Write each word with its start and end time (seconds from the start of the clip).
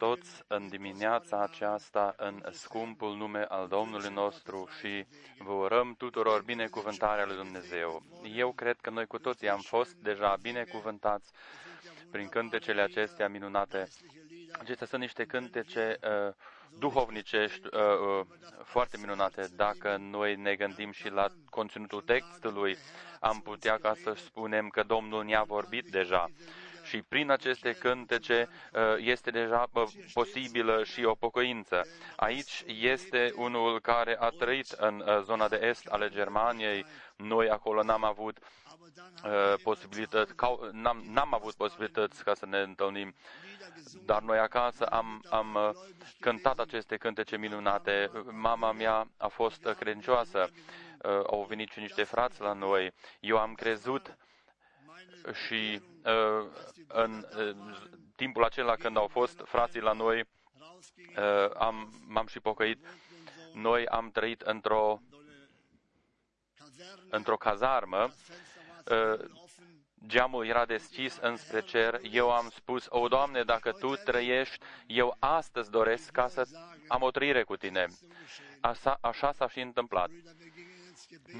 Noi 0.00 0.08
salutăm 0.08 0.18
pe 0.18 0.26
toți 0.26 0.44
în 0.46 0.68
dimineața 0.68 1.42
aceasta 1.42 2.14
în 2.16 2.42
scumpul 2.50 3.16
nume 3.16 3.44
al 3.48 3.68
Domnului 3.68 4.12
nostru 4.12 4.68
și 4.78 5.06
vă 5.38 5.52
urăm 5.52 5.94
tuturor 5.98 6.42
binecuvântarea 6.42 7.24
lui 7.26 7.36
Dumnezeu. 7.36 8.02
Eu 8.34 8.52
cred 8.52 8.76
că 8.80 8.90
noi 8.90 9.06
cu 9.06 9.18
toții 9.18 9.48
am 9.48 9.60
fost 9.60 9.94
deja 9.94 10.36
binecuvântați 10.42 11.32
prin 12.10 12.28
cântecele 12.28 12.82
acestea 12.82 13.28
minunate. 13.28 13.88
Acestea 14.58 14.86
sunt 14.86 15.00
niște 15.00 15.24
cântece 15.24 15.96
uh, 16.02 16.34
duhovnicești 16.78 17.66
uh, 17.66 17.80
uh, 18.18 18.26
foarte 18.64 18.96
minunate. 18.98 19.48
Dacă 19.56 19.96
noi 20.00 20.36
ne 20.36 20.54
gândim 20.54 20.90
și 20.92 21.08
la 21.08 21.26
conținutul 21.50 22.00
textului, 22.00 22.76
am 23.20 23.40
putea 23.40 23.78
ca 23.78 23.94
să 23.94 24.12
spunem 24.12 24.68
că 24.68 24.82
Domnul 24.82 25.24
ne-a 25.24 25.42
vorbit 25.42 25.86
deja 25.86 26.30
și 26.86 27.02
prin 27.02 27.30
aceste 27.30 27.72
cântece 27.72 28.48
uh, 28.72 28.80
este 28.96 29.30
deja 29.30 29.66
posibilă 30.12 30.84
și 30.84 31.04
o 31.04 31.14
pocăință. 31.14 31.86
Aici 32.16 32.64
este 32.66 33.32
unul 33.36 33.80
care 33.80 34.16
a 34.20 34.28
trăit 34.28 34.70
în 34.70 35.04
uh, 35.06 35.22
zona 35.22 35.48
de 35.48 35.58
est 35.62 35.86
ale 35.86 36.08
Germaniei. 36.08 36.84
Noi 37.16 37.50
acolo 37.50 37.82
n-am 37.82 38.04
avut 38.04 38.38
uh, 38.38 39.54
posibilități, 39.62 40.34
n-am, 40.72 41.04
n-am 41.08 41.34
avut 41.34 41.54
posibilități 41.54 42.24
ca 42.24 42.34
să 42.34 42.46
ne 42.46 42.58
întâlnim, 42.58 43.14
dar 44.04 44.22
noi 44.22 44.38
acasă 44.38 44.84
am, 44.84 45.22
am 45.30 45.76
cântat 46.20 46.58
aceste 46.58 46.96
cântece 46.96 47.36
minunate. 47.36 48.10
Mama 48.30 48.72
mea 48.72 49.08
a 49.16 49.28
fost 49.28 49.68
credincioasă, 49.78 50.50
au 51.26 51.46
venit 51.48 51.70
și 51.70 51.78
niște 51.78 52.02
frați 52.02 52.40
la 52.40 52.52
noi. 52.52 52.92
Eu 53.20 53.38
am 53.38 53.54
crezut 53.54 54.16
și 55.32 55.80
uh, 55.82 55.95
în 56.86 57.26
uh, 57.38 57.56
timpul 58.16 58.44
acela 58.44 58.74
când 58.74 58.96
au 58.96 59.06
fost 59.06 59.42
frații 59.44 59.80
la 59.80 59.92
noi, 59.92 60.20
uh, 60.20 61.50
am, 61.54 62.02
m-am 62.06 62.26
și 62.26 62.40
pocăit. 62.40 62.86
Noi 63.52 63.86
am 63.86 64.10
trăit 64.10 64.40
într-o 64.40 65.00
într-o 67.10 67.36
cazarmă, 67.36 68.12
geamul 70.06 70.46
era 70.46 70.64
deschis 70.64 71.16
înspre 71.20 71.60
cer, 71.60 72.00
eu 72.10 72.30
am 72.30 72.50
spus, 72.54 72.86
o, 72.88 73.08
Doamne, 73.08 73.42
dacă 73.42 73.72
Tu 73.72 73.94
trăiești, 73.94 74.58
eu 74.86 75.16
astăzi 75.18 75.70
doresc 75.70 76.10
ca 76.10 76.28
să 76.28 76.48
am 76.88 77.02
o 77.02 77.10
trăire 77.10 77.42
cu 77.42 77.56
Tine. 77.56 77.86
Așa, 78.60 78.98
așa 79.00 79.32
s-a 79.32 79.48
și 79.48 79.60
întâmplat. 79.60 80.10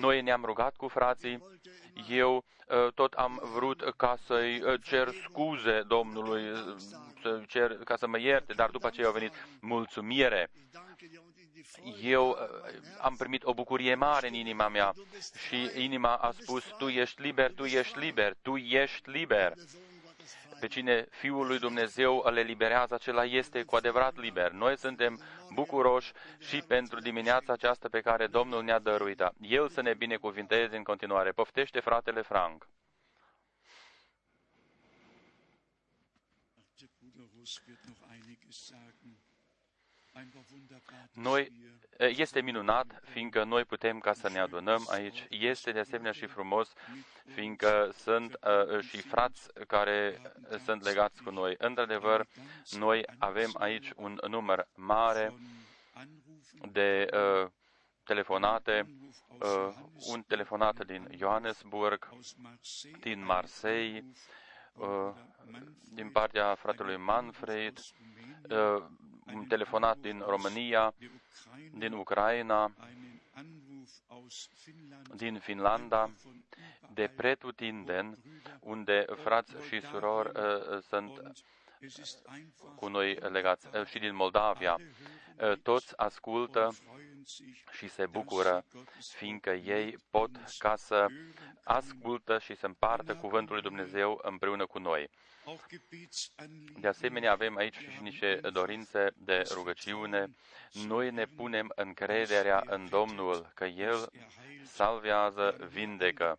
Noi 0.00 0.22
ne-am 0.22 0.44
rugat 0.44 0.76
cu 0.76 0.88
frații, 0.88 1.42
eu 2.08 2.44
uh, 2.68 2.92
tot 2.94 3.12
am 3.12 3.40
vrut 3.54 3.94
ca 3.96 4.16
să-i 4.24 4.62
uh, 4.62 4.80
cer 4.82 5.08
scuze 5.22 5.82
Domnului, 5.86 6.50
uh, 6.50 6.58
să 7.22 7.42
cer, 7.48 7.76
ca 7.84 7.96
să 7.96 8.06
mă 8.06 8.18
ierte, 8.18 8.52
dar 8.52 8.70
după 8.70 8.86
aceea 8.86 9.08
a 9.08 9.12
venit 9.12 9.32
mulțumire. 9.60 10.50
Eu 12.02 12.38
am 13.00 13.16
primit 13.16 13.44
o 13.44 13.54
bucurie 13.54 13.94
mare 13.94 14.28
în 14.28 14.34
inima 14.34 14.68
mea 14.68 14.92
și 15.46 15.70
inima 15.74 16.14
a 16.14 16.30
spus, 16.30 16.64
tu 16.78 16.88
ești 16.88 17.22
liber, 17.22 17.52
tu 17.52 17.64
ești 17.64 17.98
liber, 17.98 18.34
tu 18.42 18.56
ești 18.56 19.10
liber. 19.10 19.52
Pe 20.60 20.66
cine 20.66 21.06
Fiul 21.10 21.46
lui 21.46 21.58
Dumnezeu 21.58 22.22
îl 22.24 22.36
eliberează, 22.36 22.94
acela 22.94 23.24
este 23.24 23.62
cu 23.62 23.76
adevărat 23.76 24.16
liber. 24.16 24.50
Noi 24.50 24.78
suntem 24.78 25.20
bucuroși 25.52 26.12
și 26.38 26.62
pentru 26.68 27.00
dimineața 27.00 27.52
aceasta 27.52 27.88
pe 27.88 28.00
care 28.00 28.26
Domnul 28.26 28.62
ne-a 28.62 28.78
dăruit. 28.78 29.22
El 29.40 29.68
să 29.68 29.80
ne 29.80 29.94
binecuvinteze 29.94 30.76
în 30.76 30.82
continuare. 30.82 31.30
Poftește 31.30 31.80
fratele 31.80 32.22
Frank. 32.22 32.68
Noi, 41.12 41.52
este 41.98 42.40
minunat, 42.40 43.00
fiindcă 43.04 43.44
noi 43.44 43.64
putem 43.64 43.98
ca 43.98 44.12
să 44.12 44.28
ne 44.28 44.38
adunăm 44.38 44.86
aici. 44.90 45.26
Este 45.30 45.72
de 45.72 45.78
asemenea 45.78 46.12
și 46.12 46.26
frumos, 46.26 46.72
fiindcă 47.34 47.92
sunt 47.96 48.36
uh, 48.72 48.80
și 48.80 49.00
frați 49.00 49.52
care 49.66 50.20
sunt 50.64 50.82
legați 50.82 51.22
cu 51.22 51.30
noi. 51.30 51.54
Într-adevăr, 51.58 52.26
noi 52.78 53.04
avem 53.18 53.50
aici 53.58 53.92
un 53.96 54.18
număr 54.28 54.68
mare 54.74 55.32
de 56.72 57.06
uh, 57.12 57.50
telefonate, 58.04 58.86
uh, 59.28 59.74
un 60.12 60.22
telefonat 60.22 60.86
din 60.86 61.08
Johannesburg, 61.16 62.08
din 63.00 63.24
Marseille, 63.24 64.04
uh, 64.74 65.12
din 65.94 66.10
partea 66.10 66.54
fratelui 66.54 66.96
Manfred, 66.96 67.78
uh, 68.50 68.84
un 69.34 69.46
telefonat 69.46 69.98
din 69.98 70.22
România, 70.26 70.94
din 71.72 71.92
Ucraina, 71.92 72.72
din 75.16 75.38
Finlanda, 75.38 76.10
de 76.94 77.10
pretutindeni, 77.16 78.18
unde 78.60 79.04
frați 79.22 79.52
și 79.68 79.80
surori 79.80 80.30
uh, 80.38 80.82
sunt 80.88 81.42
cu 82.76 82.88
noi 82.88 83.14
legați, 83.14 83.66
uh, 83.76 83.86
și 83.86 83.98
din 83.98 84.14
Moldavia. 84.14 84.76
Uh, 85.40 85.52
toți 85.62 85.96
ascultă 85.96 86.74
și 87.72 87.88
se 87.88 88.06
bucură, 88.06 88.64
fiindcă 88.98 89.50
ei 89.50 89.96
pot 90.10 90.30
ca 90.58 90.76
să 90.76 91.06
ascultă 91.64 92.38
și 92.38 92.56
să 92.56 92.66
împartă 92.66 93.14
cuvântul 93.14 93.54
lui 93.54 93.62
Dumnezeu 93.62 94.20
împreună 94.22 94.66
cu 94.66 94.78
noi. 94.78 95.10
De 96.80 96.88
asemenea, 96.88 97.32
avem 97.32 97.56
aici 97.56 97.76
și 97.76 98.02
niște 98.02 98.40
dorințe 98.52 99.10
de 99.16 99.42
rugăciune. 99.54 100.26
Noi 100.86 101.10
ne 101.10 101.24
punem 101.24 101.72
încrederea 101.74 102.62
în 102.66 102.88
Domnul 102.88 103.50
că 103.54 103.64
El 103.64 104.10
salvează, 104.64 105.56
vindecă. 105.70 106.38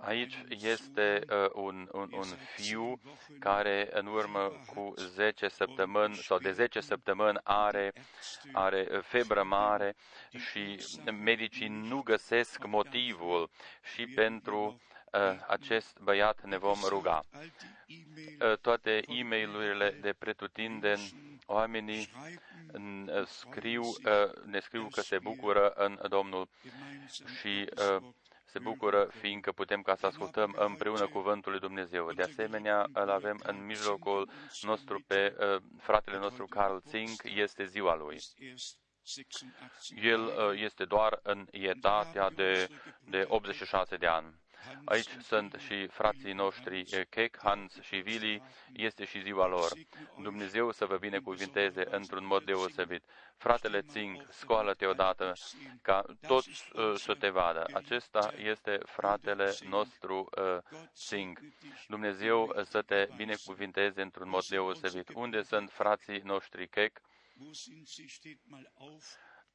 Aici 0.00 0.38
este 0.48 1.20
uh, 1.30 1.50
un, 1.52 1.88
un, 1.92 2.08
un 2.12 2.26
fiu 2.54 3.00
care 3.38 3.88
în 3.92 4.06
urmă 4.06 4.52
cu 4.74 4.94
10 4.96 5.48
săptămâni 5.48 6.14
sau 6.14 6.38
de 6.38 6.52
10 6.52 6.80
săptămâni 6.80 7.38
are, 7.42 7.92
are 8.52 8.88
febră 9.02 9.42
mare 9.42 9.96
și 10.50 10.86
medicii 11.12 11.68
nu 11.68 12.02
găsesc 12.02 12.66
motivul 12.66 13.50
și 13.94 14.06
pentru 14.06 14.80
uh, 15.12 15.20
acest 15.46 15.98
băiat 15.98 16.44
ne 16.44 16.58
vom 16.58 16.78
ruga. 16.88 17.20
Uh, 18.40 18.58
toate 18.60 19.02
e 19.06 19.22
mail 19.22 19.96
de 20.00 20.12
pretutindeni, 20.18 21.38
oamenii 21.46 22.10
uh, 22.72 23.26
scriu, 23.26 23.82
uh, 23.82 24.44
ne 24.44 24.58
scriu 24.58 24.88
că 24.90 25.00
se 25.00 25.18
bucură 25.18 25.68
în 25.68 25.98
Domnul 26.08 26.48
și 27.40 27.70
uh, 27.96 28.08
se 28.48 28.58
bucură 28.58 29.08
fiindcă 29.20 29.52
putem 29.52 29.82
ca 29.82 29.94
să 29.94 30.06
ascultăm 30.06 30.54
împreună 30.58 31.06
cuvântul 31.06 31.50
lui 31.50 31.60
Dumnezeu. 31.60 32.12
De 32.12 32.22
asemenea, 32.22 32.86
îl 32.92 33.10
avem 33.10 33.40
în 33.42 33.64
mijlocul 33.66 34.30
nostru 34.60 35.04
pe 35.06 35.36
uh, 35.38 35.62
fratele 35.80 36.18
nostru 36.18 36.46
Carl 36.46 36.76
Zink, 36.76 37.22
este 37.22 37.64
ziua 37.64 37.96
lui. 37.96 38.18
El 40.02 40.24
uh, 40.24 40.32
este 40.54 40.84
doar 40.84 41.20
în 41.22 41.46
etatea 41.50 42.30
de, 42.30 42.68
de 43.04 43.24
86 43.28 43.96
de 43.96 44.06
ani. 44.06 44.34
Aici 44.84 45.08
sunt 45.22 45.56
și 45.66 45.86
frații 45.86 46.32
noștri 46.32 46.84
eh, 46.90 47.06
Kek, 47.10 47.38
Hans 47.42 47.80
și 47.80 47.96
Vili, 47.96 48.42
este 48.72 49.04
și 49.04 49.20
ziua 49.22 49.46
lor. 49.46 49.72
Dumnezeu 50.22 50.72
să 50.72 50.84
vă 50.86 50.96
binecuvinteze 50.96 51.84
într-un 51.90 52.26
mod 52.26 52.44
deosebit. 52.44 53.02
Fratele 53.36 53.80
Țing, 53.80 54.26
scoală-te 54.30 54.86
odată 54.86 55.32
ca 55.82 56.04
toți 56.26 56.48
uh, 56.48 56.94
să 56.94 57.14
te 57.14 57.28
vadă. 57.28 57.64
Acesta 57.72 58.32
este 58.36 58.78
fratele 58.84 59.54
nostru 59.68 60.28
uh, 60.38 60.58
Țing. 60.94 61.38
Dumnezeu 61.88 62.56
să 62.64 62.82
te 62.82 63.08
binecuvinteze 63.16 64.02
într-un 64.02 64.28
mod 64.28 64.44
deosebit. 64.44 65.08
Unde 65.14 65.42
sunt 65.42 65.70
frații 65.70 66.18
noștri 66.24 66.68
Kek? 66.68 67.00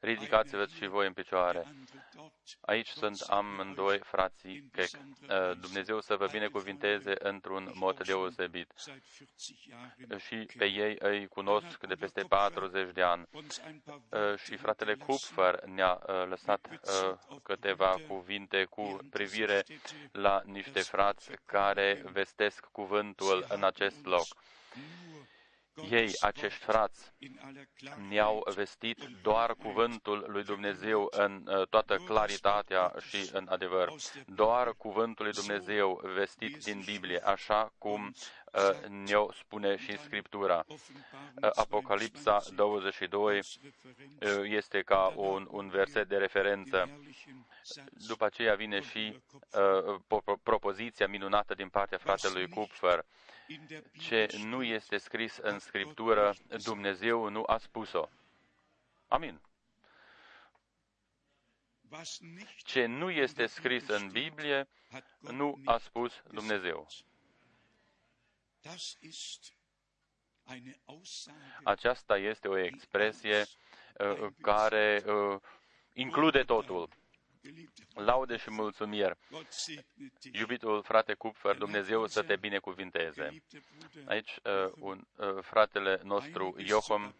Ridicați-vă 0.03 0.65
și 0.75 0.87
voi 0.87 1.07
în 1.07 1.13
picioare. 1.13 1.67
Aici 2.61 2.87
sunt 2.87 3.21
amândoi 3.21 3.99
frații 3.99 4.69
Kek. 4.71 4.89
Uh, 4.89 5.57
Dumnezeu 5.61 6.01
să 6.01 6.15
vă 6.15 6.27
binecuvinteze 6.31 7.13
într-un 7.19 7.71
mod 7.73 8.05
deosebit. 8.05 8.73
Și 10.17 10.35
pe 10.57 10.65
ei 10.65 10.95
îi 10.99 11.27
cunosc 11.27 11.85
de 11.87 11.93
peste 11.93 12.21
40 12.21 12.91
de 12.93 13.01
ani. 13.01 13.27
Uh, 13.33 14.37
și 14.37 14.55
fratele 14.55 14.95
Kupfer 14.95 15.63
ne-a 15.63 15.93
uh, 16.07 16.27
lăsat 16.27 16.67
câteva 17.43 17.95
cuvinte 18.07 18.63
cu 18.63 18.97
privire 19.09 19.63
la 20.11 20.41
niște 20.45 20.79
frați 20.79 21.31
care 21.45 22.03
vestesc 22.11 22.65
cuvântul 22.71 23.45
în 23.49 23.63
acest 23.63 24.05
loc 24.05 24.25
Ei, 25.89 26.11
acești 26.19 26.59
frați, 26.59 27.13
ne-au 28.09 28.47
vestit 28.55 28.97
doar 29.21 29.55
cuvântul 29.55 30.25
lui 30.27 30.43
Dumnezeu 30.43 31.07
în 31.11 31.47
uh, 31.47 31.67
toată 31.67 31.95
claritatea 31.95 32.93
și 33.07 33.29
în 33.31 33.47
adevăr. 33.49 33.91
Doar 34.25 34.73
cuvântul 34.77 35.25
lui 35.25 35.33
Dumnezeu 35.33 36.01
vestit 36.15 36.63
din 36.63 36.81
Biblie, 36.85 37.19
așa 37.25 37.73
cum 37.77 38.13
uh, 38.53 38.87
ne-o 38.89 39.31
spune 39.31 39.75
și 39.77 39.97
Scriptura. 39.97 40.65
Uh, 40.67 41.49
Apocalipsa 41.53 42.41
22 42.55 43.41
este 44.43 44.81
ca 44.81 45.13
un, 45.15 45.47
un 45.51 45.69
verset 45.69 46.07
de 46.07 46.17
referență. 46.17 46.89
După 48.07 48.25
aceea 48.25 48.55
vine 48.55 48.81
și 48.81 49.21
uh, 49.51 50.35
propoziția 50.43 51.07
minunată 51.07 51.53
din 51.53 51.69
partea 51.69 51.97
fratelui 51.97 52.49
Kupfer 52.49 53.05
ce 53.93 54.27
nu 54.45 54.63
este 54.63 54.97
scris 54.97 55.37
în 55.37 55.59
Scriptură, 55.59 56.33
Dumnezeu 56.63 57.29
nu 57.29 57.43
a 57.45 57.57
spus-o. 57.57 58.09
Amin. 59.07 59.41
Ce 62.57 62.85
nu 62.85 63.09
este 63.09 63.45
scris 63.45 63.87
în 63.87 64.09
Biblie, 64.11 64.67
nu 65.19 65.61
a 65.65 65.77
spus 65.77 66.23
Dumnezeu. 66.31 66.87
Aceasta 71.63 72.17
este 72.17 72.47
o 72.47 72.57
expresie 72.57 73.45
uh, 73.97 74.27
care 74.41 75.03
uh, 75.05 75.39
include 75.93 76.43
totul 76.43 76.89
laude 77.93 78.37
și 78.37 78.51
mulțumiri. 78.51 79.17
Iubitul 80.31 80.81
frate 80.81 81.13
Cupfer, 81.13 81.55
Dumnezeu 81.55 82.07
să 82.07 82.23
te 82.23 82.35
binecuvinteze. 82.35 83.43
Aici 84.05 84.39
uh, 84.43 84.71
un, 84.79 85.07
uh, 85.15 85.37
fratele 85.41 85.99
nostru 86.03 86.55
Iohom 86.57 87.13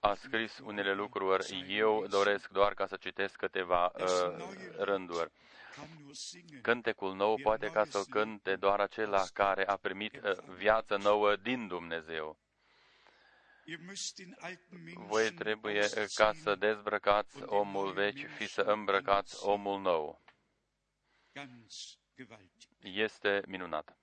a 0.00 0.14
scris 0.14 0.58
unele 0.58 0.94
lucruri. 0.94 1.64
Eu 1.68 2.06
doresc 2.08 2.48
doar 2.48 2.74
ca 2.74 2.86
să 2.86 2.96
citesc 2.96 3.36
câteva 3.36 3.92
uh, 3.94 4.44
rânduri. 4.78 5.30
Cântecul 6.62 7.14
nou 7.14 7.38
poate 7.42 7.66
ca 7.66 7.84
să 7.84 8.04
cânte 8.10 8.56
doar 8.56 8.80
acela 8.80 9.24
care 9.32 9.66
a 9.66 9.76
primit 9.76 10.14
uh, 10.14 10.32
viață 10.56 10.96
nouă 10.96 11.36
din 11.36 11.66
Dumnezeu. 11.66 12.41
Voi 14.94 15.32
trebuie 15.32 15.88
ca 16.14 16.32
să 16.32 16.54
dezbrăcați 16.54 17.42
omul 17.42 17.92
vechi 17.92 18.36
și 18.38 18.46
să 18.46 18.60
îmbrăcați 18.60 19.44
omul 19.44 19.80
nou. 19.80 20.22
Este 22.78 23.42
minunat. 23.46 23.96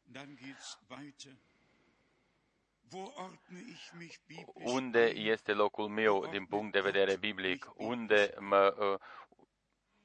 Unde 4.53 5.05
este 5.15 5.53
locul 5.53 5.87
meu 5.87 6.27
din 6.27 6.45
punct 6.45 6.71
de 6.71 6.81
vedere 6.81 7.17
biblic? 7.17 7.71
Unde 7.75 8.33
mă 8.39 8.75
uh, 8.79 8.99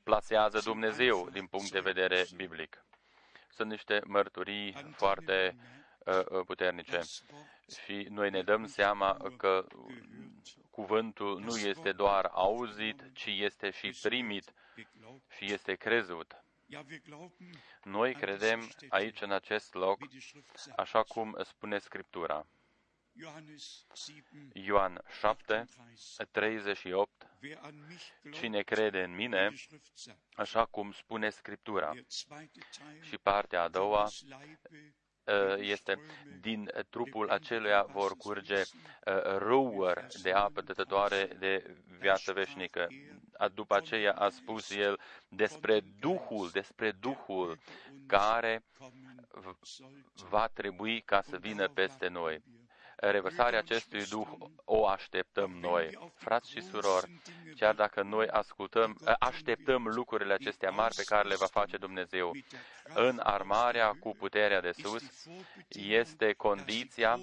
plasează 0.02 0.60
Dumnezeu 0.60 1.30
din 1.30 1.46
punct 1.46 1.70
de 1.70 1.80
vedere 1.80 2.24
biblic? 2.36 2.84
Sunt 3.50 3.70
niște 3.70 4.00
mărturii 4.04 4.92
foarte 4.96 5.56
uh, 5.56 5.62
uh 5.62 5.83
puternice 6.46 7.00
și 7.84 8.06
noi 8.10 8.30
ne 8.30 8.42
dăm 8.42 8.66
seama 8.66 9.16
că 9.36 9.66
cuvântul 10.70 11.40
nu 11.40 11.56
este 11.56 11.92
doar 11.92 12.24
auzit, 12.32 13.10
ci 13.12 13.26
este 13.26 13.70
și 13.70 13.98
primit 14.02 14.52
și 15.36 15.52
este 15.52 15.74
crezut. 15.74 16.44
Noi 17.82 18.14
credem 18.14 18.70
aici, 18.88 19.20
în 19.20 19.32
acest 19.32 19.74
loc, 19.74 19.98
așa 20.76 21.02
cum 21.02 21.36
spune 21.44 21.78
Scriptura. 21.78 22.46
Ioan 24.52 25.04
7, 25.18 25.64
38 26.30 27.10
Cine 28.32 28.62
crede 28.62 29.02
în 29.02 29.14
mine, 29.14 29.54
așa 30.34 30.64
cum 30.64 30.92
spune 30.92 31.30
Scriptura. 31.30 31.92
Și 33.00 33.18
partea 33.18 33.62
a 33.62 33.68
doua, 33.68 34.08
Uh, 34.08 35.03
este 35.58 35.98
din 36.40 36.70
trupul 36.90 37.30
aceluia 37.30 37.82
vor 37.82 38.16
curge 38.16 38.60
uh, 38.60 39.22
râuri 39.38 40.06
de 40.22 40.30
apă 40.32 40.60
dătătoare 40.60 41.28
de 41.38 41.76
viață 41.98 42.32
veșnică. 42.32 42.86
După 43.54 43.74
aceea 43.76 44.12
a 44.12 44.28
spus 44.28 44.70
el 44.70 45.00
despre 45.28 45.80
Duhul, 46.00 46.48
despre 46.52 46.90
Duhul 46.90 47.58
care 48.06 48.64
va 50.28 50.46
trebui 50.48 51.00
ca 51.00 51.22
să 51.22 51.36
vină 51.36 51.68
peste 51.68 52.08
noi 52.08 52.42
revărsarea 52.96 53.58
acestui 53.58 54.04
Duh 54.04 54.28
o 54.64 54.86
așteptăm 54.86 55.50
noi. 55.60 56.12
Frați 56.14 56.50
și 56.50 56.60
surori, 56.62 57.20
chiar 57.56 57.74
dacă 57.74 58.02
noi 58.02 58.28
ascultăm, 58.28 58.98
așteptăm 59.18 59.86
lucrurile 59.86 60.32
acestea 60.32 60.70
mari 60.70 60.94
pe 60.94 61.02
care 61.02 61.28
le 61.28 61.34
va 61.36 61.46
face 61.46 61.76
Dumnezeu, 61.76 62.32
în 62.94 63.20
armarea 63.22 63.96
cu 64.00 64.16
puterea 64.18 64.60
de 64.60 64.72
sus, 64.82 65.02
este 65.68 66.32
condiția 66.32 67.18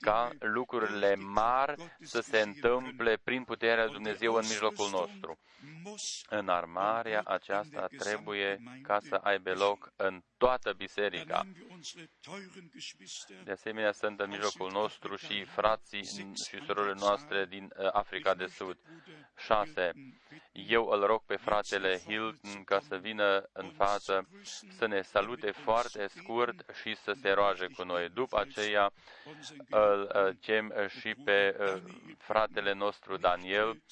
ca 0.00 0.30
lucrurile 0.38 1.14
mari 1.14 1.74
să 2.00 2.20
se 2.20 2.40
întâmple 2.40 3.16
prin 3.24 3.44
puterea 3.44 3.84
lui 3.84 3.92
Dumnezeu 3.92 4.34
în 4.34 4.44
mijlocul 4.48 4.90
nostru. 4.90 5.38
În 6.28 6.48
armarea 6.48 7.22
aceasta 7.24 7.86
trebuie 7.98 8.62
ca 8.82 8.98
să 9.08 9.14
aibă 9.14 9.52
loc 9.52 9.92
în 9.96 10.22
toată 10.36 10.72
biserica. 10.72 11.46
De 13.44 13.50
asemenea, 13.50 13.92
sunt 13.92 14.20
în 14.20 14.28
mijlocul 14.28 14.70
nostru 14.70 15.05
și 15.14 15.44
frații 15.44 16.04
și 16.04 16.62
surorile 16.66 16.94
noastre 16.98 17.46
din 17.48 17.72
uh, 17.78 17.88
Africa 17.92 18.34
de 18.34 18.46
Sud. 18.46 18.78
6. 19.36 19.92
Eu 20.52 20.88
îl 20.88 21.06
rog 21.06 21.22
pe 21.26 21.36
fratele 21.36 21.98
Hilton 22.06 22.64
ca 22.64 22.80
să 22.80 22.96
vină 22.96 23.48
în 23.52 23.70
față, 23.70 24.28
să 24.78 24.86
ne 24.86 25.02
salute 25.02 25.50
foarte 25.50 26.06
scurt 26.06 26.64
și 26.82 26.96
să 26.96 27.12
se 27.20 27.30
roage 27.30 27.66
cu 27.66 27.82
noi. 27.82 28.08
După 28.08 28.38
aceea 28.40 28.92
îl 29.70 30.10
uh, 30.14 30.36
chem 30.40 30.72
și 31.00 31.14
pe 31.24 31.56
uh, 31.60 31.82
fratele 32.18 32.72
nostru 32.72 33.16
Daniel 33.16 33.82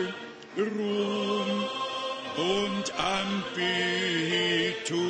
Anbetung. 3.51 5.01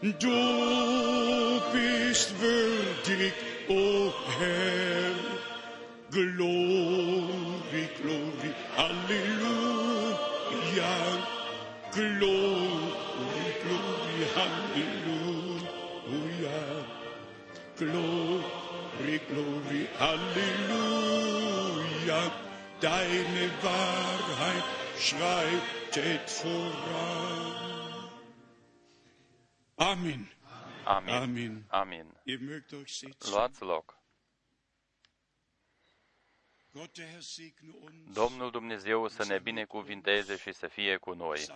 Du 0.00 1.60
bist 1.72 2.34
würdig, 2.40 3.32
o 3.68 3.72
oh 3.72 4.12
Herr, 4.38 5.14
Glory, 6.10 7.84
Glory, 8.00 8.52
Halleluja, 8.76 10.16
Glory, 11.92 12.30
Glory, 13.62 14.24
Halleluja, 14.36 15.60
Glory. 17.78 18.62
Glory, 19.02 19.18
Glory, 19.28 19.88
Halleluja. 19.98 21.40
Deine 22.80 23.50
Wahrheit 23.62 24.81
schreitet 25.02 26.30
voran. 26.42 28.10
Amen. 29.76 30.30
Amin. 30.84 31.14
Amin. 31.14 31.64
Amin. 31.70 32.06
Ihr 32.24 32.38
mögt 32.40 32.72
euch 32.72 32.92
sitzen. 32.92 33.30
Luați 33.32 33.62
loc. 33.62 34.00
Domnul 38.12 38.50
Dumnezeu 38.50 39.08
să 39.08 39.24
ne 39.24 39.38
binecuvinteze 39.38 40.36
și 40.36 40.52
să 40.52 40.66
fie 40.66 40.96
cu 40.96 41.12
noi. 41.12 41.46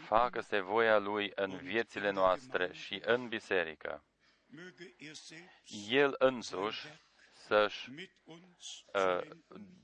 Facă-se 0.00 0.60
voia 0.60 0.98
Lui 0.98 1.32
în 1.34 1.56
viețile 1.56 2.10
noastre 2.10 2.72
și 2.72 3.00
în 3.04 3.28
biserică. 3.28 4.04
El 5.88 6.14
însuși 6.18 6.86
să-și 7.46 7.90
uh, 8.24 9.20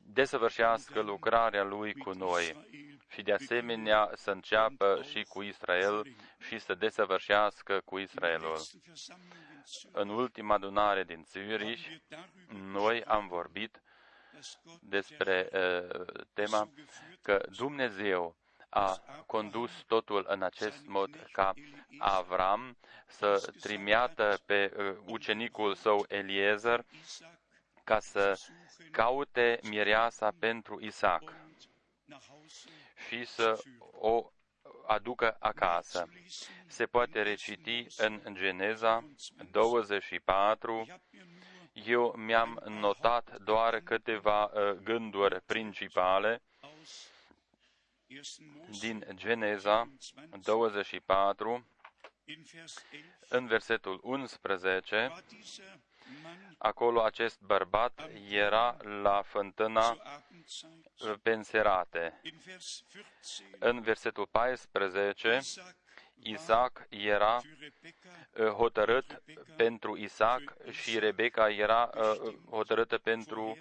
desăvârșească 0.04 1.00
lucrarea 1.00 1.62
Lui 1.62 1.94
cu 1.94 2.10
noi 2.10 2.66
și 3.08 3.22
de 3.22 3.32
asemenea 3.32 4.10
să 4.14 4.30
înceapă 4.30 5.02
și 5.10 5.24
cu 5.28 5.42
Israel 5.42 6.16
și 6.38 6.58
să 6.58 6.74
desăvârșească 6.74 7.80
cu 7.84 7.98
Israelul. 7.98 8.60
În 9.92 10.08
ultima 10.08 10.54
adunare 10.54 11.04
din 11.04 11.26
Zürich, 11.32 11.86
noi 12.48 13.04
am 13.04 13.28
vorbit 13.28 13.82
despre 14.80 15.48
uh, 15.52 16.04
tema 16.32 16.70
că 17.22 17.40
Dumnezeu 17.56 18.36
a 18.68 19.00
condus 19.26 19.70
totul 19.86 20.24
în 20.28 20.42
acest 20.42 20.86
mod 20.86 21.28
ca 21.32 21.54
Avram 21.98 22.76
să 23.06 23.52
trimiată 23.60 24.38
pe 24.46 24.72
uh, 24.76 24.96
ucenicul 25.06 25.74
său 25.74 26.04
Eliezer 26.08 26.84
ca 27.88 28.00
să 28.00 28.40
caute 28.90 29.60
mireasa 29.62 30.32
pentru 30.38 30.80
Isaac 30.80 31.32
și 33.08 33.24
să 33.24 33.62
o 33.92 34.30
aducă 34.86 35.36
acasă. 35.38 36.08
Se 36.66 36.86
poate 36.86 37.22
reciti 37.22 37.86
în 37.96 38.22
Geneza 38.32 39.04
24. 39.50 40.86
Eu 41.72 42.14
mi-am 42.16 42.60
notat 42.66 43.38
doar 43.42 43.80
câteva 43.80 44.44
uh, 44.44 44.70
gânduri 44.70 45.40
principale 45.40 46.42
din 48.80 49.06
Geneza 49.14 49.88
24, 50.42 51.66
în 53.28 53.46
versetul 53.46 54.00
11, 54.02 55.12
acolo 56.58 57.02
acest 57.02 57.40
bărbat 57.40 58.10
era 58.30 58.76
la 59.02 59.22
fântâna 59.22 59.96
penserate. 61.22 62.20
În 63.58 63.80
versetul 63.80 64.26
14, 64.26 65.40
Isaac 66.22 66.86
era 66.88 67.36
uh, 67.36 68.46
hotărât 68.46 69.22
pentru 69.56 69.96
Isaac 69.96 70.56
și 70.70 70.98
Rebecca 70.98 71.50
era 71.50 71.90
uh, 71.94 72.34
hotărâtă 72.50 72.98
pentru 72.98 73.56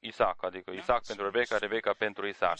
Isaac, 0.00 0.44
adică 0.44 0.70
Isaac 0.70 1.06
pentru 1.06 1.24
Rebecca, 1.24 1.58
Rebecca 1.58 1.92
pentru 1.92 2.26
Isaac. 2.26 2.58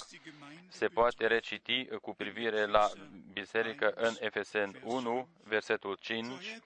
Se 0.69 0.87
poate 0.89 1.27
reciti 1.27 1.85
cu 2.03 2.15
privire 2.15 2.67
la 2.67 2.91
biserică 3.33 3.93
în 3.97 4.15
Efesen 4.21 4.81
1, 4.85 5.29
versetul 5.45 5.99
5. 6.01 6.61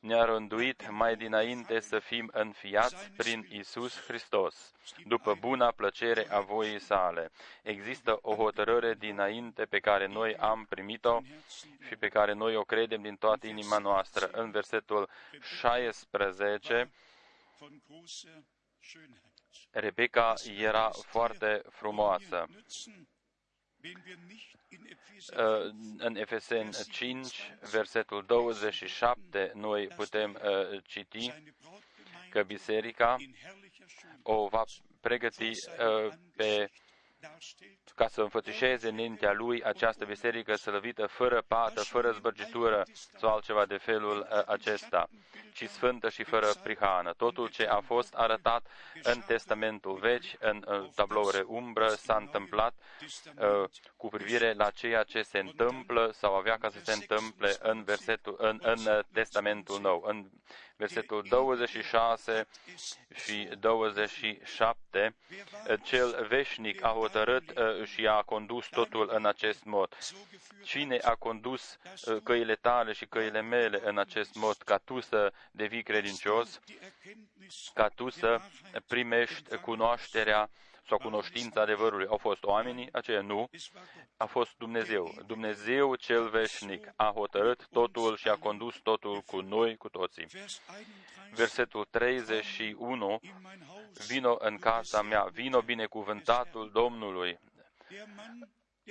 Ne-a 0.00 0.24
rânduit 0.24 0.90
mai 0.90 1.16
dinainte 1.16 1.80
să 1.80 1.98
fim 1.98 2.30
înfiați 2.32 3.10
prin 3.16 3.46
Isus 3.50 4.00
Hristos, 4.00 4.72
după 5.06 5.34
buna 5.34 5.70
plăcere 5.70 6.30
a 6.30 6.40
voii 6.40 6.80
sale. 6.80 7.30
Există 7.62 8.18
o 8.22 8.34
hotărâre 8.34 8.94
dinainte 8.94 9.64
pe 9.64 9.78
care 9.78 10.06
noi 10.06 10.36
am 10.36 10.66
primit-o 10.68 11.20
și 11.88 11.96
pe 11.96 12.08
care 12.08 12.32
noi 12.32 12.56
o 12.56 12.62
credem 12.62 13.02
din 13.02 13.16
toată 13.16 13.46
inima 13.46 13.78
noastră. 13.78 14.28
În 14.32 14.50
versetul 14.50 15.08
16, 15.40 16.90
Rebecca 19.70 20.34
era 20.56 20.90
foarte 20.90 21.62
frumoasă. 21.70 22.46
În 25.98 26.16
Efesen 26.16 26.70
5, 26.90 27.52
versetul 27.70 28.24
27, 28.26 29.52
noi 29.54 29.86
putem 29.86 30.38
uh, 30.42 30.82
citi 30.84 31.32
că 32.30 32.42
biserica 32.42 33.16
o 34.22 34.48
va 34.48 34.64
pregăti 35.00 35.50
uh, 35.50 36.12
pe 36.36 36.70
ca 37.94 38.08
să 38.08 38.20
înfățișeze 38.20 38.88
înaintea 38.88 39.32
lui 39.32 39.62
această 39.62 40.04
biserică 40.04 40.54
slăvită, 40.54 41.06
fără 41.06 41.42
pată, 41.48 41.80
fără 41.80 42.10
zbărgitură 42.12 42.82
sau 43.18 43.34
altceva 43.34 43.66
de 43.66 43.76
felul 43.76 44.18
uh, 44.18 44.42
acesta, 44.46 45.08
ci 45.52 45.68
sfântă 45.68 46.08
și 46.08 46.22
fără 46.22 46.46
prihană. 46.62 47.12
Totul 47.12 47.48
ce 47.48 47.66
a 47.66 47.80
fost 47.80 48.14
arătat 48.14 48.66
în 49.02 49.20
Testamentul 49.26 49.98
Vechi, 49.98 50.24
în 50.38 50.64
tabloure 50.94 51.44
umbră, 51.46 51.88
s-a 51.88 52.16
întâmplat 52.16 52.74
uh, 53.38 53.64
cu 53.96 54.08
privire 54.08 54.52
la 54.52 54.70
ceea 54.70 55.02
ce 55.02 55.22
se 55.22 55.38
întâmplă 55.38 56.10
sau 56.14 56.34
avea 56.34 56.56
ca 56.58 56.68
să 56.68 56.80
se 56.82 56.92
întâmple 56.92 57.56
în, 57.60 57.84
versetul, 57.84 58.36
în, 58.38 58.58
în 58.62 59.02
Testamentul 59.12 59.80
Nou. 59.80 60.02
În 60.06 60.30
versetul 60.78 61.24
26 61.28 62.46
și 63.14 63.48
27, 63.60 65.14
cel 65.82 66.26
veșnic 66.28 66.84
a 66.84 66.88
hotărât 66.88 67.50
uh, 67.58 67.86
și 67.86 68.06
a 68.06 68.22
condus 68.22 68.66
totul 68.68 69.10
în 69.12 69.26
acest 69.26 69.64
mod. 69.64 69.96
Cine 70.62 70.98
a 71.02 71.14
condus 71.14 71.78
uh, 72.06 72.16
căile 72.22 72.54
tale 72.54 72.92
și 72.92 73.06
căile 73.06 73.40
mele 73.40 73.80
în 73.84 73.98
acest 73.98 74.34
mod, 74.34 74.56
ca 74.56 74.76
tu 74.76 75.00
să 75.00 75.32
devii 75.50 75.82
credincios, 75.82 76.60
ca 77.74 77.88
tu 77.88 78.08
să 78.08 78.40
primești 78.86 79.56
cunoașterea 79.56 80.50
sau 80.88 80.98
cunoștința 80.98 81.60
adevărului. 81.60 82.06
Au 82.06 82.16
fost 82.16 82.44
oamenii 82.44 82.88
aceia? 82.92 83.20
Nu. 83.20 83.50
A 84.16 84.24
fost 84.24 84.56
Dumnezeu. 84.58 85.14
Dumnezeu 85.26 85.94
cel 85.94 86.28
veșnic 86.28 86.92
a 86.96 87.12
hotărât 87.14 87.66
totul 87.70 88.16
și 88.16 88.28
a 88.28 88.34
condus 88.34 88.76
totul 88.82 89.20
cu 89.20 89.40
noi, 89.40 89.76
cu 89.76 89.88
toții. 89.88 90.26
Versetul 91.34 91.86
31, 91.90 93.20
vino 94.06 94.36
în 94.38 94.58
casa 94.58 95.02
mea, 95.02 95.24
vino 95.32 95.60
binecuvântatul 95.60 96.70
Domnului. 96.72 97.38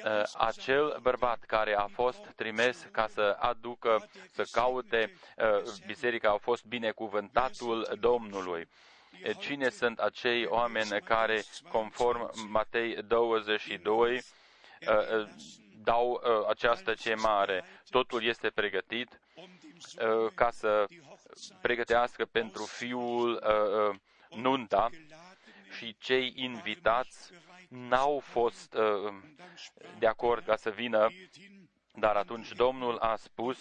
Uh, 0.03 0.23
acel 0.37 0.97
bărbat 1.01 1.39
care 1.39 1.75
a 1.75 1.87
fost 1.87 2.31
trimis 2.35 2.87
ca 2.91 3.07
să 3.07 3.37
aducă, 3.39 4.09
să 4.31 4.47
caute 4.51 5.13
uh, 5.37 5.45
biserica, 5.85 6.29
a 6.31 6.37
fost 6.37 6.65
binecuvântatul 6.65 7.97
Domnului 7.99 8.67
cine 9.39 9.69
sunt 9.69 9.99
acei 9.99 10.45
oameni 10.45 11.01
care, 11.03 11.43
conform 11.71 12.31
Matei 12.49 12.95
22, 13.07 14.21
dau 15.83 16.21
această 16.47 16.93
cemare. 16.93 17.63
Totul 17.89 18.23
este 18.23 18.49
pregătit 18.49 19.19
ca 20.33 20.51
să 20.51 20.85
pregătească 21.61 22.25
pentru 22.25 22.63
fiul 22.63 23.43
nunta 24.29 24.89
și 25.77 25.95
cei 25.99 26.33
invitați 26.35 27.31
n-au 27.69 28.19
fost 28.19 28.77
de 29.99 30.07
acord 30.07 30.45
ca 30.45 30.55
să 30.55 30.69
vină, 30.69 31.07
dar 31.93 32.15
atunci 32.15 32.51
Domnul 32.51 32.97
a 32.97 33.15
spus 33.15 33.57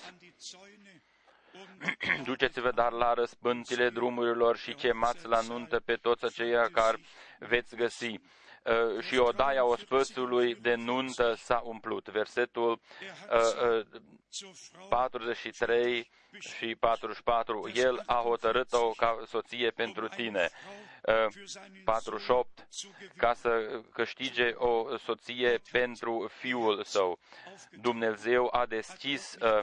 Duceți-vă 2.25 2.71
dar 2.71 2.93
la 2.93 3.13
răspântile 3.15 3.89
drumurilor 3.89 4.57
și 4.57 4.73
chemați 4.73 5.27
la 5.27 5.41
nuntă 5.41 5.81
pe 5.85 5.95
toți 5.95 6.25
aceia 6.25 6.69
care 6.73 6.99
veți 7.39 7.77
găsi. 7.77 8.21
Uh, 8.67 9.03
și 9.03 9.19
odaia 9.19 9.65
ospățului 9.65 10.55
de 10.55 10.75
nuntă 10.75 11.35
s-a 11.37 11.61
umplut. 11.65 12.09
Versetul 12.09 12.81
43 14.89 15.99
uh, 15.99 16.07
uh, 16.33 16.41
și 16.41 16.77
44. 16.81 17.71
El 17.75 18.03
a 18.07 18.21
hotărât-o 18.25 18.91
ca 18.91 19.19
soție 19.27 19.71
pentru 19.71 20.09
tine. 20.09 20.51
48. 21.85 22.67
Ca 23.17 23.35
să 23.35 23.81
câștige 23.93 24.53
o 24.55 24.97
soție 24.97 25.61
pentru 25.73 26.31
fiul 26.39 26.83
său. 26.85 27.19
Dumnezeu 27.81 28.49
a 28.53 28.67
deschis 28.67 29.37
Uh, 29.41 29.61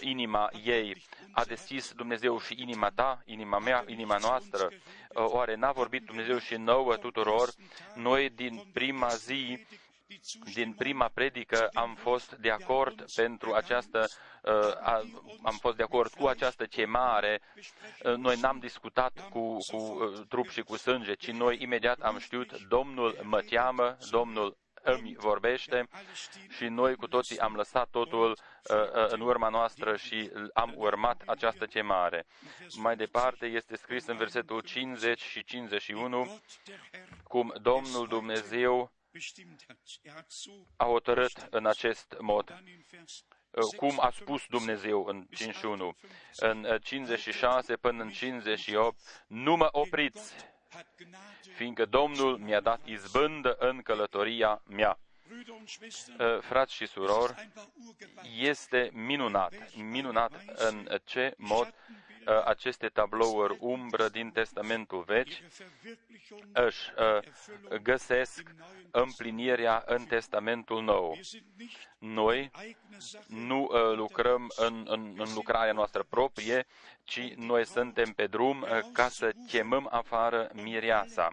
inima 0.00 0.50
ei. 0.64 1.02
A 1.32 1.44
deschis 1.44 1.92
Dumnezeu 1.92 2.40
și 2.40 2.54
inima 2.58 2.90
ta, 2.90 3.22
inima 3.24 3.58
mea, 3.58 3.84
inima 3.86 4.16
noastră. 4.16 4.68
Uh, 4.68 5.24
oare 5.26 5.54
n-a 5.54 5.72
vorbit 5.72 6.04
Dumnezeu 6.04 6.38
și 6.38 6.54
nouă 6.54 6.96
tuturor? 6.96 7.48
Noi 7.94 8.30
din 8.30 8.70
prima 8.72 9.08
zi 9.08 9.66
din 10.54 10.72
prima 10.72 11.10
predică 11.14 11.68
am 11.72 11.94
fost 11.94 12.34
de 12.34 12.50
acord 12.50 13.12
pentru 13.14 13.52
această, 13.52 14.08
uh, 14.42 14.74
am 15.42 15.56
fost 15.60 15.76
de 15.76 15.82
acord 15.82 16.14
cu 16.14 16.26
această 16.26 16.64
chemare. 16.64 17.40
Noi 18.16 18.36
n-am 18.40 18.58
discutat 18.58 19.28
cu, 19.30 19.56
cu 19.56 19.98
trup 20.28 20.48
și 20.48 20.62
cu 20.62 20.76
sânge, 20.76 21.14
ci 21.14 21.30
noi 21.30 21.62
imediat 21.62 22.00
am 22.00 22.18
știut, 22.18 22.62
Domnul 22.68 23.18
mă 23.22 23.40
teamă, 23.40 23.96
Domnul 24.10 24.56
îmi 24.82 25.14
vorbește 25.18 25.88
și 26.48 26.64
noi 26.64 26.96
cu 26.96 27.06
toții 27.06 27.38
am 27.38 27.54
lăsat 27.54 27.88
totul 27.90 28.30
uh, 28.30 28.76
uh, 28.76 29.06
în 29.08 29.20
urma 29.20 29.48
noastră 29.48 29.96
și 29.96 30.30
am 30.54 30.72
urmat 30.76 31.22
această 31.26 31.66
chemare. 31.66 32.26
Mai 32.76 32.96
departe 32.96 33.46
este 33.46 33.76
scris 33.76 34.06
în 34.06 34.16
versetul 34.16 34.60
50 34.60 35.22
și 35.22 35.44
51 35.44 36.40
cum 37.22 37.54
Domnul 37.62 38.06
Dumnezeu 38.06 38.92
a 40.76 40.84
hotărât 40.84 41.46
în 41.50 41.66
acest 41.66 42.16
mod. 42.20 42.62
cum 43.76 43.98
a 44.00 44.10
spus 44.10 44.42
Dumnezeu 44.48 45.04
în 45.04 45.26
51. 45.34 45.96
În 46.36 46.78
56 46.82 47.76
până 47.76 48.02
în 48.02 48.10
58, 48.10 49.24
nu 49.26 49.56
mă 49.56 49.68
opriți, 49.70 50.34
fiindcă 51.54 51.84
Domnul 51.84 52.38
mi-a 52.38 52.60
dat 52.60 52.80
izbândă 52.84 53.56
în 53.58 53.82
călătoria 53.82 54.62
mea. 54.66 54.98
Frați 56.40 56.74
și 56.74 56.86
surori, 56.86 57.48
este 58.38 58.90
minunat, 58.92 59.52
minunat 59.76 60.32
în 60.54 60.88
ce 61.04 61.34
mod 61.36 61.74
aceste 62.44 62.88
tablouri 62.88 63.56
umbră 63.60 64.08
din 64.08 64.30
Testamentul 64.30 65.02
Vechi 65.06 65.32
își 66.52 66.90
găsesc 67.82 68.54
împlinirea 68.90 69.82
în 69.86 70.04
Testamentul 70.04 70.82
Nou. 70.82 71.18
Noi 71.98 72.50
nu 73.26 73.64
lucrăm 73.94 74.52
în, 74.56 74.84
în, 74.88 75.14
în 75.16 75.34
lucrarea 75.34 75.72
noastră 75.72 76.02
proprie, 76.08 76.66
ci 77.04 77.32
noi 77.36 77.66
suntem 77.66 78.12
pe 78.12 78.26
drum 78.26 78.66
ca 78.92 79.08
să 79.08 79.32
chemăm 79.46 79.88
afară 79.90 80.50
mireasa 80.54 81.30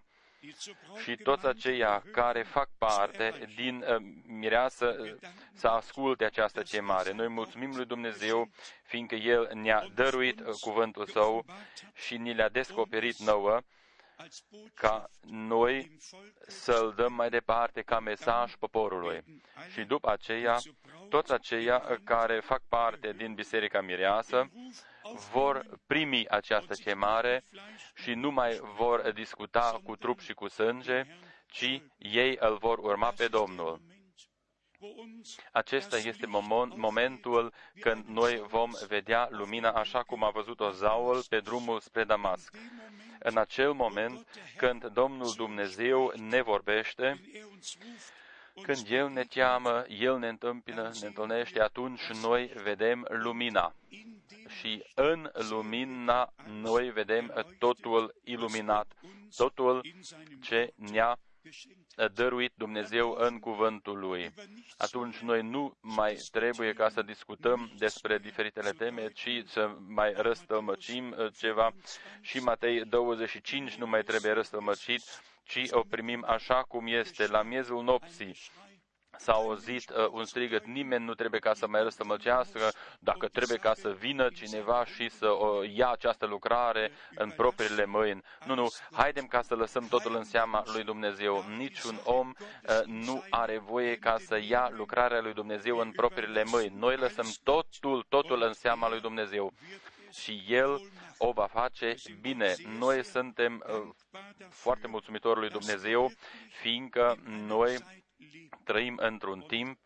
și 1.03 1.15
toți 1.15 1.45
aceia 1.45 2.03
care 2.11 2.43
fac 2.43 2.69
parte 2.77 3.49
din 3.55 3.85
uh, 3.87 3.95
mireasă 4.25 4.95
uh, 4.99 5.29
să 5.53 5.67
asculte 5.67 6.25
această 6.25 6.61
chemare. 6.61 7.13
Noi 7.13 7.27
mulțumim 7.27 7.75
lui 7.75 7.85
Dumnezeu, 7.85 8.49
fiindcă 8.83 9.15
El 9.15 9.49
ne-a 9.53 9.87
dăruit 9.95 10.39
uh, 10.39 10.53
cuvântul 10.59 11.05
Său 11.05 11.45
și 11.93 12.17
ni 12.17 12.33
le-a 12.33 12.49
descoperit 12.49 13.17
nouă 13.17 13.61
ca 14.73 15.09
noi 15.29 15.97
să-l 16.47 16.93
dăm 16.95 17.13
mai 17.13 17.29
departe 17.29 17.81
ca 17.81 17.99
mesaj 17.99 18.55
poporului. 18.55 19.23
Și 19.71 19.83
după 19.83 20.09
aceea, 20.09 20.57
toți 21.09 21.31
aceia 21.31 21.99
care 22.03 22.39
fac 22.39 22.61
parte 22.69 23.13
din 23.13 23.33
Biserica 23.33 23.81
Mireasă 23.81 24.51
vor 25.31 25.65
primi 25.87 26.27
această 26.27 26.73
chemare 26.73 27.43
și 27.95 28.13
nu 28.13 28.31
mai 28.31 28.59
vor 28.75 29.11
discuta 29.11 29.79
cu 29.83 29.95
trup 29.95 30.19
și 30.19 30.33
cu 30.33 30.47
sânge, 30.47 31.05
ci 31.47 31.81
ei 31.97 32.37
îl 32.39 32.57
vor 32.57 32.77
urma 32.77 33.13
pe 33.17 33.27
Domnul. 33.27 33.81
Acesta 35.51 35.97
este 35.97 36.25
momentul 36.75 37.53
când 37.79 38.05
noi 38.05 38.43
vom 38.47 38.71
vedea 38.87 39.27
lumina 39.31 39.71
așa 39.71 40.03
cum 40.03 40.23
a 40.23 40.29
văzut-o 40.29 40.71
Zaul 40.71 41.23
pe 41.29 41.39
drumul 41.39 41.79
spre 41.79 42.03
Damasc. 42.03 42.55
În 43.19 43.37
acel 43.37 43.73
moment 43.73 44.27
când 44.57 44.85
Domnul 44.85 45.33
Dumnezeu 45.35 46.13
ne 46.15 46.41
vorbește, 46.41 47.21
când 48.61 48.85
El 48.89 49.09
ne 49.09 49.23
cheamă, 49.23 49.85
El 49.87 50.19
ne 50.19 50.27
întâmpină, 50.27 50.91
ne 51.01 51.07
întâlnește, 51.07 51.61
atunci 51.61 52.01
noi 52.21 52.51
vedem 52.63 53.07
lumina 53.09 53.75
și 54.59 54.83
în 54.95 55.31
lumina 55.49 56.33
noi 56.61 56.91
vedem 56.91 57.45
totul 57.59 58.15
iluminat, 58.23 58.87
totul 59.35 59.85
ce 60.41 60.73
ne-a 60.75 61.19
dăruit 62.13 62.51
Dumnezeu 62.55 63.15
în 63.19 63.39
cuvântul 63.39 63.99
Lui. 63.99 64.33
Atunci 64.77 65.17
noi 65.17 65.41
nu 65.41 65.77
mai 65.81 66.17
trebuie 66.31 66.73
ca 66.73 66.89
să 66.89 67.01
discutăm 67.01 67.71
despre 67.77 68.17
diferitele 68.17 68.71
teme, 68.71 69.07
ci 69.11 69.43
să 69.45 69.75
mai 69.87 70.13
răstălmăcim 70.15 71.15
ceva. 71.37 71.73
Și 72.21 72.39
Matei 72.39 72.85
25 72.85 73.75
nu 73.75 73.87
mai 73.87 74.03
trebuie 74.03 74.31
răstălmăcit, 74.31 75.01
ci 75.43 75.67
o 75.71 75.81
primim 75.81 76.23
așa 76.27 76.63
cum 76.63 76.87
este, 76.87 77.27
la 77.27 77.41
miezul 77.41 77.83
nopții 77.83 78.35
s-a 79.17 79.33
auzit 79.33 79.89
uh, 79.89 80.07
un 80.11 80.25
strigăt, 80.25 80.65
nimeni 80.65 81.05
nu 81.05 81.13
trebuie 81.13 81.39
ca 81.39 81.53
să 81.53 81.67
mai 81.67 81.83
răstămăcească, 81.83 82.71
dacă 82.99 83.27
trebuie 83.27 83.57
ca 83.57 83.73
să 83.73 83.95
vină 83.99 84.29
cineva 84.29 84.85
și 84.85 85.09
să 85.09 85.27
uh, 85.27 85.71
ia 85.75 85.89
această 85.89 86.25
lucrare 86.25 86.91
în 87.15 87.29
propriile 87.29 87.85
mâini. 87.85 88.21
Nu, 88.45 88.55
nu, 88.55 88.67
haidem 88.91 89.25
ca 89.25 89.41
să 89.41 89.55
lăsăm 89.55 89.87
totul 89.87 90.15
în 90.15 90.23
seama 90.23 90.63
lui 90.73 90.83
Dumnezeu. 90.83 91.45
Niciun 91.57 91.99
om 92.03 92.27
uh, 92.29 92.81
nu 92.85 93.23
are 93.29 93.57
voie 93.57 93.95
ca 93.95 94.17
să 94.19 94.39
ia 94.47 94.69
lucrarea 94.75 95.21
lui 95.21 95.33
Dumnezeu 95.33 95.77
în 95.77 95.91
propriile 95.91 96.43
mâini. 96.43 96.75
Noi 96.77 96.95
lăsăm 96.95 97.27
totul, 97.43 98.05
totul 98.09 98.41
în 98.41 98.53
seama 98.53 98.89
lui 98.89 98.99
Dumnezeu. 98.99 99.53
Și 100.11 100.43
El 100.47 100.81
o 101.17 101.31
va 101.31 101.47
face 101.47 101.95
bine. 102.21 102.55
Noi 102.77 103.03
suntem 103.03 103.63
uh, 103.67 103.93
foarte 104.49 104.87
mulțumitori 104.87 105.39
lui 105.39 105.49
Dumnezeu, 105.49 106.11
fiindcă 106.61 107.17
noi 107.47 107.77
trăim 108.63 108.97
într-un 109.01 109.41
timp 109.41 109.79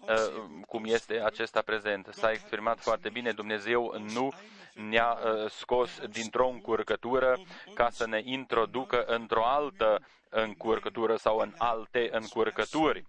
uh, 0.00 0.58
cum 0.66 0.84
este 0.84 1.20
acesta 1.20 1.62
prezent. 1.62 2.08
S-a 2.10 2.30
exprimat 2.30 2.80
foarte 2.80 3.08
bine, 3.08 3.32
Dumnezeu 3.32 3.98
nu 3.98 4.32
ne-a 4.74 5.12
uh, 5.12 5.50
scos 5.50 6.00
dintr-o 6.10 6.48
încurcătură 6.48 7.40
ca 7.74 7.90
să 7.90 8.06
ne 8.06 8.20
introducă 8.24 9.04
într-o 9.04 9.44
altă 9.44 10.06
încurcătură 10.28 11.16
sau 11.16 11.38
în 11.38 11.54
alte 11.58 12.08
încurcături, 12.12 13.06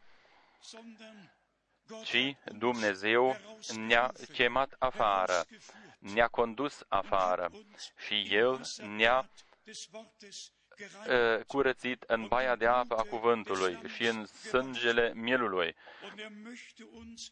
ci 2.03 2.35
Dumnezeu 2.57 3.35
ne-a 3.88 4.12
chemat 4.33 4.75
afară, 4.79 5.45
ne-a 5.99 6.27
condus 6.27 6.83
afară 6.88 7.51
și 8.05 8.27
El 8.29 8.62
ne-a 8.97 9.29
curățit 11.47 12.03
în 12.07 12.25
baia 12.27 12.55
de 12.55 12.65
apă 12.65 12.95
a 12.95 13.03
cuvântului 13.03 13.79
și 13.95 14.05
în 14.05 14.25
sângele 14.25 15.13
mielului. 15.15 15.75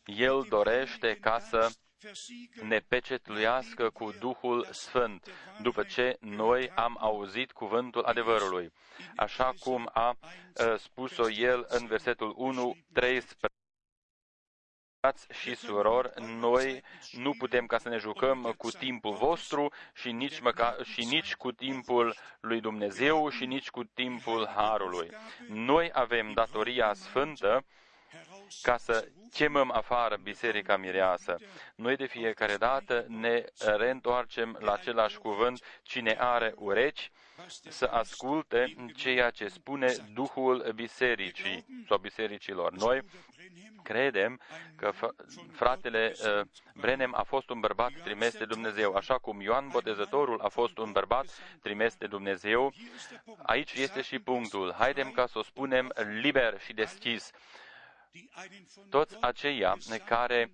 El 0.06 0.46
dorește 0.50 1.18
ca 1.22 1.40
să 1.40 1.70
ne 2.62 2.80
pecetluiască 2.80 3.90
cu 3.90 4.12
Duhul 4.20 4.68
Sfânt, 4.72 5.28
după 5.62 5.84
ce 5.84 6.18
noi 6.20 6.70
am 6.70 6.98
auzit 7.00 7.52
cuvântul 7.52 8.04
adevărului, 8.04 8.72
așa 9.16 9.54
cum 9.60 9.90
a 9.94 10.18
spus-o 10.78 11.30
el 11.30 11.66
în 11.70 11.86
versetul 11.88 12.34
1, 12.38 12.76
13 12.94 13.36
frați 15.00 15.28
și 15.32 15.56
surori, 15.56 16.12
noi 16.40 16.84
nu 17.12 17.34
putem 17.38 17.66
ca 17.66 17.78
să 17.78 17.90
ne 17.90 17.98
jucăm 17.98 18.54
cu 18.58 18.70
timpul 18.70 19.14
vostru 19.14 19.72
și 19.94 20.12
nici, 20.12 20.40
măca, 20.40 20.76
și 20.84 21.06
nici 21.06 21.36
cu 21.36 21.52
timpul 21.52 22.16
lui 22.40 22.62
Dumnezeu 22.62 23.30
și 23.30 23.46
nici 23.46 23.70
cu 23.70 23.84
timpul 23.84 24.48
Harului. 24.56 25.10
Noi 25.48 25.90
avem 25.94 26.32
datoria 26.34 26.94
sfântă 26.94 27.66
ca 28.62 28.78
să 28.78 29.08
chemăm 29.32 29.72
afară 29.72 30.18
Biserica 30.24 30.78
Mireasă. 30.78 31.38
Noi 31.76 31.96
de 31.96 32.06
fiecare 32.06 32.56
dată 32.56 33.06
ne 33.08 33.44
reîntoarcem 33.78 34.58
la 34.60 34.74
același 34.74 35.18
cuvânt, 35.18 35.64
cine 35.84 36.16
are 36.20 36.54
urechi, 36.56 37.12
să 37.70 37.86
asculte 37.86 38.76
ceea 38.96 39.30
ce 39.30 39.48
spune 39.48 39.96
Duhul 40.14 40.72
Bisericii 40.76 41.66
sau 41.88 41.98
Bisericilor. 41.98 42.72
Noi 42.72 43.02
credem 43.84 44.40
că 44.76 44.92
fratele 45.52 46.14
uh, 46.16 46.46
Brenem 46.74 47.14
a 47.16 47.24
fost 47.24 47.50
un 47.50 47.60
bărbat 47.60 47.92
trimis 48.04 48.38
de 48.38 48.46
Dumnezeu, 48.46 48.94
așa 48.94 49.18
cum 49.18 49.42
Ioan 49.42 49.68
Botezătorul 49.68 50.40
a 50.42 50.48
fost 50.48 50.78
un 50.78 50.92
bărbat 50.92 51.26
trimis 51.62 51.96
de 51.96 52.08
Dumnezeu. 52.08 52.74
Aici 53.44 53.74
este 53.74 54.02
și 54.02 54.20
punctul. 54.20 54.74
Haidem 54.78 55.12
ca 55.12 55.28
să 55.28 55.38
o 55.40 55.44
spunem 55.44 55.94
liber 56.22 56.60
și 56.60 56.74
deschis. 56.74 57.32
Toți 58.90 59.18
aceia 59.20 59.78
care 60.06 60.52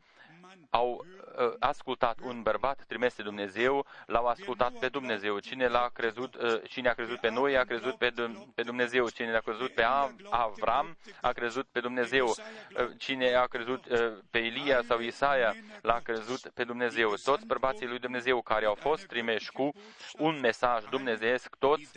au 0.70 1.06
uh, 1.38 1.54
ascultat 1.60 2.18
un 2.22 2.42
bărbat 2.42 2.84
trimis 2.88 3.16
de 3.16 3.24
Dumnezeu, 3.24 3.86
l-au 4.06 4.26
ascultat 4.26 4.74
pe 4.80 4.88
Dumnezeu. 4.88 5.40
Cine 5.40 5.68
l-a 5.68 5.90
crezut, 5.94 6.36
uh, 6.36 6.62
cine 6.70 6.90
a 6.90 6.94
crezut 6.94 7.20
pe 7.20 7.30
noi, 7.30 7.58
a 7.58 7.64
crezut 7.64 7.96
pe, 7.96 8.14
pe 8.56 8.64
Dumnezeu. 8.64 9.10
Cine 9.10 9.36
a 9.36 9.40
crezut 9.40 9.74
pe 9.74 9.84
Avram, 10.30 10.98
a 11.22 11.32
crezut 11.32 11.68
pe 11.72 11.80
Dumnezeu. 11.80 12.28
Uh, 12.28 12.90
cine 12.98 13.34
a 13.34 13.46
crezut 13.46 13.86
uh, 13.86 14.14
pe 14.30 14.38
Ilia 14.38 14.82
sau 14.82 15.00
Isaia, 15.00 15.56
l-a 15.82 16.00
crezut 16.00 16.48
pe 16.48 16.64
Dumnezeu. 16.64 17.14
Toți 17.24 17.46
bărbații 17.46 17.88
lui 17.88 18.00
Dumnezeu 18.00 18.42
care 18.42 18.66
au 18.66 18.76
fost 18.76 19.06
trimeși 19.06 19.52
cu 19.52 19.72
un 20.18 20.40
mesaj 20.40 20.84
dumnezeiesc, 20.90 21.56
toți 21.56 21.92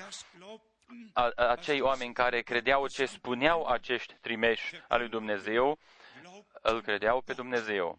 acei 1.36 1.80
oameni 1.80 2.12
care 2.12 2.40
credeau 2.40 2.86
ce 2.86 3.06
spuneau 3.06 3.66
acești 3.66 4.14
trimeși 4.20 4.82
al 4.88 4.98
lui 4.98 5.08
Dumnezeu, 5.08 5.78
îl 6.62 6.82
credeau 6.82 7.20
pe 7.20 7.32
Dumnezeu. 7.32 7.98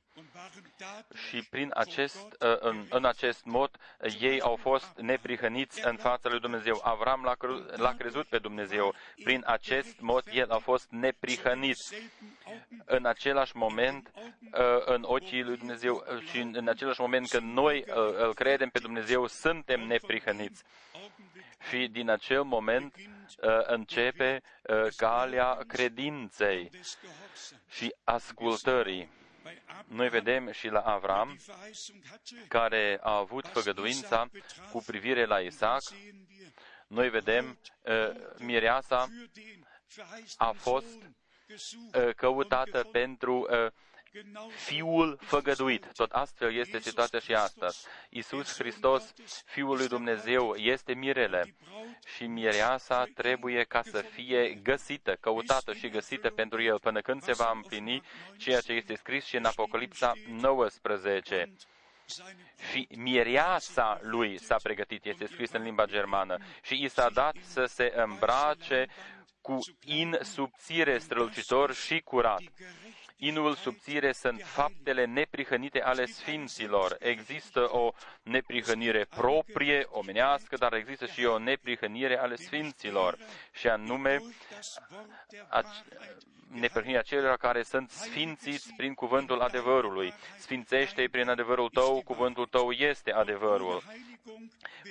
Și 1.27 1.41
prin 1.49 1.71
acest, 1.73 2.36
ă, 2.41 2.58
în, 2.58 2.86
în 2.89 3.06
acest 3.06 3.45
mod, 3.45 3.77
ei 4.19 4.41
au 4.41 4.56
fost 4.56 4.97
neprihăniți 4.97 5.86
în 5.86 5.97
fața 5.97 6.30
lui 6.30 6.39
Dumnezeu. 6.39 6.80
Avram 6.84 7.23
l-a, 7.23 7.36
l-a 7.75 7.93
crezut 7.93 8.27
pe 8.27 8.38
Dumnezeu. 8.38 8.93
Prin 9.23 9.43
acest 9.45 9.99
mod, 9.99 10.23
el 10.32 10.51
a 10.51 10.58
fost 10.58 10.88
neprihănit. 10.89 11.77
În 12.86 13.06
același 13.06 13.56
moment, 13.56 14.12
ă, 14.53 14.84
în 14.86 15.03
ochii 15.06 15.43
lui 15.43 15.58
Dumnezeu 15.58 16.03
și 16.30 16.39
în 16.39 16.67
același 16.67 17.01
moment 17.01 17.30
când 17.30 17.53
noi 17.53 17.86
ă, 17.89 18.25
îl 18.25 18.34
credem 18.34 18.69
pe 18.69 18.80
Dumnezeu, 18.80 19.27
suntem 19.27 19.82
neprihăniți. 19.82 20.63
Și 21.69 21.88
din 21.88 22.10
acel 22.10 22.43
moment 22.43 22.95
începe 23.65 24.41
calea 24.95 25.58
credinței 25.67 26.69
și 27.69 27.95
ascultării. 28.03 29.16
Noi 29.88 30.10
vedem 30.10 30.51
și 30.51 30.67
la 30.67 30.79
Avram, 30.79 31.38
care 32.47 32.99
a 33.01 33.15
avut 33.17 33.47
făgăduința 33.47 34.29
cu 34.71 34.83
privire 34.86 35.25
la 35.25 35.39
Isaac, 35.39 35.81
noi 36.88 37.10
vedem 37.10 37.60
uh, 37.81 37.93
mireasa 38.38 39.07
a 40.38 40.51
fost 40.51 40.95
uh, 41.93 42.13
căutată 42.15 42.83
pentru 42.91 43.47
uh, 43.49 43.71
Fiul 44.56 45.17
făgăduit. 45.21 45.91
Tot 45.93 46.12
astfel 46.12 46.56
este 46.56 46.80
situația 46.80 47.19
și 47.19 47.34
astăzi. 47.34 47.86
Iisus 48.10 48.53
Hristos, 48.53 49.13
Fiul 49.45 49.77
lui 49.77 49.88
Dumnezeu, 49.88 50.56
este 50.56 50.93
mirele 50.93 51.56
și 52.15 52.25
mireasa 52.25 53.06
trebuie 53.15 53.63
ca 53.63 53.82
să 53.82 54.01
fie 54.01 54.60
găsită, 54.63 55.17
căutată 55.19 55.73
și 55.73 55.89
găsită 55.89 56.30
pentru 56.30 56.62
El, 56.62 56.80
până 56.80 57.01
când 57.01 57.21
se 57.21 57.34
va 57.34 57.51
împlini 57.56 58.03
ceea 58.38 58.62
ce 58.62 58.73
este 58.73 58.95
scris 58.95 59.25
și 59.25 59.36
în 59.36 59.45
Apocalipsa 59.45 60.13
19 60.27 61.53
și 62.71 62.88
mireasa 62.95 63.99
lui 64.01 64.38
s-a 64.39 64.56
pregătit, 64.63 65.06
este 65.06 65.25
scris 65.25 65.51
în 65.51 65.63
limba 65.63 65.86
germană, 65.86 66.38
și 66.63 66.84
i 66.84 66.88
s-a 66.88 67.10
dat 67.10 67.36
să 67.41 67.65
se 67.65 67.93
îmbrace 67.95 68.86
cu 69.41 69.58
in 69.86 70.17
subțire 70.21 70.97
strălucitor 70.97 71.73
și 71.73 71.99
curat. 71.99 72.41
Inul 73.19 73.56
subțire 73.56 74.12
sunt 74.12 74.41
faptele 74.41 75.06
neprihănite 75.06 75.82
ale 75.82 76.06
sfinților. 76.06 76.97
Există 76.99 77.60
o 77.60 77.91
neprihănire 78.23 79.06
proprie, 79.10 79.86
omenească, 79.89 80.56
dar 80.56 80.73
există 80.73 81.06
și 81.06 81.25
o 81.25 81.38
neprihănire 81.38 82.17
ale 82.17 82.36
sfinților, 82.36 83.17
și 83.51 83.67
anume 83.67 84.21
neprihănirea 86.51 87.01
celor 87.01 87.38
care 87.38 87.63
sunt 87.63 87.89
sfințiți 87.89 88.73
prin 88.77 88.93
cuvântul 88.93 89.41
adevărului. 89.41 90.13
Sfințește-i 90.38 91.10
prin 91.10 91.30
adevărul 91.30 91.69
tău, 91.69 92.01
cuvântul 92.06 92.45
tău 92.45 92.71
este 92.71 93.12
adevărul. 93.12 93.84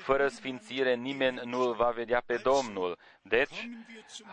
Fără 0.02 0.28
sfințire 0.28 0.94
nimeni 0.94 1.40
nu 1.44 1.60
îl 1.60 1.74
va 1.74 1.90
vedea 1.90 2.22
pe 2.26 2.36
Domnul. 2.36 2.98
Deci, 3.28 3.68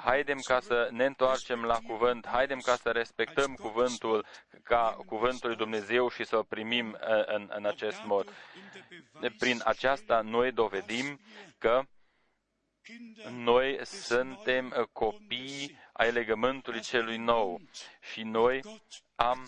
haidem 0.04 0.40
ca 0.40 0.60
să 0.60 0.88
ne 0.92 1.06
întoarcem 1.06 1.64
la 1.64 1.80
cuvânt, 1.88 2.28
haidem 2.28 2.60
ca 2.60 2.76
să 2.76 2.90
respectăm 2.90 3.54
cuvântul 3.54 4.26
ca 4.64 4.98
cuvântul 5.06 5.50
lui 5.50 5.58
Dumnezeu 5.58 6.10
și 6.10 6.24
să 6.24 6.38
o 6.38 6.44
primim 6.44 6.90
uh, 6.90 7.24
în, 7.26 7.52
în 7.56 7.66
acest 7.66 8.04
mod. 8.06 8.34
Prin 9.38 9.62
aceasta 9.64 10.22
noi 10.22 10.52
dovedim 10.52 11.20
că 11.58 11.82
noi 13.30 13.80
suntem 13.86 14.90
copii 14.92 15.78
ai 15.94 16.12
legământului 16.12 16.82
celui 16.82 17.18
nou 17.18 17.62
și 18.12 18.24
noi 18.24 18.62
am 19.16 19.46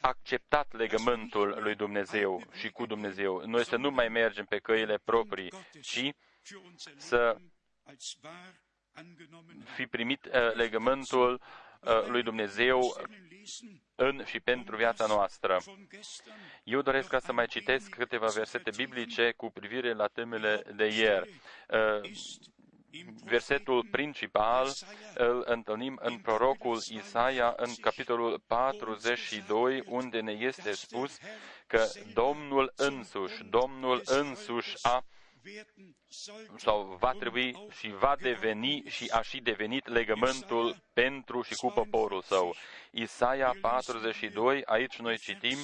acceptat 0.00 0.72
legământul 0.72 1.58
lui 1.62 1.74
Dumnezeu 1.74 2.42
și 2.52 2.70
cu 2.70 2.86
Dumnezeu. 2.86 3.46
Noi 3.46 3.64
să 3.64 3.76
nu 3.76 3.90
mai 3.90 4.08
mergem 4.08 4.44
pe 4.44 4.58
căile 4.58 4.98
proprii, 5.04 5.52
ci 5.80 6.10
să 6.96 7.36
fi 9.74 9.86
primit 9.86 10.24
uh, 10.24 10.54
legământul 10.54 11.40
uh, 11.80 12.06
lui 12.06 12.22
Dumnezeu 12.22 12.96
în 13.94 14.22
și 14.24 14.40
pentru 14.40 14.76
viața 14.76 15.06
noastră. 15.06 15.60
Eu 16.64 16.82
doresc 16.82 17.08
ca 17.08 17.18
să 17.18 17.32
mai 17.32 17.46
citesc 17.46 17.88
câteva 17.88 18.26
versete 18.26 18.70
biblice 18.76 19.32
cu 19.36 19.50
privire 19.50 19.92
la 19.92 20.06
temele 20.06 20.62
de 20.76 20.86
ieri. 20.86 21.40
Uh, 21.68 22.10
versetul 23.24 23.86
principal 23.90 24.68
îl 25.14 25.42
întâlnim 25.46 25.98
în 26.02 26.18
prorocul 26.18 26.82
Isaia 26.88 27.54
în 27.56 27.74
capitolul 27.80 28.42
42, 28.46 29.82
unde 29.86 30.20
ne 30.20 30.32
este 30.32 30.72
spus 30.72 31.18
că 31.66 31.84
Domnul 32.14 32.72
însuși, 32.76 33.44
Domnul 33.44 34.02
însuși 34.04 34.76
a 34.82 35.04
sau 36.56 36.96
va 37.00 37.12
trebui 37.12 37.56
și 37.70 37.88
va 37.98 38.16
deveni 38.20 38.82
și 38.86 39.08
a 39.10 39.22
și 39.22 39.40
devenit 39.40 39.86
legământul 39.88 40.76
pentru 41.02 41.42
și 41.42 41.54
cu 41.54 41.70
poporul 41.70 42.22
său. 42.22 42.54
Isaia 42.90 43.54
42, 43.60 44.62
aici 44.64 44.96
noi 44.96 45.18
citim 45.18 45.58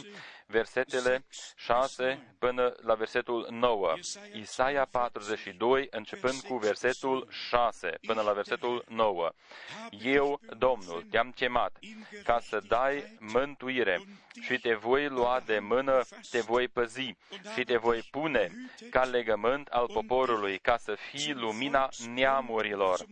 versetele 0.47 1.25
6 1.57 2.35
până 2.39 2.75
la 2.83 2.95
versetul 2.95 3.47
9. 3.51 3.95
Isaia 4.35 4.85
42, 4.85 5.87
începând 5.91 6.41
cu 6.41 6.57
versetul 6.57 7.29
6 7.31 7.99
până 8.07 8.23
la 8.23 8.33
versetul 8.33 8.85
9. 8.89 9.31
Eu, 10.03 10.41
Domnul, 10.59 11.07
te-am 11.11 11.31
chemat 11.31 11.79
ca 12.25 12.41
să 12.41 12.59
dai 12.69 13.17
mântuire 13.21 14.01
și 14.41 14.59
te 14.59 14.75
voi 14.75 15.09
lua 15.09 15.43
de 15.47 15.59
mână, 15.59 16.03
te 16.31 16.41
voi 16.41 16.69
păzi 16.69 17.17
și 17.55 17.65
te 17.65 17.77
voi 17.77 18.03
pune 18.11 18.51
ca 18.91 19.05
legământ 19.05 19.69
al 19.69 19.87
poporului, 19.93 20.59
ca 20.59 20.77
să 20.77 20.95
fii 20.95 21.33
lumina 21.33 21.89
neamurilor. 22.15 23.07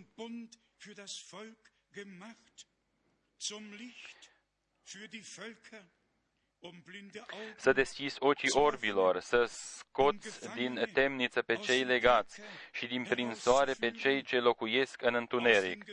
Zum 3.36 3.72
Licht 3.72 4.30
für 4.82 5.08
die 5.08 5.22
Völker 5.22 5.84
să 7.56 7.72
deschizi 7.72 8.16
ochii 8.18 8.50
orbilor, 8.50 9.20
să 9.20 9.44
scoți 9.44 10.54
din 10.54 10.88
temniță 10.92 11.42
pe 11.42 11.56
cei 11.56 11.84
legați 11.84 12.40
și 12.72 12.86
din 12.86 13.04
prinsoare 13.04 13.72
pe 13.72 13.90
cei 13.90 14.22
ce 14.22 14.38
locuiesc 14.38 15.02
în 15.02 15.14
întuneric. 15.14 15.84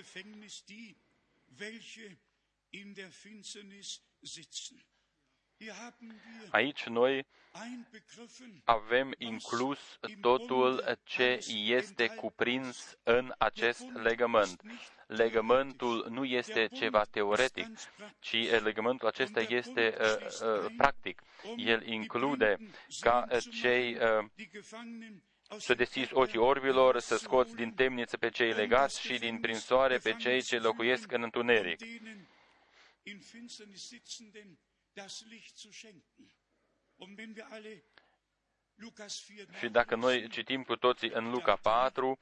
Aici 6.50 6.86
noi 6.86 7.26
avem 8.63 9.13
inclus 9.17 9.80
totul 10.21 10.97
ce 11.04 11.39
este 11.65 12.08
cuprins 12.08 12.97
în 13.04 13.34
acest 13.38 13.84
legământ. 13.93 14.62
Legământul 15.08 16.08
nu 16.10 16.26
este 16.26 16.67
ceva 16.67 17.04
teoretic, 17.04 17.67
ci 18.19 18.50
legământul 18.63 19.08
acesta 19.08 19.39
este 19.39 19.97
uh, 20.00 20.08
uh, 20.41 20.74
practic. 20.78 21.21
El 21.58 21.88
include 21.88 22.58
ca 23.00 23.28
cei 23.62 23.95
uh, 23.95 24.26
să 25.58 25.74
deschizi 25.74 26.13
ochii 26.13 26.39
orbilor, 26.39 27.00
să 27.00 27.17
scoți 27.17 27.56
din 27.56 27.74
temniță 27.74 28.17
pe 28.17 28.30
cei 28.30 28.54
legați 28.54 29.02
și 29.02 29.19
din 29.19 29.39
prinsoare 29.39 29.97
pe 29.97 30.15
cei 30.15 30.41
ce 30.41 30.58
locuiesc 30.58 31.12
în 31.12 31.24
întuneric 31.24 31.80
das 34.93 35.23
Licht 35.25 35.58
zu 35.58 35.71
schenken. 35.71 36.32
Und 36.97 37.17
wenn 37.17 37.34
wir 37.36 37.47
alle 37.51 37.84
și 39.60 39.69
dacă 39.69 39.95
noi 39.95 40.27
citim 40.30 40.63
cu 40.63 40.75
toții 40.75 41.10
în 41.10 41.30
Luca 41.30 41.56
4, 41.56 42.19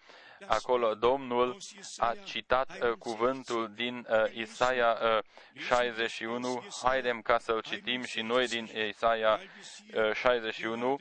acolo 0.48 0.96
Domnul 0.96 1.58
a 1.98 2.16
citat 2.26 2.82
uh, 2.84 2.92
cuvântul 2.98 3.74
din 3.74 4.08
uh, 4.10 4.34
Isaia 4.34 4.98
uh, 5.02 5.24
61. 5.56 6.64
Haidem 6.84 7.22
ca 7.22 7.40
să-l 7.40 7.62
citim 7.62 8.04
și 8.04 8.22
noi 8.22 8.48
din 8.48 8.70
Isaia 8.88 9.40
uh, 9.94 10.14
61, 10.14 11.00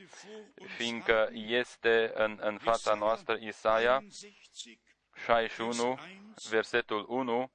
fiindcă 0.77 1.29
este 1.33 2.11
în, 2.13 2.37
în 2.41 2.57
fața 2.57 2.93
noastră 2.93 3.37
Isaia 3.41 4.03
61, 5.25 5.99
versetul 6.49 7.05
1. 7.09 7.51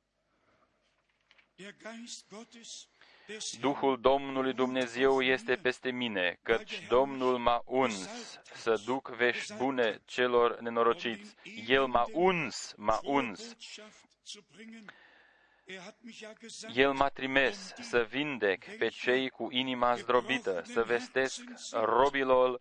Duhul 3.61 4.01
Domnului 4.01 4.53
Dumnezeu 4.53 5.23
este 5.23 5.55
peste 5.55 5.91
mine, 5.91 6.39
căci 6.43 6.87
Domnul 6.89 7.39
m-a 7.39 7.63
uns 7.65 8.09
să 8.55 8.83
duc 8.85 9.09
vești 9.09 9.55
bune 9.55 10.01
celor 10.05 10.61
nenorociți. 10.61 11.35
El 11.67 11.87
m-a 11.87 12.07
uns, 12.13 12.75
m-a 12.77 13.01
uns. 13.03 13.57
El 16.75 16.93
m-a 16.93 17.09
trimis 17.09 17.73
să 17.81 18.07
vindec 18.11 18.77
pe 18.79 18.89
cei 18.89 19.29
cu 19.29 19.49
inima 19.51 19.95
zdrobită, 19.95 20.63
să 20.65 20.83
vestesc 20.83 21.43
robilor, 21.73 22.61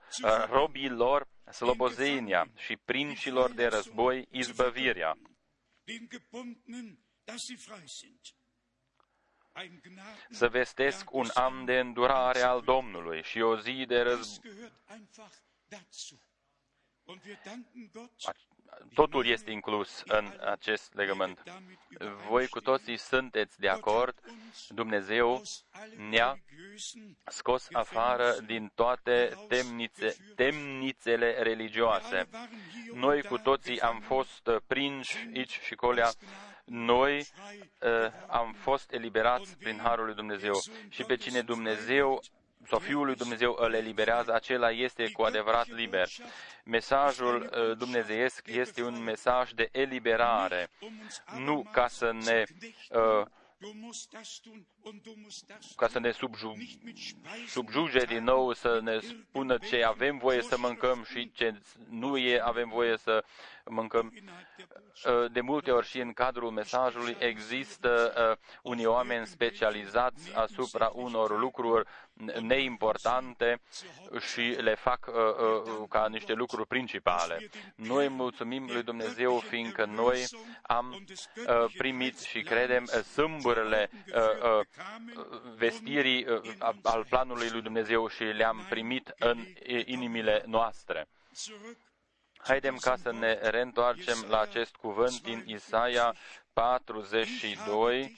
robilor 0.49 1.27
slobozenia 1.51 2.47
și 2.55 2.77
princilor 2.85 3.51
de 3.51 3.65
război 3.65 4.27
izbăvirea 4.31 5.17
să 10.29 10.49
vestesc 10.49 11.13
un 11.13 11.29
an 11.33 11.65
de 11.65 11.79
îndurare 11.79 12.41
al 12.41 12.61
Domnului 12.61 13.23
și 13.23 13.41
o 13.41 13.59
zi 13.59 13.85
de 13.87 14.01
război. 14.01 14.71
Totul 18.93 19.25
este 19.25 19.51
inclus 19.51 20.03
în 20.05 20.39
acest 20.41 20.93
legământ. 20.93 21.43
Voi 22.27 22.47
cu 22.47 22.59
toții 22.59 22.97
sunteți 22.97 23.59
de 23.59 23.69
acord. 23.69 24.19
Dumnezeu 24.69 25.41
ne-a 26.09 26.43
scos 27.25 27.67
afară 27.71 28.35
din 28.45 28.71
toate 28.75 29.37
temnițe, 29.47 30.15
temnițele 30.35 31.41
religioase. 31.41 32.29
Noi 32.93 33.23
cu 33.23 33.37
toții 33.37 33.81
am 33.81 33.99
fost 33.99 34.49
prinși 34.67 35.17
aici 35.33 35.59
și 35.59 35.75
colea 35.75 36.11
noi 36.65 37.17
uh, 37.17 38.11
am 38.27 38.53
fost 38.53 38.91
eliberați 38.91 39.57
prin 39.57 39.79
Harul 39.83 40.05
lui 40.05 40.15
Dumnezeu 40.15 40.53
și 40.89 41.03
pe 41.03 41.15
cine 41.15 41.41
Dumnezeu 41.41 42.21
sau 42.67 42.79
Fiul 42.79 43.05
lui 43.05 43.15
Dumnezeu 43.15 43.55
îl 43.59 43.73
eliberează, 43.73 44.33
acela 44.33 44.71
este 44.71 45.11
cu 45.11 45.21
adevărat 45.21 45.67
liber. 45.67 46.07
Mesajul 46.63 47.41
uh, 47.41 47.77
dumnezeiesc 47.77 48.47
este 48.47 48.83
un 48.83 49.03
mesaj 49.03 49.51
de 49.51 49.69
eliberare, 49.71 50.69
nu 51.37 51.67
ca 51.71 51.87
să 51.87 52.11
ne 52.11 52.43
uh, 52.89 53.25
ca 55.75 55.87
să 55.87 55.99
ne 55.99 56.11
subju- 56.11 56.55
subjuge 57.47 58.05
din 58.05 58.23
nou, 58.23 58.53
să 58.53 58.79
ne 58.81 58.99
spună 58.99 59.57
ce 59.57 59.83
avem 59.83 60.17
voie 60.17 60.41
să 60.41 60.57
mâncăm 60.57 61.05
și 61.09 61.31
ce 61.31 61.61
nu 61.89 62.17
e, 62.17 62.41
avem 62.43 62.69
voie 62.69 62.97
să 62.97 63.23
mâncăm. 63.65 64.13
Uh, 65.05 65.31
de 65.31 65.41
multe 65.41 65.71
ori 65.71 65.87
și 65.87 65.99
în 65.99 66.13
cadrul 66.13 66.51
mesajului 66.51 67.15
există 67.19 68.13
uh, 68.31 68.37
unii 68.61 68.85
oameni 68.85 69.27
specializați 69.27 70.35
asupra 70.35 70.91
unor 70.93 71.39
lucruri 71.39 71.87
neimportante 72.41 73.61
și 74.33 74.41
le 74.41 74.75
fac 74.75 75.07
uh, 75.07 75.13
uh, 75.13 75.85
ca 75.89 76.07
niște 76.07 76.33
lucruri 76.33 76.67
principale. 76.67 77.49
Noi 77.75 78.07
mulțumim 78.07 78.65
lui 78.71 78.83
Dumnezeu 78.83 79.39
fiindcă 79.39 79.85
noi 79.85 80.25
am 80.61 81.05
uh, 81.47 81.73
primit 81.77 82.19
și 82.19 82.41
credem 82.41 82.85
sâmburile 82.85 83.89
uh, 83.91 84.21
uh, 84.59 84.65
vestirii 85.55 86.25
uh, 86.25 86.55
al 86.83 87.05
planului 87.09 87.49
lui 87.49 87.61
Dumnezeu 87.61 88.07
și 88.07 88.23
le-am 88.23 88.65
primit 88.69 89.13
în 89.19 89.45
inimile 89.85 90.43
noastre. 90.45 91.07
Haidem 92.37 92.75
ca 92.75 92.95
să 92.95 93.11
ne 93.11 93.33
reîntoarcem 93.33 94.25
la 94.27 94.39
acest 94.39 94.75
cuvânt 94.75 95.21
din 95.21 95.43
Isaia 95.45 96.15
42. 96.53 98.17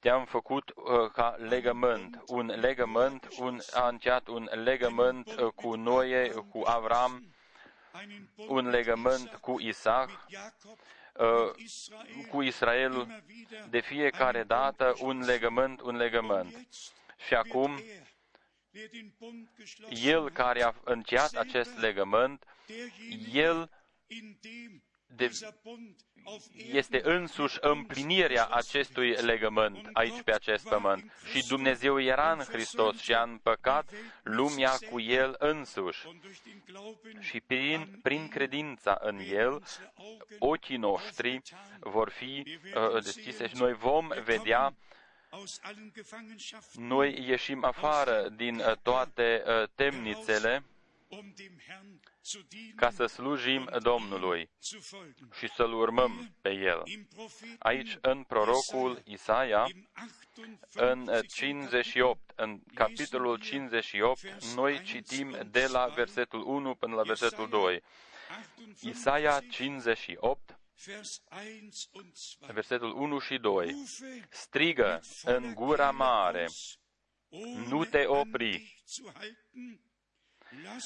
Te-am 0.00 0.24
făcut 0.24 0.72
uh, 0.74 1.10
ca 1.12 1.28
legământ, 1.38 2.22
un 2.26 2.46
legământ, 2.46 3.28
un, 3.38 3.58
a 3.72 3.88
încheiat 3.88 4.26
un 4.26 4.48
legământ 4.52 5.32
uh, 5.32 5.52
cu 5.54 5.74
Noe, 5.74 6.28
cu 6.28 6.62
Avram, 6.64 7.34
un 8.48 8.68
legământ 8.68 9.34
cu 9.40 9.60
Isaac, 9.60 10.08
uh, 10.08 10.66
cu 12.30 12.42
Israelul, 12.42 13.22
de 13.70 13.80
fiecare 13.80 14.42
dată 14.42 14.94
un 15.00 15.24
legământ, 15.24 15.80
un 15.80 15.96
legământ. 15.96 16.68
Și 17.26 17.34
acum 17.34 17.80
el 19.88 20.30
care 20.30 20.62
a 20.62 20.74
încheiat 20.84 21.34
acest 21.34 21.78
legământ, 21.78 22.44
el 23.32 23.70
de, 25.06 25.30
este 26.72 27.00
însuși 27.04 27.58
împlinirea 27.60 28.46
acestui 28.46 29.10
legământ 29.10 29.88
aici 29.92 30.22
pe 30.22 30.32
acest 30.32 30.68
pământ. 30.68 31.12
Și 31.32 31.46
Dumnezeu 31.46 32.00
era 32.00 32.32
în 32.32 32.38
Hristos 32.38 33.00
și 33.00 33.14
a 33.14 33.22
împăcat 33.22 33.90
lumea 34.22 34.72
cu 34.90 35.00
El 35.00 35.34
însuși. 35.38 36.06
Și 37.20 37.40
prin, 37.40 37.98
prin 38.02 38.28
credința 38.28 38.98
în 39.00 39.18
El, 39.18 39.62
ochii 40.38 40.76
noștri 40.76 41.42
vor 41.80 42.10
fi 42.10 42.58
uh, 42.74 43.02
deschise 43.02 43.48
și 43.48 43.56
noi 43.56 43.72
vom 43.72 44.08
vedea 44.24 44.74
noi 46.72 47.24
ieșim 47.28 47.64
afară 47.64 48.28
din 48.36 48.58
uh, 48.58 48.72
toate 48.82 49.42
uh, 49.46 49.68
temnițele 49.74 50.64
ca 52.76 52.90
să 52.90 53.06
slujim 53.06 53.68
Domnului 53.82 54.50
și 55.38 55.48
să-L 55.56 55.72
urmăm 55.72 56.34
pe 56.40 56.50
El. 56.50 56.82
Aici, 57.58 57.96
în 58.00 58.22
prorocul 58.22 59.02
Isaia, 59.04 59.66
în 60.72 61.10
58, 61.26 62.32
în 62.36 62.60
capitolul 62.74 63.38
58, 63.38 64.44
noi 64.54 64.82
citim 64.82 65.48
de 65.50 65.66
la 65.66 65.86
versetul 65.86 66.42
1 66.46 66.74
până 66.74 66.94
la 66.94 67.02
versetul 67.02 67.48
2. 67.48 67.82
Isaia 68.80 69.40
58, 69.50 70.58
versetul 72.52 72.92
1 72.92 73.18
și 73.18 73.38
2. 73.38 73.74
Strigă 74.30 75.00
în 75.24 75.54
gura 75.54 75.90
mare, 75.90 76.48
nu 77.68 77.84
te 77.84 78.04
opri, 78.06 78.82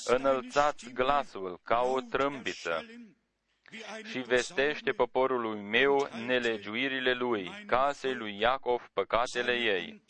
înălțați 0.04 0.90
glasul 0.90 1.60
ca 1.64 1.80
o 1.80 2.00
trâmbiță 2.00 2.86
și 4.10 4.18
vestește 4.18 4.92
poporului 4.92 5.60
meu 5.60 6.08
nelegiuirile 6.26 7.12
lui, 7.12 7.64
casei 7.66 8.14
lui 8.14 8.38
Iacov 8.38 8.90
păcatele 8.92 9.52
ei. 9.52 10.02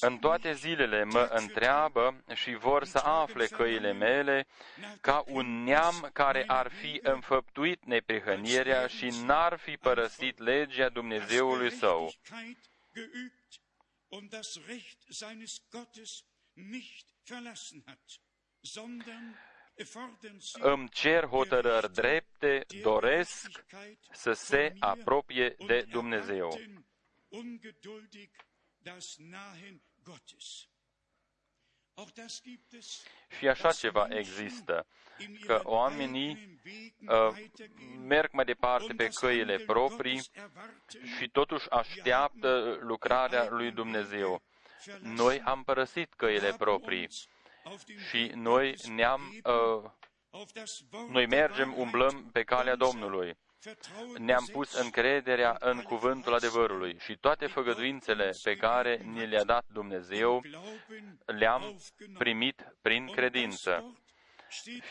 În 0.00 0.18
toate 0.18 0.52
zilele 0.52 1.04
mă 1.04 1.28
întreabă 1.32 2.24
și 2.34 2.54
vor 2.54 2.84
să 2.84 2.98
afle 2.98 3.46
căile 3.46 3.92
mele 3.92 4.46
ca 5.00 5.24
un 5.26 5.62
neam 5.64 6.10
care 6.12 6.44
ar 6.46 6.70
fi 6.70 7.00
înfăptuit 7.02 7.84
neprihănirea 7.84 8.86
și 8.86 9.08
n-ar 9.24 9.58
fi 9.58 9.76
părăsit 9.76 10.38
legea 10.38 10.88
Dumnezeului 10.88 11.72
său. 11.72 12.12
Îmi 20.52 20.88
cer 20.88 21.24
hotărări 21.24 21.92
drepte, 21.92 22.66
doresc 22.82 23.64
să 24.12 24.32
se 24.32 24.72
apropie 24.78 25.56
de 25.66 25.82
Dumnezeu. 25.82 26.58
Și 33.38 33.48
așa 33.48 33.72
ceva 33.72 34.06
există, 34.10 34.86
că 35.46 35.60
oamenii 35.64 36.60
uh, 37.08 37.36
merg 37.98 38.32
mai 38.32 38.44
departe 38.44 38.92
pe 38.94 39.08
căile 39.08 39.58
proprii 39.58 40.20
și 41.18 41.28
totuși 41.32 41.70
așteaptă 41.70 42.78
lucrarea 42.80 43.48
lui 43.50 43.72
Dumnezeu. 43.72 44.42
Noi 45.00 45.40
am 45.40 45.62
părăsit 45.62 46.14
căile 46.14 46.54
proprii 46.58 47.08
și 48.08 48.30
noi 48.34 48.74
ne-am, 48.94 49.40
uh, 49.44 49.90
noi 51.08 51.26
mergem, 51.26 51.78
umblăm 51.78 52.30
pe 52.32 52.42
calea 52.42 52.74
Domnului 52.74 53.36
ne-am 54.18 54.44
pus 54.52 54.72
încrederea 54.72 55.56
în 55.60 55.82
cuvântul 55.82 56.34
adevărului 56.34 56.98
și 56.98 57.16
toate 57.16 57.46
făgăduințele 57.46 58.32
pe 58.42 58.56
care 58.56 58.96
ni 58.96 59.26
le-a 59.26 59.44
dat 59.44 59.64
Dumnezeu 59.72 60.42
le-am 61.24 61.80
primit 62.18 62.74
prin 62.82 63.06
credință. 63.06 64.00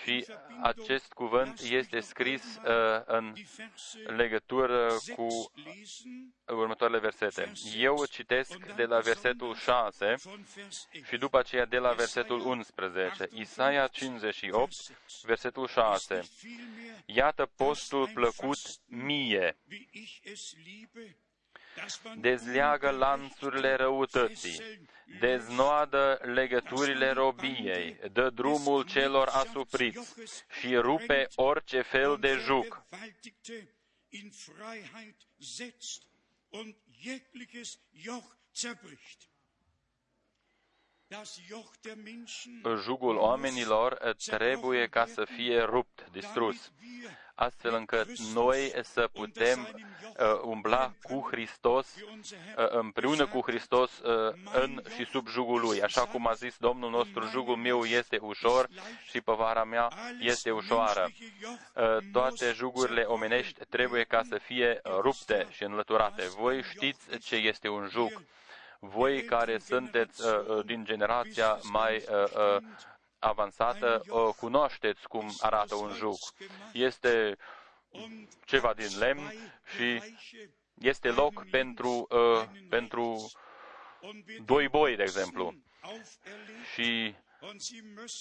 Și 0.03 0.25
acest 0.61 1.13
cuvânt 1.13 1.59
este 1.59 1.99
scris 1.99 2.43
uh, 2.43 3.01
în 3.05 3.33
legătură 4.15 4.91
cu 5.15 5.51
următoarele 6.47 6.99
versete. 6.99 7.51
Eu 7.77 8.05
citesc 8.05 8.75
de 8.75 8.83
la 8.83 8.99
versetul 8.99 9.55
6 9.55 10.15
și 11.07 11.17
după 11.17 11.37
aceea 11.39 11.65
de 11.65 11.77
la 11.77 11.91
versetul 11.91 12.45
11. 12.45 13.27
Isaia 13.33 13.87
58, 13.87 14.73
versetul 15.23 15.67
6. 15.67 16.21
Iată 17.05 17.51
postul 17.55 18.09
plăcut 18.13 18.59
mie 18.85 19.57
dezleagă 22.17 22.89
lanțurile 22.89 23.75
răutății, 23.75 24.61
deznoadă 25.19 26.19
legăturile 26.21 27.11
robiei, 27.11 27.99
dă 28.11 28.29
drumul 28.29 28.83
celor 28.83 29.27
asupriți 29.27 30.13
și 30.59 30.75
rupe 30.75 31.27
orice 31.35 31.81
fel 31.81 32.17
de 32.19 32.37
juc. 32.45 32.85
Jugul 42.83 43.15
oamenilor 43.15 44.15
trebuie 44.25 44.87
ca 44.87 45.05
să 45.05 45.25
fie 45.25 45.61
rupt, 45.61 46.07
distrus 46.11 46.71
astfel 47.35 47.73
încât 47.73 48.17
noi 48.19 48.73
să 48.83 49.09
putem 49.13 49.59
uh, 49.61 50.39
umbla 50.43 50.93
cu 51.01 51.27
Hristos, 51.31 51.95
uh, 51.95 52.65
împreună 52.69 53.27
cu 53.27 53.41
Hristos 53.41 53.99
uh, 53.99 54.33
în 54.53 54.81
și 54.95 55.05
sub 55.05 55.27
jugul 55.27 55.59
Lui. 55.61 55.81
Așa 55.81 56.05
cum 56.05 56.27
a 56.27 56.33
zis 56.33 56.57
Domnul 56.57 56.89
nostru, 56.89 57.27
jugul 57.31 57.55
meu 57.55 57.83
este 57.83 58.17
ușor 58.21 58.67
și 59.09 59.21
povara 59.21 59.63
mea 59.63 59.91
este 60.19 60.51
ușoară. 60.51 61.09
Uh, 61.11 61.97
toate 62.11 62.51
jugurile 62.51 63.01
omenești 63.01 63.65
trebuie 63.69 64.03
ca 64.03 64.21
să 64.29 64.37
fie 64.37 64.81
rupte 64.99 65.47
și 65.51 65.63
înlăturate. 65.63 66.23
Voi 66.37 66.63
știți 66.63 67.17
ce 67.17 67.35
este 67.35 67.67
un 67.67 67.87
jug 67.91 68.23
voi 68.79 69.23
care 69.23 69.57
sunteți 69.57 70.25
uh, 70.25 70.65
din 70.65 70.85
generația 70.85 71.59
mai 71.71 71.95
uh, 71.95 72.57
avansată, 73.19 74.01
cunoașteți 74.37 75.07
cum 75.07 75.35
arată 75.39 75.75
un 75.75 75.91
juc. 75.93 76.17
Este 76.73 77.37
ceva 78.45 78.73
din 78.73 78.97
lemn 78.99 79.33
și 79.75 80.01
este 80.73 81.09
loc 81.09 81.45
pentru, 81.49 82.07
uh, 82.09 82.43
pentru 82.69 83.31
doi 84.45 84.67
boi, 84.67 84.95
de 84.95 85.03
exemplu. 85.03 85.53
Și 86.73 87.15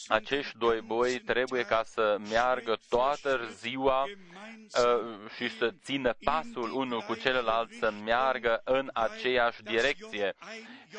acești 0.07 0.59
doi 0.59 0.81
boi 0.81 1.19
trebuie 1.19 1.63
ca 1.63 1.83
să 1.85 2.17
meargă 2.31 2.79
toată 2.89 3.49
ziua 3.61 4.03
uh, 4.05 5.31
și 5.37 5.57
să 5.57 5.75
țină 5.83 6.17
pasul 6.25 6.73
unul 6.73 7.01
cu 7.01 7.15
celălalt, 7.15 7.73
să 7.73 7.91
meargă 8.05 8.61
în 8.65 8.91
aceeași 8.93 9.63
direcție, 9.63 10.35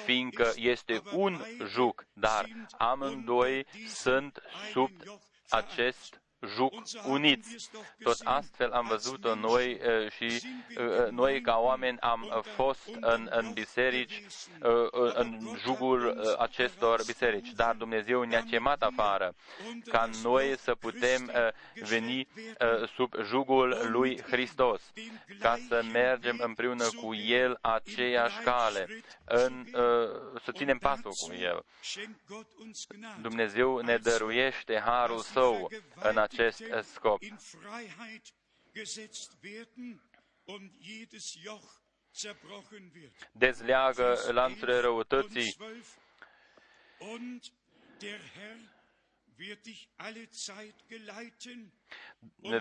fiindcă 0.06 0.52
este 0.56 1.02
un 1.14 1.42
juc, 1.68 2.06
dar 2.14 2.46
amândoi 2.78 3.66
sunt 3.88 4.42
sub 4.72 4.92
acest 5.50 6.22
juc 6.56 6.74
uniți. 7.08 7.70
Tot 8.04 8.18
astfel 8.24 8.72
am 8.72 8.88
văzut-o 8.88 9.36
noi 9.36 9.80
și 10.18 10.42
noi 11.10 11.42
ca 11.42 11.58
oameni 11.58 12.00
am 12.00 12.44
fost 12.56 12.90
în, 13.00 13.28
în 13.32 13.52
biserici, 13.54 14.24
în 15.14 15.40
jugul 15.58 16.36
acestor 16.40 17.02
biserici, 17.06 17.52
dar 17.52 17.76
Dumnezeu 17.76 18.24
ne-a 18.24 18.44
chemat 18.44 18.82
afară 18.82 19.36
ca 19.86 20.10
noi 20.24 20.58
să 20.58 20.76
putem 20.76 21.32
veni 21.74 22.28
sub 22.96 23.14
jugul 23.24 23.78
lui 23.92 24.22
Hristos, 24.22 24.82
ca 25.40 25.58
să 25.68 25.84
mergem 25.92 26.40
împreună 26.44 26.86
cu 27.02 27.14
El 27.16 27.58
aceeași 27.62 28.40
cale, 28.44 28.88
în, 29.26 29.66
să 30.44 30.52
ținem 30.52 30.78
pasul 30.78 31.12
cu 31.12 31.34
El. 31.34 31.66
Dumnezeu 33.22 33.78
ne 33.78 33.98
dăruiește 33.98 34.82
harul 34.86 35.20
Său 35.20 35.72
în 35.96 36.18
acest 36.18 36.35
scop. 36.84 37.22
Dezleagă 43.32 44.18
lanțurile 44.32 44.80
răutății 44.80 45.56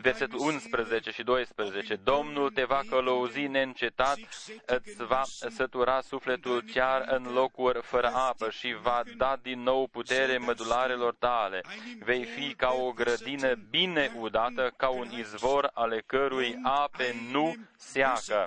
versetul 0.01 0.39
11 0.39 1.11
și 1.11 1.23
12. 1.23 1.97
Domnul 1.97 2.51
te 2.51 2.65
va 2.65 2.81
călăuzi 2.89 3.47
neîncetat, 3.47 4.19
îți 4.67 4.97
va 4.97 5.23
sătura 5.25 6.01
sufletul 6.01 6.63
chiar 6.73 7.05
în 7.09 7.33
locuri 7.33 7.83
fără 7.83 8.07
apă 8.07 8.51
și 8.51 8.77
va 8.83 9.03
da 9.17 9.37
din 9.43 9.61
nou 9.61 9.87
putere 9.87 10.39
mădularelor 10.39 11.15
tale. 11.15 11.61
Vei 11.99 12.25
fi 12.25 12.55
ca 12.55 12.71
o 12.71 12.93
grădină 12.93 13.55
bine 13.55 14.13
udată, 14.17 14.75
ca 14.77 14.89
un 14.89 15.11
izvor 15.19 15.71
ale 15.75 16.01
cărui 16.07 16.59
ape 16.63 17.15
nu 17.31 17.55
seacă 17.77 18.47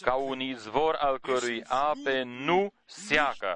ca 0.00 0.14
un 0.14 0.40
izvor 0.40 0.94
al 0.94 1.18
cărui 1.18 1.64
ape 1.64 2.22
nu 2.22 2.72
seacă. 2.84 3.54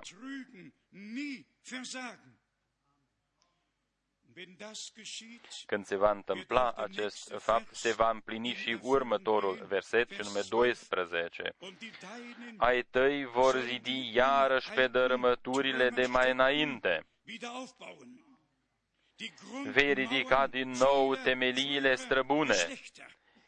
Când 5.67 5.87
se 5.87 5.97
va 5.97 6.11
întâmpla 6.11 6.73
acest 6.73 7.35
fapt, 7.39 7.75
se 7.75 7.93
va 7.93 8.11
împlini 8.11 8.55
și 8.55 8.79
următorul 8.83 9.67
verset, 9.69 10.11
și 10.11 10.21
nume 10.23 10.41
12. 10.49 11.57
Ai 12.57 12.83
tăi 12.83 13.25
vor 13.25 13.61
zidi 13.61 14.15
iarăși 14.15 14.71
pe 14.71 14.89
dărâmăturile 14.89 15.91
de 15.91 16.07
mai 16.07 16.31
înainte. 16.31 17.07
Vei 19.73 19.95
ridica 19.95 20.47
din 20.47 20.71
nou 20.71 21.15
temeliile 21.15 21.95
străbune. 21.95 22.55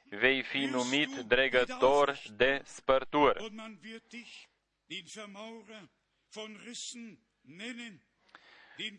Vei 0.04 0.42
fi 0.42 0.58
numit 0.58 1.08
dregător 1.16 2.22
de 2.36 2.62
spărturi 2.64 3.52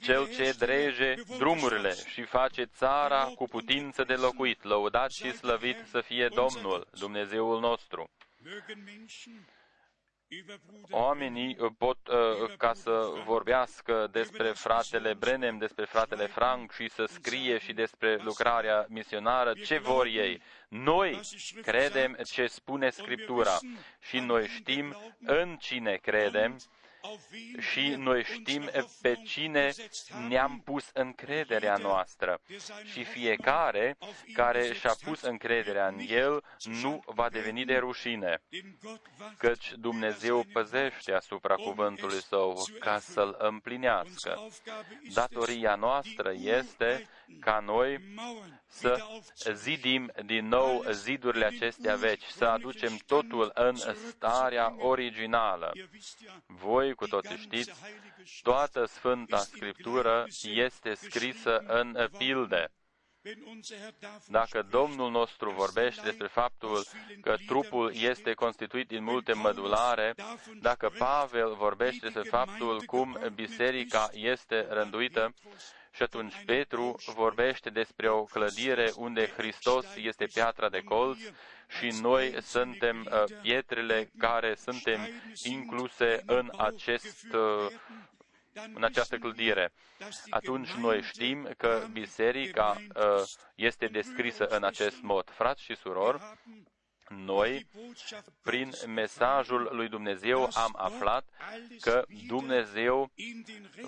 cel 0.02 0.28
ce 0.28 0.56
dreje 0.58 1.16
drumurile 1.38 1.94
și 1.94 2.24
face 2.24 2.64
țara 2.64 3.24
cu 3.24 3.48
putință 3.48 4.04
de 4.04 4.14
locuit, 4.14 4.64
lăudat 4.64 5.12
și 5.12 5.32
slăvit 5.32 5.78
să 5.86 6.02
fie 6.02 6.28
Domnul, 6.28 6.88
Dumnezeul 7.00 7.60
nostru. 7.60 8.10
Oamenii 10.90 11.56
pot, 11.78 11.98
uh, 12.08 12.56
ca 12.58 12.74
să 12.74 13.12
vorbească 13.26 14.08
despre 14.12 14.52
fratele 14.52 15.14
Brenem, 15.14 15.58
despre 15.58 15.86
fratele 15.86 16.28
Frank 16.28 16.72
și 16.72 16.90
să 16.90 17.06
scrie 17.06 17.58
și 17.58 17.74
despre 17.74 18.18
lucrarea 18.24 18.86
misionară, 18.90 19.54
ce 19.54 19.78
vor 19.78 20.06
ei? 20.06 20.42
Noi 20.68 21.20
credem 21.62 22.18
ce 22.32 22.48
spune 22.48 22.90
Scriptura 22.90 23.58
și 24.00 24.20
noi 24.20 24.48
știm 24.48 24.96
în 25.20 25.58
cine 25.58 25.96
credem 25.96 26.58
și 27.60 27.90
noi 27.98 28.24
știm 28.24 28.70
pe 29.02 29.16
cine 29.26 29.72
ne-am 30.28 30.62
pus 30.66 30.90
încrederea 30.94 31.78
noastră. 31.78 32.40
Și 32.92 33.04
fiecare 33.04 33.98
care 34.34 34.74
și-a 34.74 34.96
pus 35.04 35.22
încrederea 35.22 35.88
în 35.88 36.00
El 36.08 36.44
nu 36.64 37.04
va 37.06 37.30
deveni 37.30 37.66
de 37.66 37.78
rușine, 37.78 38.42
căci 39.38 39.74
Dumnezeu 39.76 40.44
păzește 40.54 41.14
asupra 41.14 41.56
cuvântului 41.56 42.22
Său 42.22 42.64
ca 42.80 43.00
să-L 43.00 43.36
împlinească. 43.40 44.48
Datoria 45.14 45.76
noastră 45.76 46.32
este 46.36 47.08
ca 47.40 47.60
noi 47.60 48.00
să 48.68 49.06
zidim 49.54 50.12
din 50.26 50.48
nou 50.48 50.84
zidurile 50.92 51.46
acestea 51.46 51.96
veci, 51.96 52.24
să 52.24 52.46
aducem 52.46 52.98
totul 53.06 53.52
în 53.54 53.76
starea 54.10 54.76
originală. 54.78 55.72
Voi 56.46 56.94
cu 56.94 57.08
toții 57.08 57.38
știți, 57.38 57.72
toată 58.42 58.86
Sfânta 58.86 59.38
Scriptură 59.38 60.26
este 60.42 60.94
scrisă 60.94 61.58
în 61.68 62.08
pilde. 62.18 62.72
Dacă 64.28 64.68
Domnul 64.70 65.12
nostru 65.12 65.52
vorbește 65.52 66.02
despre 66.04 66.28
faptul 66.28 66.84
că 67.22 67.36
trupul 67.48 67.92
este 67.96 68.34
constituit 68.34 68.88
din 68.88 69.04
multe 69.04 69.34
mădulare, 69.34 70.16
dacă 70.62 70.92
Pavel 70.98 71.56
vorbește 71.56 72.00
despre 72.02 72.30
faptul 72.30 72.82
cum 72.82 73.18
biserica 73.34 74.10
este 74.12 74.68
rânduită, 74.70 75.34
și 75.96 76.04
atunci 76.04 76.44
Petru 76.46 76.96
vorbește 77.16 77.70
despre 77.70 78.10
o 78.10 78.24
clădire 78.24 78.92
unde 78.96 79.28
Hristos 79.28 79.86
este 79.96 80.26
piatra 80.26 80.70
de 80.70 80.82
colț 80.82 81.18
și 81.80 82.02
noi 82.02 82.36
suntem 82.42 83.08
uh, 83.12 83.24
pietrele 83.42 84.12
care 84.18 84.56
suntem 84.56 85.00
incluse 85.44 86.24
în 86.26 86.52
acest 86.58 87.34
uh, 87.34 87.72
în 88.74 88.84
această 88.84 89.18
clădire. 89.18 89.74
Atunci 90.30 90.72
noi 90.72 91.02
știm 91.02 91.50
că 91.58 91.86
biserica 91.92 92.78
uh, 92.96 93.24
este 93.56 93.88
descrisă 93.88 94.46
în 94.46 94.64
acest 94.64 95.02
mod. 95.02 95.30
Frați 95.30 95.64
și 95.64 95.76
surori, 95.76 96.22
noi, 97.16 97.68
prin 98.42 98.72
mesajul 98.88 99.70
lui 99.72 99.90
Dumnezeu, 99.90 100.50
am 100.54 100.74
aflat 100.78 101.26
că 101.82 102.06
Dumnezeu 102.28 103.12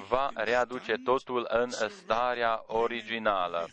va 0.07 0.31
readuce 0.33 0.93
totul 1.03 1.47
în 1.49 1.69
starea 1.89 2.63
originală. 2.67 3.69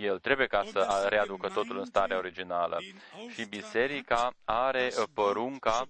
El 0.00 0.18
trebuie 0.18 0.46
ca 0.46 0.64
să 0.64 1.06
readucă 1.08 1.48
totul 1.48 1.78
în 1.78 1.84
starea 1.84 2.16
originală. 2.16 2.78
Și 3.34 3.44
biserica 3.44 4.34
are 4.44 4.92
porunca 5.14 5.88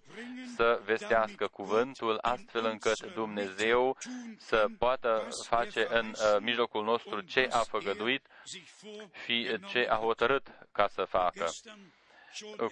să 0.57 0.81
vestească 0.85 1.47
cuvântul 1.47 2.19
astfel 2.21 2.65
încât 2.65 3.13
Dumnezeu 3.15 3.97
să 4.39 4.67
poată 4.79 5.29
face 5.47 5.87
în 5.91 6.07
uh, 6.07 6.37
mijlocul 6.41 6.85
nostru 6.85 7.21
ce 7.21 7.49
a 7.51 7.59
făgăduit 7.59 8.27
și 9.25 9.59
ce 9.69 9.87
a 9.91 9.97
hotărât 9.97 10.47
ca 10.73 10.89
să 10.89 11.05
facă. 11.05 11.51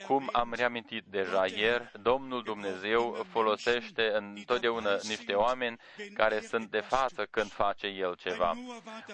Cum 0.07 0.29
am 0.33 0.53
reamintit 0.57 1.05
deja 1.05 1.47
ieri, 1.47 1.91
Domnul 2.03 2.43
Dumnezeu 2.43 3.27
folosește 3.31 4.11
întotdeauna 4.15 4.91
niște 5.03 5.33
oameni 5.33 5.79
care 6.15 6.41
sunt 6.41 6.71
de 6.71 6.81
față 6.81 7.27
când 7.31 7.51
face 7.51 7.87
El 7.87 8.15
ceva. 8.15 8.57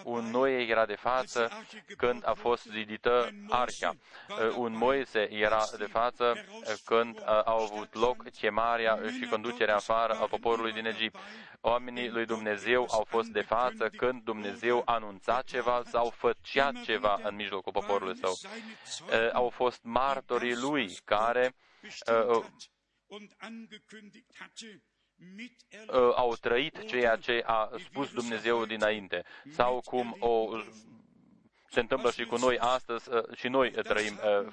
Un 0.05 0.31
Noe 0.31 0.67
era 0.69 0.87
de 0.87 0.95
față 0.95 1.51
când 1.97 2.23
a 2.27 2.33
fost 2.33 2.67
zidită 2.67 3.31
arca. 3.49 3.97
Un 4.57 4.77
Moise 4.77 5.29
era 5.33 5.65
de 5.79 5.85
față 5.85 6.45
când 6.85 7.23
au 7.45 7.59
avut 7.59 7.95
loc 7.95 8.31
chemarea 8.31 8.99
și 9.21 9.29
conducerea 9.31 9.75
afară 9.77 10.13
a 10.13 10.27
poporului 10.27 10.73
din 10.73 10.87
Egipt. 10.87 11.17
Oamenii 11.61 12.11
lui 12.11 12.27
Dumnezeu 12.27 12.87
au 12.91 13.07
fost 13.09 13.29
de 13.29 13.41
față 13.41 13.89
când 13.97 14.23
Dumnezeu 14.23 14.83
anunța 14.85 15.43
ceva 15.47 15.83
sau 15.91 16.13
făcea 16.17 16.73
ceva 16.85 17.21
în 17.23 17.35
mijlocul 17.35 17.73
poporului 17.73 18.17
său. 18.17 18.35
Au 19.33 19.49
fost 19.49 19.81
martori 19.83 20.38
apostolii 20.39 20.71
lui, 20.71 20.99
care 21.05 21.55
uh, 22.07 22.45
uh, 25.87 26.13
au 26.15 26.37
trăit 26.41 26.85
ceea 26.87 27.17
ce 27.17 27.43
a 27.47 27.71
spus 27.85 28.13
Dumnezeu 28.13 28.65
dinainte, 28.65 29.25
sau 29.51 29.81
cum 29.81 30.17
o 30.19 30.49
se 31.71 31.81
întâmplă 31.81 32.11
și 32.11 32.25
cu 32.25 32.37
noi 32.37 32.59
astăzi 32.59 33.09
uh, 33.13 33.23
și 33.37 33.49
noi 33.49 33.71
trăim 33.71 34.21
uh, 34.25 34.53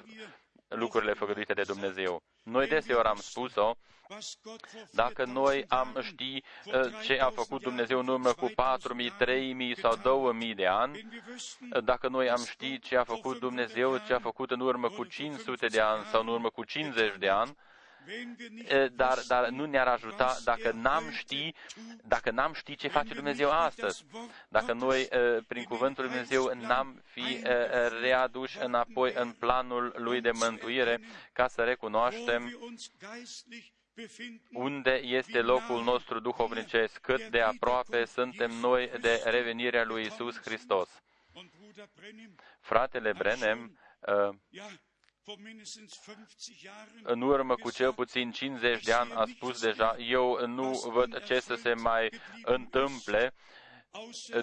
lucrurile 0.67 1.13
făcăduite 1.13 1.53
de 1.53 1.63
Dumnezeu. 1.63 2.23
Noi 2.43 2.67
deseori 2.67 3.07
am 3.07 3.17
spus-o, 3.17 3.75
dacă 4.91 5.25
noi 5.25 5.65
am 5.67 5.97
ști 6.01 6.43
uh, 6.65 6.73
ce 7.03 7.19
a 7.19 7.29
făcut 7.29 7.61
Dumnezeu 7.61 7.99
în 7.99 8.07
urmă 8.07 8.33
cu 8.33 8.49
4.000, 8.49 8.53
3.000 9.73 9.79
sau 9.81 10.33
2.000 10.49 10.55
de 10.55 10.65
ani, 10.65 11.07
dacă 11.83 12.07
noi 12.07 12.29
am 12.29 12.43
ști 12.45 12.79
ce 12.79 12.97
a 12.97 13.03
făcut 13.03 13.39
Dumnezeu, 13.39 13.97
ce 13.97 14.13
a 14.13 14.19
făcut 14.19 14.51
în 14.51 14.59
urmă 14.59 14.89
cu 14.89 15.03
500 15.03 15.67
de 15.67 15.79
ani 15.79 16.03
sau 16.03 16.21
în 16.21 16.27
urmă 16.27 16.49
cu 16.49 16.63
50 16.63 17.17
de 17.17 17.29
ani, 17.29 17.55
dar, 18.91 19.17
dar 19.27 19.49
nu 19.49 19.65
ne-ar 19.65 19.87
ajuta 19.87 20.37
dacă 20.43 20.71
n-am 20.71 21.03
ști, 21.11 21.53
dacă 22.03 22.31
n-am 22.31 22.53
ști 22.53 22.75
ce 22.75 22.87
face 22.87 23.13
Dumnezeu 23.13 23.51
astăzi. 23.51 24.05
Dacă 24.49 24.73
noi, 24.73 25.09
prin 25.47 25.63
cuvântul 25.63 26.03
Lui 26.03 26.13
Dumnezeu, 26.13 26.51
n-am 26.53 27.01
fi 27.03 27.41
readuși 28.01 28.57
înapoi 28.61 29.13
în 29.15 29.31
planul 29.31 29.93
Lui 29.97 30.21
de 30.21 30.31
mântuire, 30.31 31.01
ca 31.33 31.47
să 31.47 31.61
recunoaștem 31.61 32.57
unde 34.51 35.01
este 35.03 35.41
locul 35.41 35.83
nostru 35.83 36.19
duhovnicesc, 36.19 36.97
cât 36.97 37.27
de 37.27 37.41
aproape 37.41 38.05
suntem 38.05 38.51
noi 38.51 38.91
de 39.01 39.21
revenirea 39.25 39.83
lui 39.83 40.05
Isus 40.05 40.39
Hristos. 40.41 40.89
Fratele 42.59 43.13
Brenem 43.13 43.79
în 47.03 47.21
urmă 47.21 47.55
cu 47.55 47.71
cel 47.71 47.93
puțin 47.93 48.31
50 48.31 48.83
de 48.83 48.93
ani 48.93 49.11
a 49.11 49.25
spus 49.25 49.61
deja, 49.61 49.95
eu 49.97 50.47
nu 50.47 50.71
văd 50.71 51.23
ce 51.23 51.39
să 51.39 51.55
se 51.55 51.73
mai 51.73 52.09
întâmple 52.43 53.33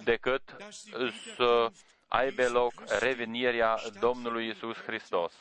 decât 0.05 0.57
să 1.37 1.71
aibă 2.09 2.49
loc 2.49 2.73
revenirea 2.99 3.79
Domnului 4.01 4.49
Isus 4.49 4.77
Hristos. 4.77 5.33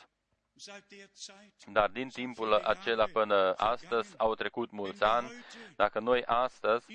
Dar 1.66 1.90
din 1.90 2.08
timpul 2.08 2.54
acela 2.54 3.06
până 3.12 3.54
astăzi 3.56 4.14
au 4.16 4.34
trecut 4.34 4.70
mulți 4.70 5.02
ani. 5.02 5.30
Dacă 5.76 6.00
noi 6.00 6.24
astăzi 6.24 6.86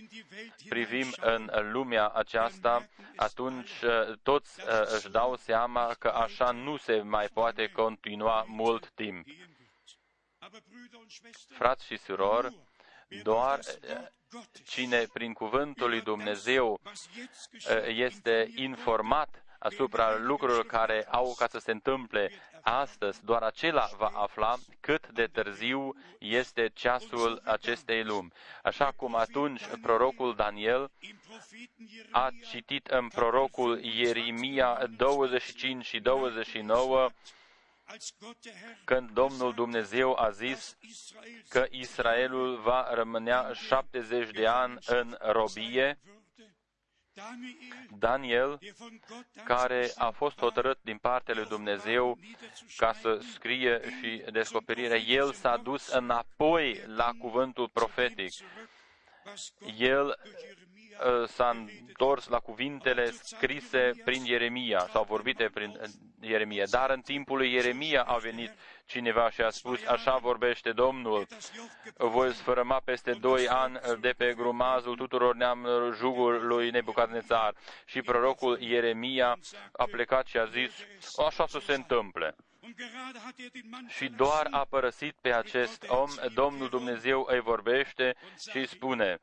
privim 0.69 1.13
în 1.21 1.71
lumea 1.71 2.07
aceasta, 2.07 2.87
atunci 3.15 3.81
uh, 3.81 4.17
toți 4.23 4.59
uh, 4.59 4.81
își 4.95 5.09
dau 5.09 5.35
seama 5.35 5.93
că 5.99 6.07
așa 6.07 6.51
nu 6.51 6.77
se 6.77 7.01
mai 7.01 7.27
poate 7.27 7.67
continua 7.71 8.45
mult 8.47 8.89
timp. 8.89 9.27
Frați 11.47 11.85
și 11.85 11.97
surori, 11.97 12.55
doar 13.23 13.59
uh, 13.59 14.07
cine 14.65 15.05
prin 15.13 15.33
cuvântul 15.33 15.89
lui 15.89 16.01
Dumnezeu 16.01 16.79
este 17.87 18.51
informat 18.55 19.41
asupra 19.59 20.17
lucrurilor 20.17 20.65
care 20.65 21.05
au 21.09 21.35
ca 21.37 21.47
să 21.47 21.59
se 21.59 21.71
întâmple 21.71 22.31
astăzi, 22.67 23.25
doar 23.25 23.41
acela 23.41 23.89
va 23.97 24.11
afla 24.13 24.55
cât 24.79 25.07
de 25.07 25.25
târziu 25.25 25.95
este 26.19 26.69
ceasul 26.73 27.41
acestei 27.43 28.03
lumi. 28.03 28.31
Așa 28.63 28.91
cum 28.95 29.15
atunci 29.15 29.61
prorocul 29.81 30.35
Daniel 30.35 30.91
a 32.11 32.29
citit 32.49 32.87
în 32.87 33.07
prorocul 33.07 33.83
Ieremia 33.83 34.87
25 34.97 35.85
și 35.85 35.99
29 35.99 37.09
când 38.83 39.09
Domnul 39.11 39.53
Dumnezeu 39.53 40.19
a 40.19 40.29
zis 40.29 40.77
că 41.49 41.65
Israelul 41.69 42.57
va 42.57 42.93
rămânea 42.93 43.51
70 43.53 44.31
de 44.31 44.47
ani 44.47 44.77
în 44.85 45.17
robie, 45.19 45.99
Daniel, 47.99 48.59
care 49.43 49.91
a 49.95 50.09
fost 50.09 50.39
hotărât 50.39 50.77
din 50.81 50.97
partea 50.97 51.33
lui 51.33 51.45
Dumnezeu 51.45 52.17
ca 52.77 52.93
să 52.93 53.19
scrie 53.33 53.81
și 54.01 54.23
descoperirea, 54.31 54.97
el 54.97 55.33
s-a 55.33 55.57
dus 55.57 55.87
înapoi 55.87 56.81
la 56.85 57.11
cuvântul 57.19 57.69
profetic. 57.69 58.31
El 59.77 60.05
uh, 60.07 61.27
s-a 61.27 61.49
întors 61.49 62.27
la 62.27 62.39
cuvintele 62.39 63.11
scrise 63.11 63.91
prin 64.05 64.23
Ieremia 64.23 64.87
sau 64.91 65.03
vorbite 65.03 65.49
prin 65.53 65.79
Ieremia. 66.21 66.65
Dar 66.65 66.89
în 66.89 67.01
timpul 67.01 67.37
lui 67.37 67.53
Ieremia 67.53 68.01
a 68.03 68.17
venit 68.17 68.51
cineva 68.87 69.29
și 69.29 69.41
a 69.41 69.49
spus, 69.49 69.85
așa 69.85 70.17
vorbește 70.17 70.71
Domnul, 70.71 71.27
voi 71.97 72.33
sfărăma 72.33 72.81
peste 72.85 73.11
doi 73.11 73.47
ani 73.47 73.79
de 73.99 74.13
pe 74.17 74.33
grumazul 74.33 74.95
tuturor 74.95 75.35
neam 75.35 75.67
jugul 75.95 76.47
lui 76.47 76.69
Nebucadnețar. 76.69 77.55
Și 77.85 78.01
prorocul 78.01 78.61
Ieremia 78.61 79.37
a 79.71 79.83
plecat 79.91 80.25
și 80.25 80.37
a 80.37 80.45
zis, 80.45 80.71
așa 81.25 81.47
să 81.47 81.59
se 81.59 81.73
întâmple. 81.73 82.35
Și 83.87 84.09
doar 84.09 84.47
a 84.51 84.65
părăsit 84.65 85.15
pe 85.21 85.33
acest 85.33 85.85
om, 85.87 86.09
Domnul 86.33 86.69
Dumnezeu 86.69 87.25
îi 87.29 87.39
vorbește 87.39 88.15
și 88.49 88.57
îi 88.57 88.67
spune, 88.67 89.19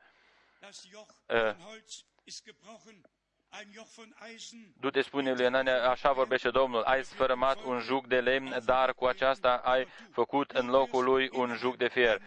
Du-te, 4.79 5.01
spune 5.01 5.33
lui 5.33 5.45
Anania, 5.45 5.89
așa 5.89 6.11
vorbește 6.11 6.49
Domnul, 6.49 6.81
ai 6.81 7.03
sfărămat 7.03 7.63
un 7.63 7.79
juc 7.79 8.07
de 8.07 8.19
lemn, 8.19 8.57
dar 8.65 8.93
cu 8.93 9.05
aceasta 9.05 9.61
ai 9.63 9.87
făcut 10.11 10.51
în 10.51 10.67
locul 10.67 11.03
lui 11.03 11.29
un 11.31 11.55
juc 11.55 11.77
de 11.77 11.87
fier. 11.87 12.21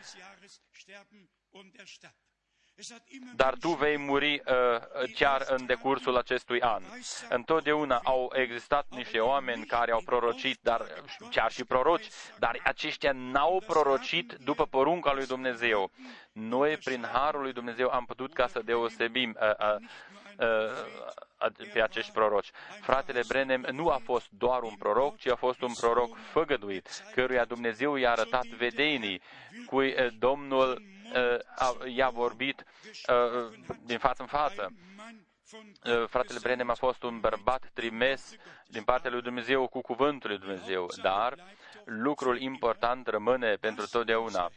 Dar 3.35 3.55
tu 3.55 3.69
vei 3.69 3.97
muri 3.97 4.35
uh, 4.35 5.13
chiar 5.15 5.45
în 5.49 5.67
decursul 5.67 6.17
acestui 6.17 6.61
an. 6.61 6.83
Întotdeauna 7.29 8.01
au 8.05 8.33
existat 8.35 8.87
niște 8.91 9.21
oameni 9.21 9.67
care 9.67 9.93
au 9.93 10.03
prorocit, 10.05 10.59
dar 10.63 10.87
chiar 11.31 11.51
și 11.51 11.65
proroci, 11.65 12.09
dar 12.39 12.61
aceștia 12.65 13.13
n-au 13.13 13.63
prorocit 13.67 14.33
după 14.33 14.67
porunca 14.67 15.13
lui 15.13 15.27
Dumnezeu. 15.27 15.91
Noi, 16.33 16.77
prin 16.77 17.09
harul 17.13 17.43
lui 17.43 17.53
Dumnezeu, 17.53 17.89
am 17.89 18.05
putut 18.05 18.33
ca 18.33 18.47
să 18.47 18.63
deosebim 18.65 19.37
uh, 19.41 19.49
uh, 19.49 19.77
Uh, 20.18 20.18
pe 21.73 21.83
acești 21.83 22.13
proroci. 22.13 22.51
Fratele 22.81 23.23
Brenem 23.29 23.67
nu 23.73 23.89
a 23.89 24.01
fost 24.05 24.27
doar 24.31 24.63
un 24.63 24.75
proroc, 24.75 25.17
ci 25.17 25.27
a 25.27 25.35
fost 25.35 25.61
un 25.61 25.73
proroc 25.81 26.17
făgăduit, 26.17 26.89
căruia 27.15 27.45
Dumnezeu 27.45 27.95
i-a 27.95 28.11
arătat 28.11 28.47
vedenii, 28.47 29.23
cui 29.67 29.95
uh, 29.99 30.07
Domnul 30.19 30.83
uh, 31.15 31.95
i-a 31.95 32.09
vorbit 32.09 32.65
din 33.85 33.99
față 33.99 34.23
în 34.23 34.29
față. 34.29 34.73
Fratele 36.09 36.39
Brenem 36.43 36.71
a 36.71 36.75
fost 36.75 37.03
un 37.03 37.21
bărbat 37.21 37.71
trimes 37.73 38.35
din 38.67 38.83
partea 38.83 39.11
lui 39.11 39.23
Dumnezeu 39.23 39.67
cu 39.67 39.81
cuvântul 39.81 40.31
lui 40.31 40.39
Dumnezeu, 40.39 40.87
dar 41.03 41.35
lucrul 41.85 42.41
important 42.41 43.07
rămâne 43.07 43.55
pentru 43.55 43.87
totdeauna, 43.87 44.51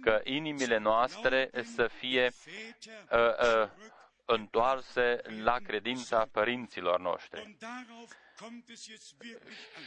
că 0.00 0.20
inimile 0.24 0.78
noastre 0.78 1.50
să 1.74 1.86
fie 1.86 2.32
uh, 3.10 3.18
uh, 3.18 3.68
întoarse 4.32 5.20
la 5.42 5.56
credința 5.56 6.28
părinților 6.32 7.00
noștri. 7.00 7.56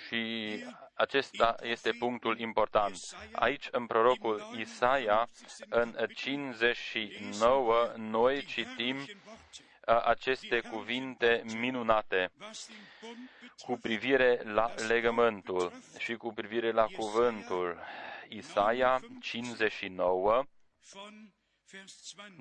Și 0.08 0.64
acesta 0.94 1.56
este 1.62 1.92
punctul 1.92 2.40
important. 2.40 2.96
Aici, 3.32 3.68
în 3.72 3.86
prorocul 3.86 4.42
Isaia, 4.58 5.30
în 5.70 5.96
59, 6.14 7.94
noi 7.96 8.46
citim 8.46 8.98
aceste 9.86 10.60
cuvinte 10.60 11.42
minunate 11.46 12.32
cu 13.66 13.78
privire 13.78 14.42
la 14.44 14.74
legământul 14.88 15.72
și 15.98 16.16
cu 16.16 16.34
privire 16.34 16.72
la 16.72 16.86
cuvântul. 16.86 17.80
Isaia 18.30 19.00
59, 19.20 20.44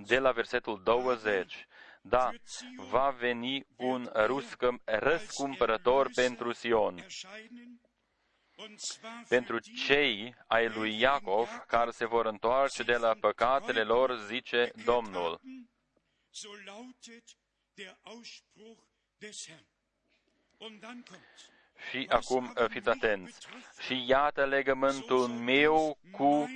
de 0.07 0.19
la 0.19 0.33
versetul 0.33 0.83
20. 0.83 1.67
Da, 2.07 2.31
va 2.77 3.11
veni 3.11 3.67
un 3.77 4.11
ruscăm, 4.15 4.81
răscumpărător 4.85 6.11
pentru 6.15 6.53
Sion, 6.53 7.07
pentru 9.29 9.59
cei 9.59 10.35
ai 10.47 10.69
lui 10.69 10.99
Iacov 10.99 11.65
care 11.67 11.91
se 11.91 12.07
vor 12.07 12.27
întoarce 12.27 12.83
de 12.83 12.97
la 12.97 13.15
păcatele 13.21 13.83
lor, 13.83 14.19
zice 14.19 14.71
Domnul. 14.85 15.41
Și 21.91 22.07
acum 22.09 22.53
fiți 22.69 22.89
atenți. 22.89 23.47
Și 23.81 24.05
iată 24.07 24.47
legământul 24.47 25.29
meu 25.29 25.99
cu 26.13 26.47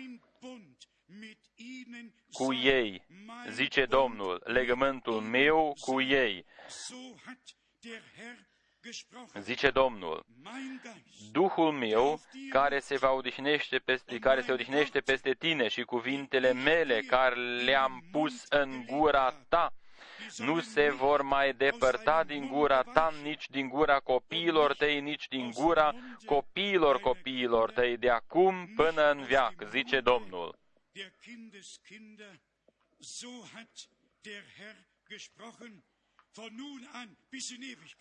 cu 2.33 2.53
ei, 2.53 3.07
zice 3.51 3.85
Domnul, 3.85 4.41
legământul 4.45 5.21
meu 5.21 5.77
cu 5.81 6.01
ei. 6.01 6.45
zice 9.41 9.71
Domnul, 9.71 10.27
Duhul 11.33 11.73
meu 11.73 12.21
care 12.51 12.79
se 12.79 12.97
va 12.97 13.11
odihnește 13.11 13.79
peste, 13.79 14.19
care 14.19 14.43
se 14.43 14.53
odihnește 14.53 15.01
peste 15.01 15.35
tine 15.35 15.69
și 15.69 15.83
cuvintele 15.83 16.53
mele 16.53 17.01
care 17.01 17.63
le-am 17.63 18.05
pus 18.11 18.45
în 18.49 18.85
gura 18.87 19.31
ta, 19.49 19.73
nu 20.37 20.61
se 20.61 20.91
vor 20.91 21.23
mai 21.23 21.53
depărta 21.53 22.25
din 22.25 22.49
gura 22.49 22.83
ta, 22.83 23.13
nici 23.23 23.49
din 23.49 23.69
gura 23.69 24.01
copiilor 24.01 24.75
tăi, 24.75 25.01
nici 25.01 25.29
din 25.29 25.51
gura 25.51 25.95
copiilor 26.25 27.01
copiilor 27.01 27.71
tăi, 27.71 27.97
de 27.97 28.11
acum 28.11 28.73
până 28.77 29.11
în 29.11 29.23
viac, 29.23 29.55
zice 29.71 30.01
Domnul. 30.01 30.59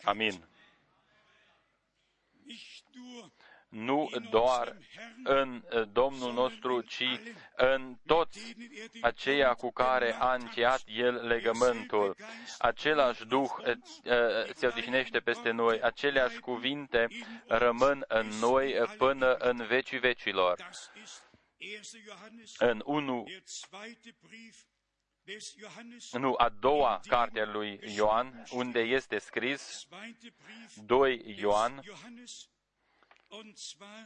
Amin. 0.02 0.48
Nu 3.68 4.10
doar 4.30 4.76
în 5.24 5.64
uh, 5.72 5.88
Domnul 5.92 6.32
nostru, 6.32 6.80
ci 6.80 7.20
în 7.56 7.96
toți 8.06 8.56
aceia 9.00 9.54
cu 9.54 9.70
care 9.70 10.14
a 10.18 10.34
încheiat 10.34 10.82
El 10.86 11.26
legământul. 11.26 12.16
Același 12.58 13.26
Duh 13.26 13.50
uh, 13.58 13.66
uh, 13.66 14.54
se 14.54 14.66
odihnește 14.66 15.18
peste 15.20 15.50
noi, 15.50 15.80
aceleași 15.80 16.38
cuvinte 16.38 17.08
rămân 17.46 18.04
în 18.08 18.26
noi 18.26 18.72
până 18.98 19.34
în 19.34 19.66
vecii 19.66 19.98
vecilor. 19.98 20.70
În 22.58 22.82
1 22.84 23.24
nu, 26.12 26.34
a 26.36 26.48
doua 26.48 27.00
carte 27.06 27.40
a 27.40 27.50
lui 27.50 27.80
Ioan, 27.94 28.44
unde 28.50 28.80
este 28.80 29.18
scris 29.18 29.86
2 30.86 31.34
Ioan, 31.38 31.82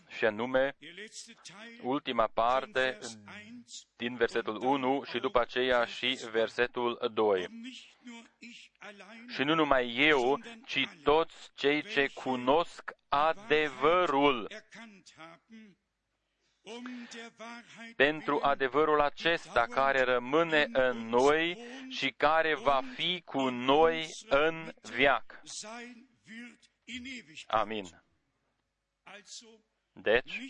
și 0.09 0.25
anume 0.25 0.77
ultima 1.83 2.27
parte 2.27 2.99
din 3.97 4.17
versetul 4.17 4.57
1 4.57 5.03
și 5.03 5.19
după 5.19 5.41
aceea 5.41 5.85
și 5.85 6.19
versetul 6.31 7.11
2. 7.15 7.49
Și 9.29 9.43
nu 9.43 9.55
numai 9.55 9.97
eu, 9.97 10.39
ci 10.67 10.89
toți 11.03 11.51
cei 11.55 11.83
ce 11.83 12.09
cunosc 12.15 12.93
adevărul 13.09 14.49
pentru 17.97 18.39
adevărul 18.43 19.01
acesta 19.01 19.67
care 19.71 20.01
rămâne 20.01 20.67
în 20.73 21.09
noi 21.09 21.59
și 21.89 22.11
care 22.11 22.55
va 22.55 22.81
fi 22.95 23.23
cu 23.25 23.49
noi 23.49 24.07
în 24.29 24.73
viac. 24.83 25.41
Amin. 27.47 27.85
Deci, 29.93 30.41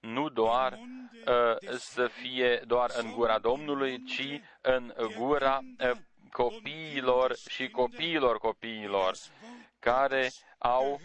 nu 0.00 0.28
doar 0.28 0.72
uh, 0.72 1.76
să 1.78 2.06
fie 2.06 2.62
doar 2.66 2.90
în 2.96 3.12
gura 3.12 3.38
Domnului, 3.38 4.04
ci 4.04 4.40
în 4.60 4.94
gura 5.16 5.58
uh, 5.78 5.90
copiilor 6.30 7.36
și 7.48 7.70
copiilor 7.70 8.38
copiilor 8.38 9.16
care 9.78 10.30
au 10.66 11.00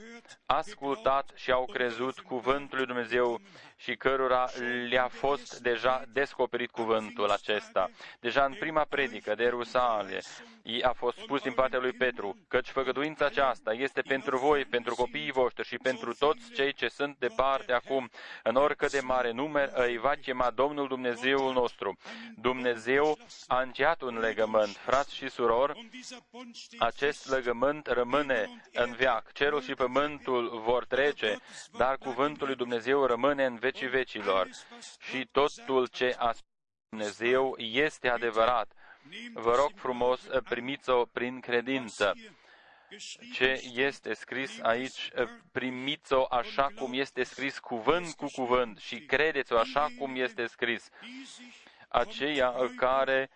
ascultat 0.45 1.31
și 1.35 1.51
au 1.51 1.65
crezut 1.65 2.19
cuvântul 2.19 2.77
lui 2.77 2.87
Dumnezeu 2.87 3.41
și 3.75 3.95
cărora 3.95 4.49
le-a 4.89 5.07
fost 5.07 5.59
deja 5.59 6.03
descoperit 6.13 6.71
cuvântul 6.71 7.29
acesta. 7.29 7.89
Deja 8.19 8.43
în 8.45 8.53
prima 8.53 8.83
predică 8.83 9.35
de 9.35 9.47
Rusale, 9.47 10.21
a 10.81 10.91
fost 10.91 11.17
spus 11.17 11.41
din 11.41 11.53
partea 11.53 11.79
lui 11.79 11.91
Petru, 11.91 12.37
căci 12.47 12.67
făgăduința 12.67 13.25
aceasta 13.25 13.73
este 13.73 14.01
pentru 14.01 14.37
voi, 14.37 14.65
pentru 14.65 14.95
copiii 14.95 15.31
voștri 15.31 15.67
și 15.67 15.77
pentru 15.77 16.13
toți 16.13 16.51
cei 16.51 16.73
ce 16.73 16.87
sunt 16.87 17.15
departe 17.19 17.73
acum, 17.73 18.09
în 18.43 18.55
oricât 18.55 18.91
de 18.91 18.99
mare 18.99 19.31
număr 19.31 19.71
îi 19.73 19.97
va 19.97 20.13
chema 20.21 20.49
Domnul 20.49 20.87
Dumnezeul 20.87 21.53
nostru. 21.53 21.97
Dumnezeu 22.35 23.17
a 23.47 23.61
încheiat 23.61 24.01
un 24.01 24.19
legământ, 24.19 24.75
frați 24.75 25.15
și 25.15 25.29
surori, 25.29 25.89
acest 26.77 27.29
legământ 27.29 27.87
rămâne 27.87 28.61
în 28.73 28.91
viac. 28.91 29.31
Cerul 29.49 29.63
și 29.63 29.73
pământul 29.73 30.59
vor 30.59 30.85
trece, 30.85 31.37
dar 31.77 31.97
cuvântul 31.97 32.47
lui 32.47 32.55
Dumnezeu 32.55 33.05
rămâne 33.05 33.45
în 33.45 33.55
vecii 33.55 33.87
vecilor. 33.87 34.49
Și 34.99 35.27
totul 35.31 35.87
ce 35.87 36.15
a 36.17 36.31
spus 36.31 36.47
Dumnezeu 36.89 37.55
este 37.57 38.09
adevărat. 38.09 38.71
Vă 39.33 39.55
rog 39.55 39.71
frumos, 39.75 40.27
primiți-o 40.49 41.05
prin 41.05 41.39
credință. 41.39 42.13
Ce 43.33 43.61
este 43.73 44.13
scris 44.13 44.59
aici, 44.61 45.11
primiți-o 45.51 46.25
așa 46.29 46.67
cum 46.75 46.93
este 46.93 47.23
scris, 47.23 47.59
cuvânt 47.59 48.13
cu 48.13 48.25
cuvânt 48.31 48.77
și 48.77 48.99
credeți-o 48.99 49.57
așa 49.57 49.87
cum 49.97 50.15
este 50.15 50.45
scris. 50.45 50.89
Aceia 51.87 52.53
care 52.75 53.29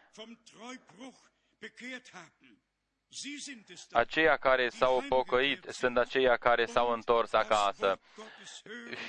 Aceia 3.91 4.37
care 4.37 4.69
s-au 4.69 5.03
pocăit 5.09 5.65
sunt 5.69 5.97
aceia 5.97 6.37
care 6.37 6.65
s-au 6.65 6.91
întors 6.91 7.33
acasă 7.33 7.99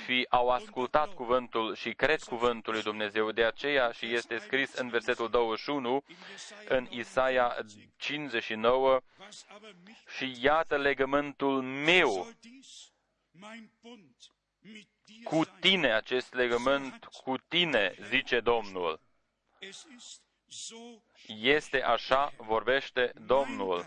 și 0.03 0.25
au 0.29 0.49
ascultat 0.49 1.13
cuvântul 1.13 1.75
și 1.75 1.93
cred 1.93 2.23
cuvântul 2.23 2.73
lui 2.73 2.81
Dumnezeu. 2.81 3.31
De 3.31 3.43
aceea 3.43 3.91
și 3.91 4.13
este 4.13 4.37
scris 4.37 4.73
în 4.73 4.89
versetul 4.89 5.29
21 5.29 6.03
în 6.67 6.87
Isaia 6.89 7.57
59 7.97 8.99
și 10.17 10.37
iată 10.41 10.77
legământul 10.77 11.61
meu 11.61 12.27
cu 15.23 15.45
tine, 15.59 15.93
acest 15.93 16.33
legământ 16.33 17.05
cu 17.05 17.37
tine, 17.37 17.95
zice 18.09 18.39
Domnul. 18.39 18.99
Este 21.27 21.83
așa, 21.83 22.31
vorbește 22.37 23.11
Domnul. 23.25 23.85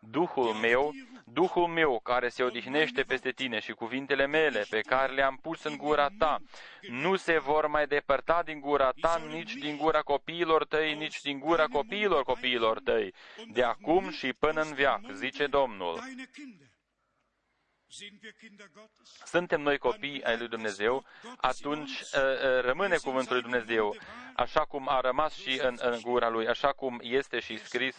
Duhul 0.00 0.52
meu, 0.52 0.92
Duhul 1.24 1.66
meu 1.66 2.00
care 2.00 2.28
se 2.28 2.42
odihnește 2.42 3.02
peste 3.02 3.30
tine 3.30 3.60
și 3.60 3.72
cuvintele 3.72 4.26
mele 4.26 4.66
pe 4.70 4.80
care 4.80 5.12
le-am 5.12 5.38
pus 5.42 5.62
în 5.64 5.76
gura 5.76 6.08
ta, 6.18 6.38
nu 6.80 7.16
se 7.16 7.38
vor 7.38 7.66
mai 7.66 7.86
depărta 7.86 8.42
din 8.44 8.60
gura 8.60 8.92
ta, 9.00 9.22
nici 9.30 9.54
din 9.54 9.76
gura 9.76 10.00
copiilor 10.00 10.64
tăi, 10.64 10.94
nici 10.94 11.20
din 11.20 11.38
gura 11.38 11.66
copiilor 11.66 12.24
copiilor 12.24 12.80
tăi, 12.80 13.14
de 13.52 13.62
acum 13.62 14.10
și 14.10 14.32
până 14.32 14.60
în 14.60 14.74
viac, 14.74 15.00
zice 15.12 15.46
Domnul. 15.46 16.00
Suntem 19.24 19.60
noi 19.60 19.78
copii 19.78 20.24
ai 20.24 20.38
lui 20.38 20.48
Dumnezeu, 20.48 21.04
atunci 21.36 21.90
uh, 22.00 22.06
uh, 22.10 22.60
rămâne 22.60 22.96
cuvântul 22.96 23.32
lui 23.32 23.42
Dumnezeu, 23.42 23.96
așa 24.34 24.64
cum 24.64 24.88
a 24.88 25.00
rămas 25.00 25.34
și 25.34 25.60
în, 25.62 25.76
în 25.80 26.00
gura 26.00 26.28
lui, 26.28 26.48
așa 26.48 26.72
cum 26.72 26.98
este 27.02 27.40
și 27.40 27.58
scris, 27.58 27.96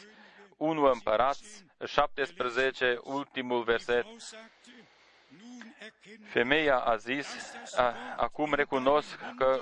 1 0.58 0.84
împărați, 0.84 1.66
17, 1.86 3.00
ultimul 3.04 3.64
verset. 3.64 4.06
Femeia 6.26 6.78
a 6.78 6.96
zis, 6.96 7.54
acum 8.16 8.54
recunosc 8.54 9.20
că 9.38 9.62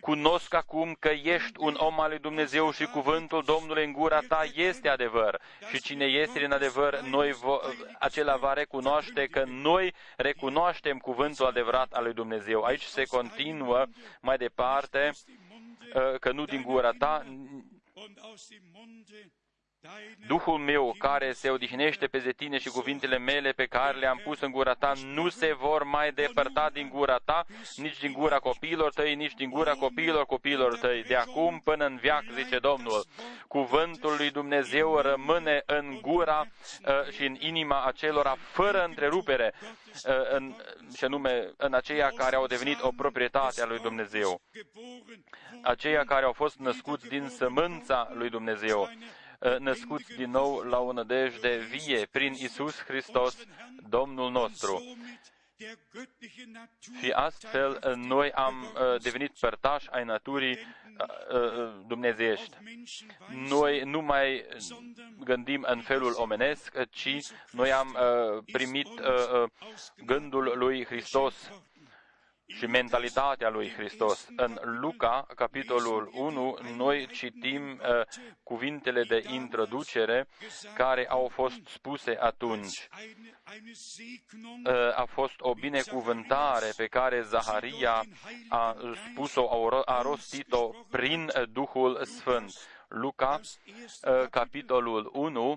Cunosc 0.00 0.54
acum 0.54 0.96
că 0.98 1.08
ești 1.08 1.52
un 1.58 1.74
om 1.78 2.00
al 2.00 2.08
lui 2.08 2.18
Dumnezeu 2.18 2.72
și 2.72 2.84
cuvântul 2.84 3.42
Domnului 3.42 3.84
în 3.84 3.92
gura 3.92 4.20
ta 4.28 4.42
este 4.54 4.88
adevăr. 4.88 5.40
Și 5.68 5.80
cine 5.80 6.04
este 6.04 6.44
în 6.44 6.52
adevăr, 6.52 7.00
noi 7.00 7.32
vo- 7.32 7.88
acela 7.98 8.36
va 8.36 8.52
recunoaște 8.52 9.26
că 9.26 9.44
noi 9.46 9.94
recunoaștem 10.16 10.98
cuvântul 10.98 11.46
adevărat 11.46 11.92
al 11.92 12.02
lui 12.02 12.12
Dumnezeu. 12.12 12.62
Aici 12.62 12.82
se 12.82 13.04
continuă 13.04 13.84
mai 14.20 14.36
departe 14.36 15.10
uh, 15.94 16.18
că 16.20 16.32
nu 16.32 16.44
din 16.44 16.62
gura 16.62 16.90
ta, 16.90 17.24
Duhul 20.26 20.58
meu 20.58 20.94
care 20.98 21.32
se 21.32 21.50
odihnește 21.50 22.06
pe 22.06 22.32
tine 22.36 22.58
și 22.58 22.68
cuvintele 22.68 23.18
mele 23.18 23.50
pe 23.50 23.64
care 23.64 23.98
le-am 23.98 24.20
pus 24.24 24.40
în 24.40 24.50
gura 24.50 24.74
ta 24.74 24.92
nu 25.04 25.28
se 25.28 25.54
vor 25.54 25.82
mai 25.82 26.12
depărta 26.12 26.70
din 26.72 26.88
gura 26.88 27.18
ta, 27.24 27.46
nici 27.76 27.98
din 27.98 28.12
gura 28.12 28.38
copiilor 28.38 28.92
tăi, 28.92 29.14
nici 29.14 29.34
din 29.34 29.50
gura 29.50 29.72
copiilor 29.72 30.26
copiilor 30.26 30.78
tăi. 30.78 31.02
De 31.02 31.16
acum 31.16 31.60
până 31.64 31.86
în 31.86 31.96
viac, 31.96 32.24
zice 32.32 32.58
Domnul, 32.58 33.04
cuvântul 33.48 34.14
lui 34.16 34.30
Dumnezeu 34.30 34.98
rămâne 34.98 35.62
în 35.66 35.98
gura 36.00 36.46
uh, 36.86 37.12
și 37.12 37.24
în 37.24 37.36
inima 37.38 37.84
acelora 37.84 38.36
fără 38.40 38.84
întrerupere, 38.84 39.54
uh, 39.60 40.14
în, 40.30 40.54
și 40.96 41.04
anume 41.04 41.52
în 41.56 41.74
aceia 41.74 42.12
care 42.16 42.36
au 42.36 42.46
devenit 42.46 42.82
o 42.82 42.90
proprietate 42.96 43.62
a 43.62 43.66
lui 43.66 43.78
Dumnezeu. 43.78 44.40
Aceia 45.62 46.04
care 46.04 46.24
au 46.24 46.32
fost 46.32 46.58
născuți 46.58 47.08
din 47.08 47.28
sămânța 47.28 48.10
lui 48.12 48.30
Dumnezeu 48.30 48.80
Uh, 48.80 49.23
născuți 49.58 50.16
din 50.16 50.30
nou 50.30 50.60
la 50.60 50.78
o 50.78 50.92
nădejde 50.92 51.56
vie 51.56 52.08
prin 52.10 52.32
Isus 52.32 52.82
Hristos, 52.82 53.44
Domnul 53.88 54.30
nostru. 54.30 54.96
Și 57.00 57.10
astfel 57.10 57.94
noi 57.96 58.32
am 58.32 58.54
devenit 59.02 59.32
părtași 59.40 59.90
ai 59.90 60.04
naturii 60.04 60.58
dumnezeiești. 61.86 62.56
Noi 63.48 63.80
nu 63.80 64.00
mai 64.00 64.44
gândim 65.24 65.64
în 65.68 65.80
felul 65.80 66.14
omenesc, 66.16 66.84
ci 66.90 67.18
noi 67.50 67.72
am 67.72 67.96
primit 68.52 68.88
gândul 70.04 70.52
lui 70.54 70.84
Hristos 70.84 71.34
și 72.54 72.66
mentalitatea 72.66 73.48
lui 73.48 73.70
Hristos. 73.70 74.28
În 74.36 74.58
Luca, 74.62 75.26
capitolul 75.34 76.10
1, 76.12 76.58
noi 76.76 77.06
citim 77.06 77.70
uh, 77.70 77.78
cuvintele 78.42 79.02
de 79.02 79.22
introducere 79.26 80.28
care 80.74 81.06
au 81.08 81.28
fost 81.28 81.66
spuse 81.66 82.16
atunci. 82.20 82.88
Uh, 84.64 84.72
a 84.94 85.04
fost 85.04 85.34
o 85.38 85.54
binecuvântare 85.54 86.72
pe 86.76 86.86
care 86.86 87.22
Zaharia 87.22 88.04
a 88.48 88.76
spus-o, 89.10 89.68
a 89.84 90.02
rostit-o 90.02 90.70
prin 90.90 91.30
Duhul 91.52 92.04
Sfânt. 92.04 92.52
Luca, 92.88 93.40
uh, 93.40 94.28
capitolul 94.30 95.10
1, 95.12 95.56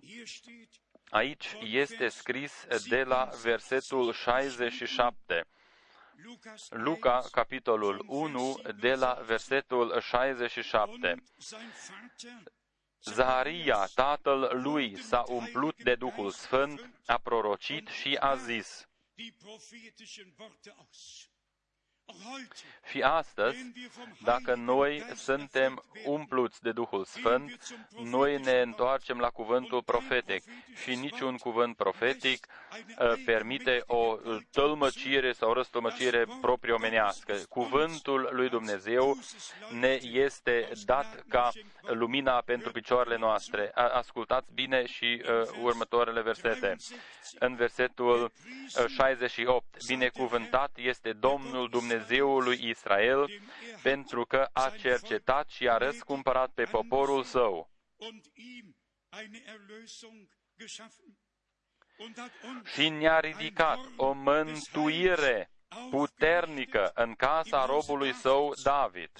aici 1.09 1.57
este 1.61 2.07
scris 2.07 2.65
de 2.89 3.03
la 3.03 3.29
versetul 3.43 4.13
67. 4.13 5.47
Luca, 6.69 7.23
capitolul 7.31 8.03
1, 8.07 8.59
de 8.79 8.93
la 8.93 9.13
versetul 9.13 9.99
67. 9.99 11.23
Zaharia, 13.03 13.89
tatăl 13.95 14.61
lui, 14.63 14.97
s-a 14.97 15.23
umplut 15.27 15.83
de 15.83 15.95
Duhul 15.95 16.31
Sfânt, 16.31 16.89
a 17.05 17.17
prorocit 17.17 17.87
și 17.87 18.17
a 18.19 18.35
zis, 18.35 18.87
și 22.89 23.01
astăzi, 23.01 23.57
dacă 24.23 24.55
noi 24.55 25.03
suntem 25.15 25.83
umpluți 26.05 26.61
de 26.61 26.71
Duhul 26.71 27.05
Sfânt, 27.05 27.57
noi 28.03 28.41
ne 28.41 28.61
întoarcem 28.61 29.17
la 29.17 29.29
cuvântul 29.29 29.83
profetic 29.83 30.43
și 30.83 30.95
niciun 30.95 31.37
cuvânt 31.37 31.75
profetic 31.75 32.47
uh, 32.47 33.13
permite 33.25 33.83
o 33.85 34.17
tălmăcire 34.51 35.31
sau 35.31 35.49
o 35.49 35.53
răstălmăcire 35.53 36.25
proprie 36.41 36.73
omenească. 36.73 37.33
Cuvântul 37.49 38.29
lui 38.31 38.49
Dumnezeu 38.49 39.17
ne 39.79 39.99
este 40.01 40.69
dat 40.85 41.23
ca 41.29 41.51
lumina 41.81 42.41
pentru 42.45 42.71
picioarele 42.71 43.17
noastre. 43.17 43.71
Ascultați 43.73 44.53
bine 44.53 44.85
și 44.85 45.21
uh, 45.23 45.61
următoarele 45.61 46.21
versete. 46.21 46.75
În 47.39 47.55
versetul 47.55 48.23
uh, 48.23 48.85
68, 48.87 49.85
binecuvântat 49.87 50.71
este 50.75 51.13
Domnul 51.13 51.69
Dumnezeul 51.69 51.96
lui 52.39 52.69
Israel, 52.69 53.29
pentru 53.83 54.25
că 54.25 54.49
a 54.53 54.69
cercetat 54.79 55.49
și 55.49 55.67
a 55.67 55.77
răscumpărat 55.77 56.51
pe 56.53 56.63
poporul 56.63 57.23
său. 57.23 57.69
Și 62.73 62.89
ne-a 62.89 63.19
ridicat 63.19 63.79
o 63.95 64.11
mântuire 64.11 65.51
puternică 65.89 66.91
în 66.95 67.15
casa 67.15 67.65
robului 67.65 68.13
său 68.13 68.53
David. 68.63 69.11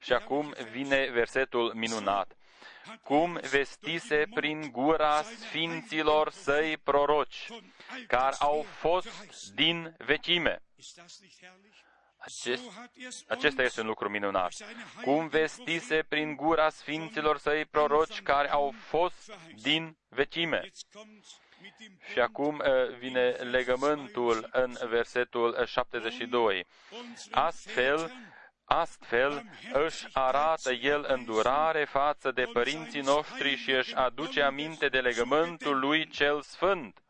Și 0.00 0.12
acum 0.12 0.54
vine 0.70 1.10
versetul 1.10 1.74
minunat. 1.74 2.36
Cum 3.02 3.40
vestise 3.50 4.26
prin 4.34 4.70
gura 4.70 5.22
sfinților 5.22 6.30
săi 6.30 6.76
proroci, 6.76 7.46
care 8.06 8.36
au 8.38 8.62
fost 8.62 9.08
din 9.54 9.94
vecime. 9.98 10.62
Acest, 12.16 12.62
acesta 13.28 13.62
este 13.62 13.80
un 13.80 13.86
lucru 13.86 14.08
minunat. 14.08 14.52
Cum 15.02 15.28
vestise 15.28 16.04
prin 16.08 16.36
gura 16.36 16.68
sfinților 16.68 17.38
săi 17.38 17.64
proroci 17.64 18.22
care 18.22 18.50
au 18.50 18.74
fost 18.78 19.32
din 19.62 19.96
vecime. 20.08 20.70
Și 22.12 22.20
acum 22.20 22.58
uh, 22.58 22.96
vine 22.98 23.28
legământul 23.30 24.48
în 24.52 24.76
versetul 24.88 25.64
72. 25.66 26.66
Astfel, 27.30 28.12
Astfel 28.64 29.44
își 29.72 30.06
arată 30.12 30.72
el 30.72 31.04
îndurare 31.08 31.84
față 31.84 32.30
de 32.30 32.44
părinții 32.44 33.00
noștri 33.00 33.56
și 33.56 33.70
își 33.70 33.94
aduce 33.94 34.42
aminte 34.42 34.88
de 34.88 35.00
legământul 35.00 35.78
lui 35.78 36.08
cel 36.08 36.42
sfânt. 36.42 37.02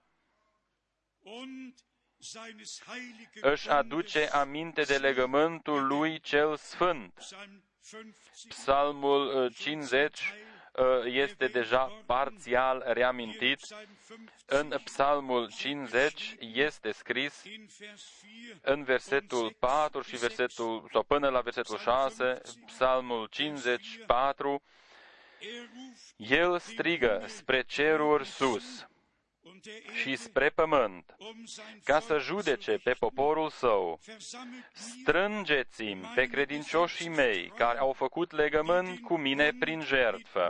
Își 3.41 3.71
aduce 3.71 4.27
aminte 4.27 4.83
de 4.83 4.99
legământul 4.99 5.87
lui 5.87 6.21
cel 6.21 6.57
sfânt. 6.57 7.13
Psalmul 8.49 9.53
50 9.55 10.21
uh, 10.21 10.27
Uh, 10.27 10.52
este 11.05 11.47
deja 11.47 12.03
parțial 12.07 12.83
reamintit. 12.87 13.59
În 14.47 14.75
Psalmul 14.85 15.51
50 15.57 16.37
este 16.39 16.93
scris 16.93 17.43
în 18.61 18.83
versetul 18.85 19.57
4 19.59 20.03
și 20.03 20.17
versetul, 20.17 20.89
sau 20.93 21.03
până 21.03 21.29
la 21.29 21.41
versetul 21.41 21.79
6, 21.79 22.41
Psalmul 22.67 23.27
54, 23.31 24.63
el 26.17 26.59
strigă 26.59 27.25
spre 27.27 27.63
ceruri 27.63 28.27
sus 28.27 28.87
și 30.03 30.17
spre 30.17 30.51
pământ, 30.51 31.17
ca 31.85 32.01
să 32.01 32.19
judece 32.19 32.79
pe 32.79 32.93
poporul 32.93 33.51
său. 33.51 34.01
Strângeți-mi 34.73 36.13
pe 36.15 36.27
credincioșii 36.27 37.09
mei 37.09 37.49
care 37.57 37.79
au 37.79 37.93
făcut 37.93 38.33
legământ 38.33 39.01
cu 39.01 39.17
mine 39.17 39.53
prin 39.59 39.81
jertfă. 39.81 40.49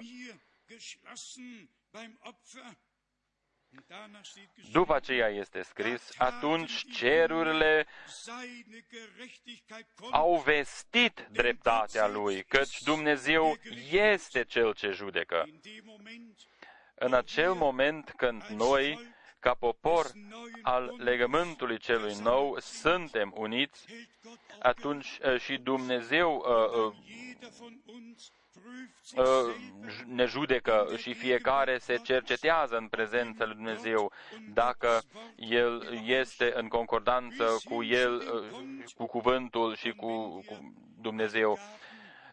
După 4.72 4.94
aceea 4.94 5.28
este 5.28 5.62
scris, 5.62 6.10
atunci 6.18 6.92
cerurile 6.92 7.86
au 10.10 10.40
vestit 10.40 11.28
dreptatea 11.30 12.06
lui, 12.06 12.44
căci 12.44 12.82
Dumnezeu 12.82 13.56
este 13.90 14.44
cel 14.44 14.74
ce 14.74 14.90
judecă. 14.90 15.48
În 17.04 17.12
acel 17.12 17.52
moment 17.52 18.12
când 18.16 18.42
noi, 18.42 18.98
ca 19.40 19.54
popor 19.58 20.06
al 20.62 20.94
legământului 20.98 21.78
celui 21.78 22.14
nou, 22.22 22.56
suntem 22.60 23.32
uniți, 23.36 23.86
atunci 24.58 25.18
uh, 25.24 25.40
și 25.40 25.58
Dumnezeu 25.58 26.44
uh, 26.46 26.94
uh, 29.16 29.54
ne 30.06 30.24
judecă 30.24 30.88
și 30.96 31.14
fiecare 31.14 31.78
se 31.78 31.96
cercetează 31.96 32.76
în 32.76 32.88
prezența 32.88 33.44
lui 33.44 33.54
Dumnezeu 33.54 34.12
dacă 34.52 35.02
El 35.36 36.00
este 36.04 36.52
în 36.54 36.68
concordanță 36.68 37.44
cu 37.64 37.82
El, 37.82 38.22
cu 38.96 39.06
cuvântul 39.06 39.76
și 39.76 39.90
cu, 39.90 40.42
cu 40.46 40.74
Dumnezeu. 41.00 41.58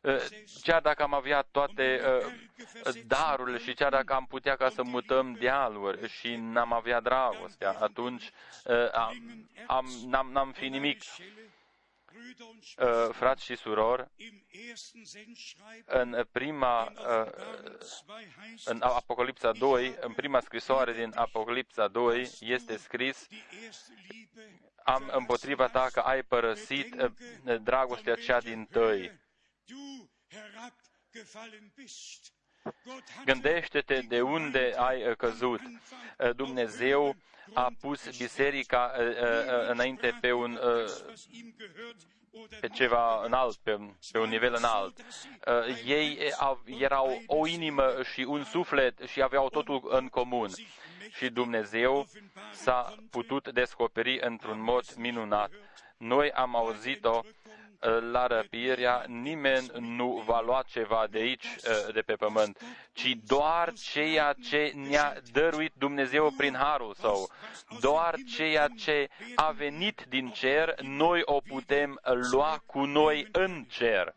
Eh, 0.01 0.25
chiar 0.61 0.81
dacă 0.81 1.03
am 1.03 1.13
avea 1.13 1.41
toate 1.41 1.83
eh, 1.83 3.01
darurile 3.05 3.57
și 3.57 3.73
chiar 3.73 3.91
dacă 3.91 4.13
am 4.13 4.25
putea 4.25 4.55
ca 4.55 4.69
să 4.69 4.83
mutăm 4.83 5.33
dealuri 5.33 6.09
și 6.09 6.35
n-am 6.35 6.73
avea 6.73 6.99
dragostea, 6.99 7.71
atunci 7.79 8.31
eh, 8.65 8.91
am, 9.67 9.85
n-am, 10.07 10.31
n-am 10.31 10.51
fi 10.51 10.67
nimic. 10.67 11.01
Frați 13.11 13.43
și 13.43 13.55
surori, 13.55 14.07
în 15.85 16.25
prima, 16.31 16.91
în 18.65 18.81
Apocalipsa 18.81 19.51
2, 19.51 19.95
în 19.99 20.13
prima 20.13 20.39
scrisoare 20.39 20.93
din 20.93 21.11
Apocalipsa 21.15 21.87
2, 21.87 22.29
este 22.39 22.77
scris 22.77 23.27
am 24.83 25.11
împotriva 25.15 25.67
ta 25.67 25.87
că 25.93 25.99
ai 25.99 26.23
părăsit 26.23 26.95
dragostea 27.63 28.15
cea 28.15 28.39
din 28.39 28.67
tăi. 28.71 29.11
Gândește-te 33.26 33.99
de 34.07 34.22
unde 34.22 34.74
ai 34.78 35.15
căzut. 35.15 35.61
Dumnezeu 36.36 37.15
a 37.53 37.72
pus 37.82 38.17
biserica 38.17 38.93
uh, 38.99 39.07
uh, 39.07 39.70
înainte 39.70 40.17
pe 40.22 40.32
un 40.32 40.59
pe 42.59 42.67
ceva 42.67 43.26
înalt, 43.26 43.55
pe, 43.55 43.80
pe 44.11 44.20
un 44.20 44.30
nivel 44.30 44.53
înalt. 44.53 44.99
Ei 45.86 46.34
erau 46.65 47.22
o 47.28 47.47
inimă 47.47 48.03
și 48.13 48.22
un 48.22 48.43
suflet 48.43 48.99
și 49.05 49.22
aveau 49.22 49.49
totul 49.49 49.88
în 49.89 50.07
comun. 50.07 50.49
Și 51.15 51.30
Dumnezeu 51.30 52.07
s-a 52.51 52.95
putut 53.09 53.49
descoperi 53.51 54.20
într-un 54.22 54.61
mod 54.61 54.93
minunat. 54.97 55.51
Noi 55.97 56.32
am 56.32 56.55
auzit-o 56.55 57.22
la 58.11 58.27
răpirea, 58.27 59.05
nimeni 59.07 59.67
nu 59.80 60.23
va 60.25 60.41
lua 60.41 60.63
ceva 60.67 61.07
de 61.09 61.17
aici, 61.17 61.47
de 61.93 62.01
pe 62.01 62.13
pământ, 62.13 62.59
ci 62.93 63.17
doar 63.25 63.73
ceea 63.73 64.36
ce 64.49 64.71
ne-a 64.75 65.21
dăruit 65.32 65.73
Dumnezeu 65.77 66.32
prin 66.38 66.55
harul 66.55 66.93
său. 66.93 67.30
Doar 67.80 68.15
ceea 68.36 68.67
ce 68.77 69.09
a 69.36 69.51
venit 69.51 70.05
din 70.09 70.30
cer, 70.30 70.82
noi 70.82 71.21
o 71.25 71.39
putem 71.39 71.99
lua 72.32 72.63
cu 72.65 72.86
noi 72.86 73.27
în 73.32 73.65
cer. 73.69 74.15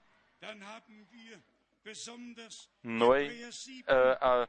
Noi 2.81 3.31
uh, 3.89 4.47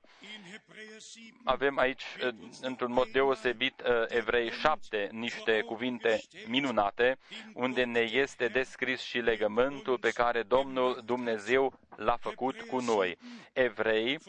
avem 1.44 1.78
aici, 1.78 2.04
uh, 2.24 2.34
într-un 2.62 2.92
mod 2.92 3.08
deosebit, 3.08 3.82
uh, 3.82 4.06
Evrei 4.08 4.52
7, 4.52 5.10
niște 5.12 5.62
cuvinte 5.62 6.22
minunate, 6.48 7.18
unde 7.54 7.84
ne 7.84 8.00
este 8.00 8.48
descris 8.48 9.02
și 9.02 9.18
legământul 9.18 9.98
pe 9.98 10.10
care 10.10 10.44
Domnul 10.44 11.02
Dumnezeu 11.06 11.80
l-a 11.96 12.18
făcut 12.18 12.62
cu 12.62 12.80
noi. 12.80 13.18
Evrei 13.54 14.20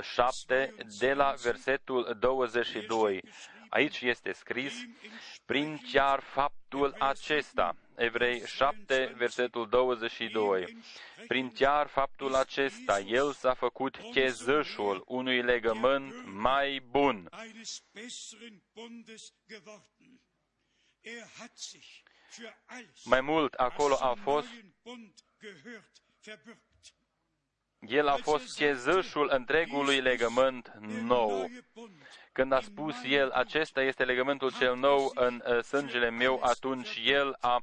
7, 0.00 0.74
de 0.98 1.12
la 1.12 1.34
versetul 1.42 2.16
22. 2.20 3.22
Aici 3.68 4.00
este 4.00 4.32
scris, 4.32 4.74
prin 5.44 5.80
chiar 5.92 6.20
faptul 6.20 6.94
acesta, 6.98 7.76
Evrei 8.00 8.46
7, 8.46 9.14
versetul 9.16 9.68
22. 9.68 10.76
Prin 11.26 11.52
chiar 11.52 11.86
faptul 11.86 12.34
acesta, 12.34 13.00
el 13.00 13.32
s-a 13.32 13.54
făcut 13.54 13.96
chezășul 14.12 15.04
unui 15.06 15.42
legământ 15.42 16.14
mai 16.26 16.80
bun. 16.90 17.28
Mai 23.04 23.20
mult, 23.20 23.54
acolo 23.54 23.94
a 24.00 24.14
fost 24.14 24.48
el 27.88 28.08
a 28.08 28.16
fost 28.16 28.56
chezășul 28.56 29.30
întregului 29.32 30.00
legământ 30.00 30.72
nou. 31.02 31.50
Când 32.32 32.52
a 32.52 32.60
spus 32.60 32.94
el, 33.04 33.30
acesta 33.30 33.82
este 33.82 34.04
legământul 34.04 34.52
cel 34.52 34.76
nou 34.76 35.12
în 35.14 35.42
uh, 35.46 35.62
sângele 35.62 36.10
meu, 36.10 36.40
atunci 36.42 37.00
el 37.04 37.36
a, 37.40 37.62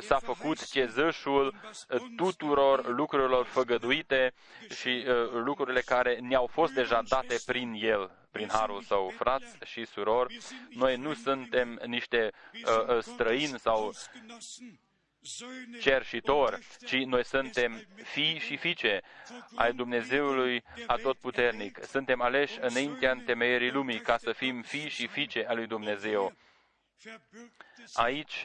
s-a 0.00 0.18
făcut 0.18 0.58
chezășul 0.58 1.54
uh, 1.88 2.00
tuturor 2.16 2.94
lucrurilor 2.96 3.44
făgăduite 3.44 4.32
și 4.80 5.04
uh, 5.06 5.30
lucrurile 5.32 5.80
care 5.80 6.18
ne-au 6.20 6.46
fost 6.46 6.72
deja 6.72 7.02
date 7.08 7.36
prin 7.46 7.72
el 7.80 8.10
prin 8.30 8.48
harul 8.48 8.82
său. 8.82 9.12
Frați 9.16 9.56
și 9.64 9.84
surori, 9.84 10.38
noi 10.70 10.96
nu 10.96 11.14
suntem 11.14 11.80
niște 11.86 12.32
uh, 12.52 13.02
străini 13.02 13.58
sau 13.58 13.92
cerșitor, 15.80 16.58
ci 16.86 16.94
noi 16.94 17.24
suntem 17.24 17.86
fii 18.02 18.38
și 18.38 18.56
fiice 18.56 19.00
ai 19.54 19.72
Dumnezeului 19.72 20.62
Atotputernic. 20.86 21.84
Suntem 21.84 22.20
aleși 22.20 22.58
înaintea 22.60 23.10
întemeierii 23.10 23.70
lumii 23.70 24.00
ca 24.00 24.16
să 24.16 24.32
fim 24.32 24.62
fii 24.62 24.88
și 24.88 25.06
fiice 25.06 25.44
al 25.46 25.56
lui 25.56 25.66
Dumnezeu. 25.66 26.32
Aici 27.92 28.44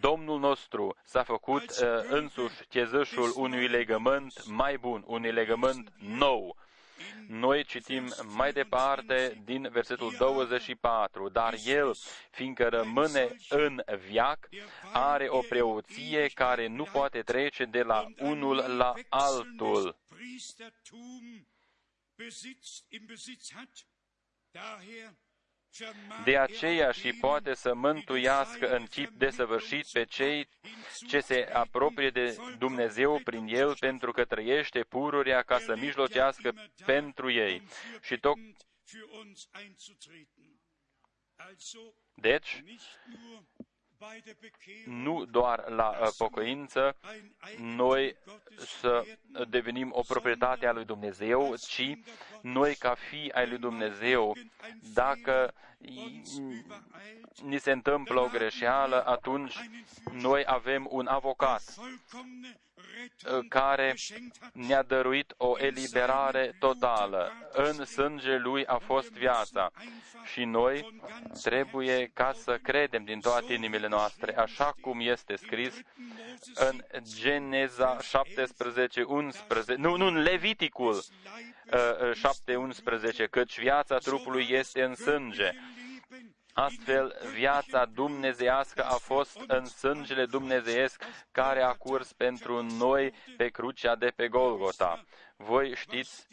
Domnul 0.00 0.38
nostru 0.38 0.96
s-a 1.04 1.22
făcut 1.22 1.64
însuși 2.08 2.64
chezășul 2.68 3.32
unui 3.36 3.68
legământ 3.68 4.46
mai 4.46 4.76
bun, 4.76 5.04
unui 5.06 5.32
legământ 5.32 5.92
nou, 5.98 6.56
noi 7.28 7.64
citim 7.64 8.14
mai 8.34 8.52
departe 8.52 9.42
din 9.44 9.68
versetul 9.72 10.14
24, 10.18 11.28
dar 11.28 11.54
el, 11.64 11.94
fiindcă 12.30 12.68
rămâne 12.68 13.36
în 13.48 13.82
viac, 14.08 14.48
are 14.92 15.28
o 15.28 15.40
preoție 15.40 16.28
care 16.28 16.66
nu 16.66 16.84
poate 16.84 17.22
trece 17.22 17.64
de 17.64 17.82
la 17.82 18.06
unul 18.18 18.56
la 18.56 18.94
altul. 19.08 19.96
De 26.24 26.36
aceea 26.36 26.90
și 26.90 27.12
poate 27.12 27.54
să 27.54 27.74
mântuiască 27.74 28.76
în 28.76 28.86
chip 28.86 29.10
desăvârșit 29.10 29.86
pe 29.92 30.04
cei 30.04 30.48
ce 31.08 31.20
se 31.20 31.48
apropie 31.52 32.10
de 32.10 32.36
Dumnezeu 32.58 33.20
prin 33.24 33.46
El, 33.46 33.76
pentru 33.78 34.12
că 34.12 34.24
trăiește 34.24 34.80
pururea 34.80 35.42
ca 35.42 35.58
să 35.58 35.76
mijlocească 35.76 36.54
pentru 36.84 37.30
ei. 37.30 37.62
Și 38.02 38.18
tot 38.18 38.36
deci, 42.14 42.62
nu 44.86 45.24
doar 45.24 45.68
la 45.68 45.88
uh, 46.00 46.08
pocăință 46.16 46.96
noi 47.58 48.16
să 48.56 49.04
devenim 49.48 49.90
o 49.94 50.00
proprietate 50.00 50.66
a 50.66 50.72
lui 50.72 50.84
Dumnezeu, 50.84 51.54
ci 51.56 51.98
noi 52.42 52.74
ca 52.74 52.94
fi 52.94 53.30
ai 53.34 53.48
lui 53.48 53.58
Dumnezeu, 53.58 54.36
dacă 54.94 55.54
ni 57.42 57.58
se 57.58 57.72
întâmplă 57.72 58.20
o 58.20 58.28
greșeală, 58.28 59.06
atunci 59.06 59.56
noi 60.12 60.42
avem 60.46 60.86
un 60.90 61.06
avocat 61.06 61.62
care 63.48 63.94
ne-a 64.52 64.82
dăruit 64.82 65.34
o 65.36 65.54
eliberare 65.58 66.56
totală. 66.58 67.32
În 67.52 67.84
sânge 67.84 68.36
lui 68.36 68.66
a 68.66 68.76
fost 68.76 69.12
viața 69.12 69.70
și 70.32 70.44
noi 70.44 71.00
trebuie 71.42 72.10
ca 72.14 72.32
să 72.32 72.58
credem 72.62 73.04
din 73.04 73.20
toate 73.20 73.52
inimile 73.52 73.88
noastre, 73.88 74.36
așa 74.36 74.74
cum 74.80 75.00
este 75.00 75.36
scris 75.36 75.74
în 76.54 76.84
Geneza 77.14 77.98
17, 78.00 79.02
11, 79.02 79.74
nu, 79.74 79.96
nu, 79.96 80.06
în 80.06 80.18
Leviticul 80.18 81.04
7, 82.14 82.56
uh, 82.56 82.62
11, 82.62 83.26
căci 83.26 83.58
viața 83.60 83.98
trupului 83.98 84.46
este 84.50 84.82
în 84.82 84.94
sânge 84.94 85.52
Astfel, 86.58 87.14
viața 87.34 87.84
dumnezeiască 87.84 88.84
a 88.84 88.94
fost 88.94 89.40
în 89.46 89.66
sângele 89.66 90.26
dumnezeiesc 90.26 91.02
care 91.32 91.62
a 91.62 91.72
curs 91.72 92.12
pentru 92.12 92.62
noi 92.62 93.12
pe 93.36 93.48
crucea 93.48 93.94
de 93.96 94.12
pe 94.16 94.28
Golgota. 94.28 95.04
Voi 95.36 95.74
știți 95.74 96.26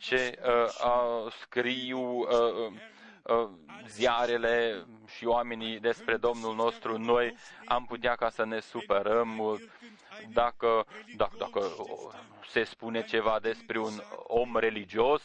ce 0.00 0.38
uh, 0.42 0.52
uh, 0.84 1.32
scriu 1.40 1.98
uh, 2.00 2.72
uh, 3.22 3.48
ziarele 3.88 4.84
și 5.16 5.24
oamenii 5.26 5.80
despre 5.80 6.16
Domnul 6.16 6.54
nostru, 6.54 6.98
noi 6.98 7.36
am 7.64 7.84
putea 7.84 8.14
ca 8.14 8.28
să 8.28 8.44
ne 8.44 8.60
supărăm 8.60 9.28
mult 9.28 9.62
dacă, 10.32 10.86
dacă, 11.16 11.36
dacă 11.38 11.60
se 12.48 12.62
spune 12.62 13.04
ceva 13.04 13.38
despre 13.40 13.78
un 13.78 14.02
om 14.26 14.56
religios, 14.56 15.22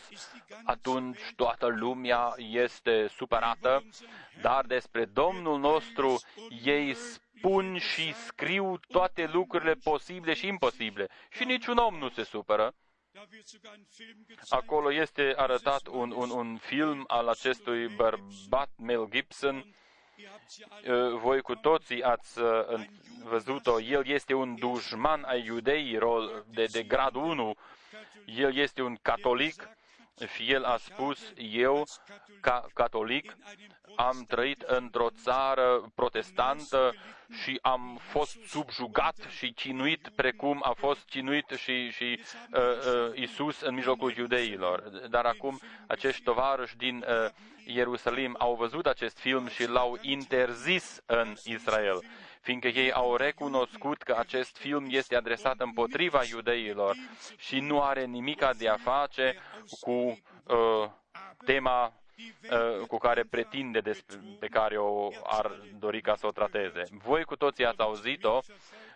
atunci 0.63 1.19
toată 1.35 1.67
lumea 1.67 2.33
este 2.37 3.07
supărată, 3.07 3.83
dar 4.41 4.65
despre 4.65 5.05
Domnul 5.05 5.59
nostru 5.59 6.21
ei 6.63 6.93
spun 6.93 7.77
și 7.77 8.13
scriu 8.13 8.77
toate 8.87 9.29
lucrurile 9.31 9.73
posibile 9.73 10.33
și 10.33 10.47
imposibile 10.47 11.07
și 11.29 11.43
niciun 11.43 11.77
om 11.77 11.95
nu 11.95 12.09
se 12.09 12.23
supără. 12.23 12.73
Acolo 14.49 14.93
este 14.93 15.33
arătat 15.35 15.87
un, 15.87 16.11
un, 16.11 16.29
un 16.29 16.57
film 16.57 17.03
al 17.07 17.27
acestui 17.27 17.87
bărbat 17.87 18.69
Mel 18.77 19.07
Gibson. 19.09 19.75
Voi 21.21 21.41
cu 21.41 21.55
toții 21.55 22.03
ați 22.03 22.39
văzut-o, 23.23 23.79
el 23.81 24.07
este 24.07 24.33
un 24.33 24.55
dușman 24.55 25.23
ai 25.23 25.45
iudeilor 25.45 26.45
de, 26.53 26.65
de 26.65 26.83
grad 26.83 27.15
1, 27.15 27.55
el 28.25 28.55
este 28.55 28.81
un 28.81 28.97
catolic. 29.01 29.61
și 29.61 29.80
el 30.47 30.63
a 30.63 30.77
spus, 30.77 31.33
eu, 31.37 31.83
ca 32.39 32.65
catolic, 32.73 33.37
am 33.95 34.25
trăit 34.27 34.61
într-o 34.61 35.09
țară 35.09 35.91
protestantă 35.95 36.93
și 37.43 37.59
am 37.61 37.99
fost 38.01 38.37
subjugat 38.47 39.15
și 39.29 39.53
cinuit 39.53 40.09
precum 40.15 40.59
a 40.63 40.73
fost 40.77 41.05
cinuit 41.05 41.49
și, 41.57 41.89
și 41.89 42.19
uh, 42.53 42.59
uh, 42.61 43.17
Isus 43.17 43.61
în 43.61 43.73
mijlocul 43.73 44.13
iudeilor. 44.17 44.79
Dar 45.09 45.25
acum 45.25 45.59
acești 45.87 46.23
tovarăși 46.23 46.77
din 46.77 47.05
uh, 47.07 47.29
Ierusalim 47.65 48.35
au 48.39 48.55
văzut 48.55 48.85
acest 48.85 49.17
film 49.17 49.47
și 49.47 49.67
l-au 49.67 49.97
interzis 50.01 51.01
în 51.05 51.35
Israel 51.43 52.03
fiindcă 52.41 52.67
ei 52.67 52.91
au 52.91 53.15
recunoscut 53.15 54.01
că 54.01 54.15
acest 54.17 54.57
film 54.57 54.85
este 54.89 55.15
adresat 55.15 55.59
împotriva 55.59 56.21
iudeilor 56.29 56.95
și 57.37 57.59
nu 57.59 57.81
are 57.81 58.05
nimica 58.05 58.53
de 58.53 58.69
a 58.69 58.75
face 58.75 59.35
cu 59.79 59.91
uh, 59.91 60.89
tema 61.45 61.93
uh, 62.51 62.87
cu 62.87 62.97
care 62.97 63.23
pretinde, 63.23 63.79
despre, 63.79 64.17
pe 64.39 64.47
care 64.47 64.77
o 64.77 65.09
ar 65.23 65.51
dori 65.79 66.01
ca 66.01 66.15
să 66.15 66.27
o 66.27 66.31
trateze. 66.31 66.83
Voi 66.91 67.23
cu 67.23 67.35
toții 67.35 67.65
ați 67.65 67.79
auzit-o 67.79 68.39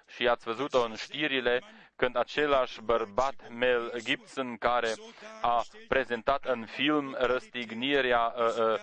și 0.07 0.27
ați 0.27 0.45
văzut-o 0.45 0.83
în 0.83 0.95
știrile 0.95 1.61
când 1.95 2.17
același 2.17 2.81
bărbat 2.81 3.49
Mel 3.49 3.93
Gibson 4.03 4.57
care 4.57 4.93
a 5.41 5.63
prezentat 5.87 6.45
în 6.45 6.65
film 6.65 7.15
răstignirea 7.19 8.33
uh, 8.37 8.55
uh, 8.59 8.79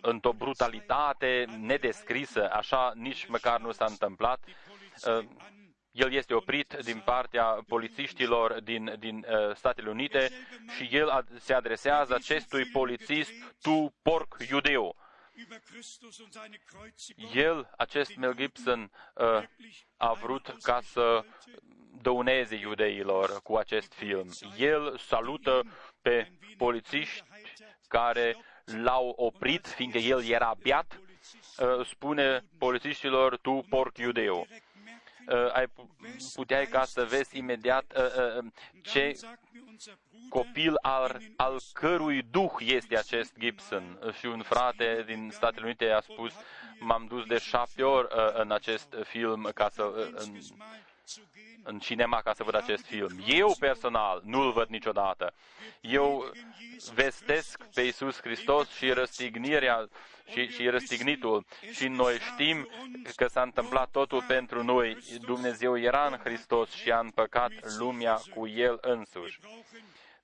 într-o 0.00 0.32
brutalitate 0.32 1.44
nedescrisă, 1.60 2.50
așa 2.52 2.92
nici 2.94 3.26
măcar 3.26 3.60
nu 3.60 3.72
s-a 3.72 3.84
întâmplat. 3.84 4.44
Uh, 5.06 5.24
el 5.92 6.12
este 6.12 6.34
oprit 6.34 6.76
din 6.84 7.02
partea 7.04 7.44
polițiștilor 7.44 8.60
din, 8.60 8.94
din 8.98 9.26
uh, 9.28 9.54
Statele 9.56 9.90
Unite 9.90 10.30
și 10.76 10.88
el 10.96 11.08
ad, 11.08 11.40
se 11.40 11.54
adresează 11.54 12.14
acestui 12.14 12.64
polițist, 12.64 13.32
tu 13.62 13.94
porc 14.02 14.36
iudeu. 14.50 14.96
El, 17.34 17.70
acest 17.76 18.16
Mel 18.16 18.34
Gibson, 18.34 18.90
uh, 19.14 19.42
a 19.96 20.12
vrut 20.12 20.54
ca 20.62 20.80
să 20.80 21.24
dăuneze 22.02 22.54
iudeilor 22.54 23.42
cu 23.42 23.56
acest 23.56 23.92
film. 23.92 24.30
El 24.56 24.98
salută 24.98 25.62
pe 26.02 26.32
polițiști 26.56 27.22
care 27.88 28.36
l-au 28.76 29.08
oprit, 29.16 29.66
fiindcă 29.66 29.98
el 29.98 30.24
era 30.24 30.54
beat, 30.62 31.00
uh, 31.58 31.86
spune 31.86 32.44
polițiștilor, 32.58 33.36
tu 33.36 33.66
porc 33.68 33.98
iudeu. 33.98 34.46
Uh, 35.28 35.52
ai 35.52 35.66
puteai 36.34 36.66
ca 36.66 36.84
să 36.84 37.04
vezi 37.04 37.38
imediat 37.38 37.84
uh, 37.96 38.44
ce 38.82 39.18
copil 40.28 40.74
al, 40.80 41.20
al 41.36 41.60
cărui 41.72 42.22
duh 42.22 42.52
este 42.58 42.98
acest 42.98 43.38
Gibson. 43.38 43.98
Și 44.18 44.26
un 44.26 44.42
frate 44.42 45.02
din 45.06 45.30
Statele 45.32 45.64
Unite 45.64 45.88
a 45.88 46.00
spus, 46.00 46.32
m-am 46.78 47.06
dus 47.06 47.24
de 47.24 47.38
șapte 47.38 47.82
ori 47.82 48.08
în 48.32 48.52
acest 48.52 48.94
film 49.04 49.50
ca 49.54 49.68
să, 49.68 50.10
în, 51.16 51.22
în 51.62 51.78
cinema 51.78 52.20
ca 52.20 52.32
să 52.32 52.44
văd 52.44 52.54
acest 52.54 52.84
film. 52.84 53.22
Eu 53.26 53.56
personal 53.58 54.20
nu-l 54.24 54.52
văd 54.52 54.68
niciodată. 54.68 55.34
Eu 55.80 56.32
vestesc 56.94 57.64
pe 57.74 57.80
Iisus 57.80 58.20
Hristos 58.20 58.68
și 58.68 58.90
răstignirea 58.90 59.88
și, 60.30 60.48
și 60.48 60.68
răstignitul 60.68 61.44
și 61.72 61.88
noi 61.88 62.18
știm 62.18 62.68
că 63.16 63.26
s-a 63.26 63.42
întâmplat 63.42 63.90
totul 63.90 64.24
pentru 64.26 64.62
noi. 64.62 64.98
Dumnezeu 65.20 65.78
era 65.78 66.06
în 66.06 66.18
Hristos 66.24 66.70
și 66.70 66.90
a 66.90 66.98
împăcat 66.98 67.52
lumea 67.78 68.20
cu 68.34 68.46
El 68.46 68.78
însuși. 68.80 69.38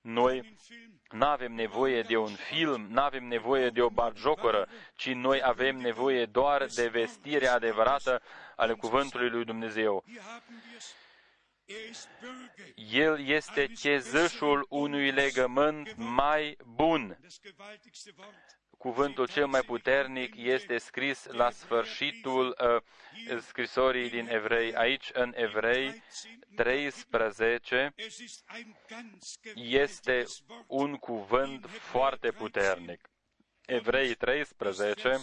Noi 0.01 0.57
nu 1.09 1.25
avem 1.25 1.53
nevoie 1.53 2.01
de 2.01 2.17
un 2.17 2.33
film, 2.33 2.87
nu 2.89 3.01
avem 3.01 3.27
nevoie 3.27 3.69
de 3.69 3.81
o 3.81 3.89
barjocoră, 3.89 4.67
ci 4.95 5.13
noi 5.13 5.41
avem 5.43 5.77
nevoie 5.77 6.25
doar 6.25 6.65
de 6.75 6.87
vestirea 6.87 7.53
adevărată 7.53 8.21
ale 8.59 8.73
Cuvântului 8.73 9.29
lui 9.29 9.45
Dumnezeu. 9.45 10.03
El 12.91 13.27
este 13.27 13.67
chezășul 13.67 14.65
unui 14.69 15.11
legământ 15.11 15.95
mai 15.95 16.57
bun. 16.65 17.19
Cuvântul 18.77 19.27
cel 19.27 19.47
mai 19.47 19.61
puternic 19.61 20.35
este 20.35 20.77
scris 20.77 21.25
la 21.25 21.49
sfârșitul 21.49 22.57
uh, 22.59 23.41
scrisorii 23.41 24.09
din 24.09 24.27
Evrei. 24.29 24.75
Aici, 24.75 25.09
în 25.13 25.33
Evrei 25.35 26.03
13, 26.55 27.93
este 29.55 30.23
un 30.67 30.95
cuvânt 30.95 31.65
foarte 31.69 32.31
puternic. 32.31 33.09
Evrei 33.65 34.13
13, 34.15 35.19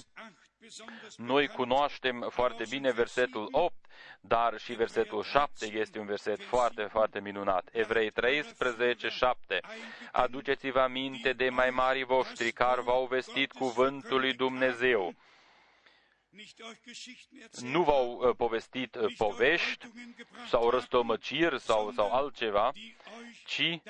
noi 1.16 1.46
cunoaștem 1.46 2.26
foarte 2.30 2.64
bine 2.68 2.92
versetul 2.92 3.48
8, 3.50 3.74
dar 4.20 4.58
și 4.58 4.72
versetul 4.72 5.22
7 5.22 5.66
este 5.66 5.98
un 5.98 6.06
verset 6.06 6.42
foarte, 6.42 6.82
foarte 6.82 7.20
minunat. 7.20 7.68
Evrei 7.72 8.10
13, 8.10 9.08
7. 9.08 9.60
Aduceți-vă 10.12 10.80
aminte 10.80 11.32
de 11.32 11.48
mai 11.48 11.70
mari 11.70 12.04
voștri 12.04 12.52
care 12.52 12.80
v-au 12.80 13.06
vestit 13.06 13.52
cuvântul 13.52 14.20
lui 14.20 14.34
Dumnezeu 14.34 15.14
nu 17.60 17.82
v-au 17.82 18.18
uh, 18.18 18.36
povestit 18.36 18.94
uh, 18.94 19.14
povești 19.16 19.86
sau 20.48 20.70
răstămăciri 20.70 21.60
sau, 21.60 21.92
sau 21.92 22.12
altceva, 22.12 22.72
ci 23.46 23.80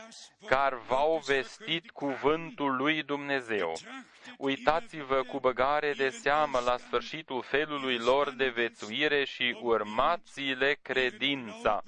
care 0.46 0.76
v-au 0.76 1.22
vestit 1.26 1.90
cuvântul 1.90 2.76
lui 2.76 3.02
Dumnezeu. 3.02 3.72
Uitați-vă 4.38 5.22
cu 5.22 5.40
băgare 5.40 5.92
de 5.92 6.08
seamă 6.08 6.58
la 6.58 6.76
sfârșitul 6.76 7.42
felului 7.42 7.98
lor 7.98 8.30
de 8.30 8.48
vețuire 8.48 9.24
și 9.24 9.58
urmați-le 9.60 10.78
credința. 10.82 11.82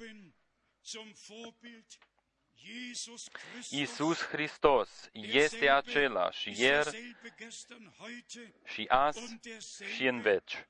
Iisus 3.69 4.21
Hristos 4.21 5.09
este 5.11 5.69
același 5.69 6.61
ieri 6.61 7.15
și 8.65 8.85
azi 8.87 9.39
și 9.95 10.05
în 10.05 10.21
veci. 10.21 10.67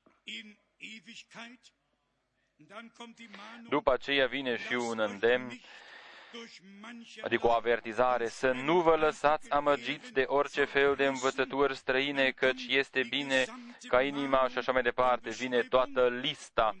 După 3.68 3.92
aceea 3.92 4.26
vine 4.26 4.56
și 4.56 4.72
un 4.72 4.98
îndemn 4.98 5.60
adică 7.22 7.46
o 7.46 7.50
avertizare, 7.52 8.28
să 8.28 8.50
nu 8.50 8.80
vă 8.80 8.96
lăsați 8.96 9.50
amăgiți 9.50 10.12
de 10.12 10.24
orice 10.26 10.64
fel 10.64 10.94
de 10.94 11.06
învățături 11.06 11.76
străine, 11.76 12.30
căci 12.30 12.66
este 12.68 13.02
bine 13.08 13.44
ca 13.88 14.02
inima 14.02 14.48
și 14.48 14.58
așa 14.58 14.72
mai 14.72 14.82
departe, 14.82 15.30
vine 15.30 15.62
toată 15.62 16.08
lista. 16.08 16.76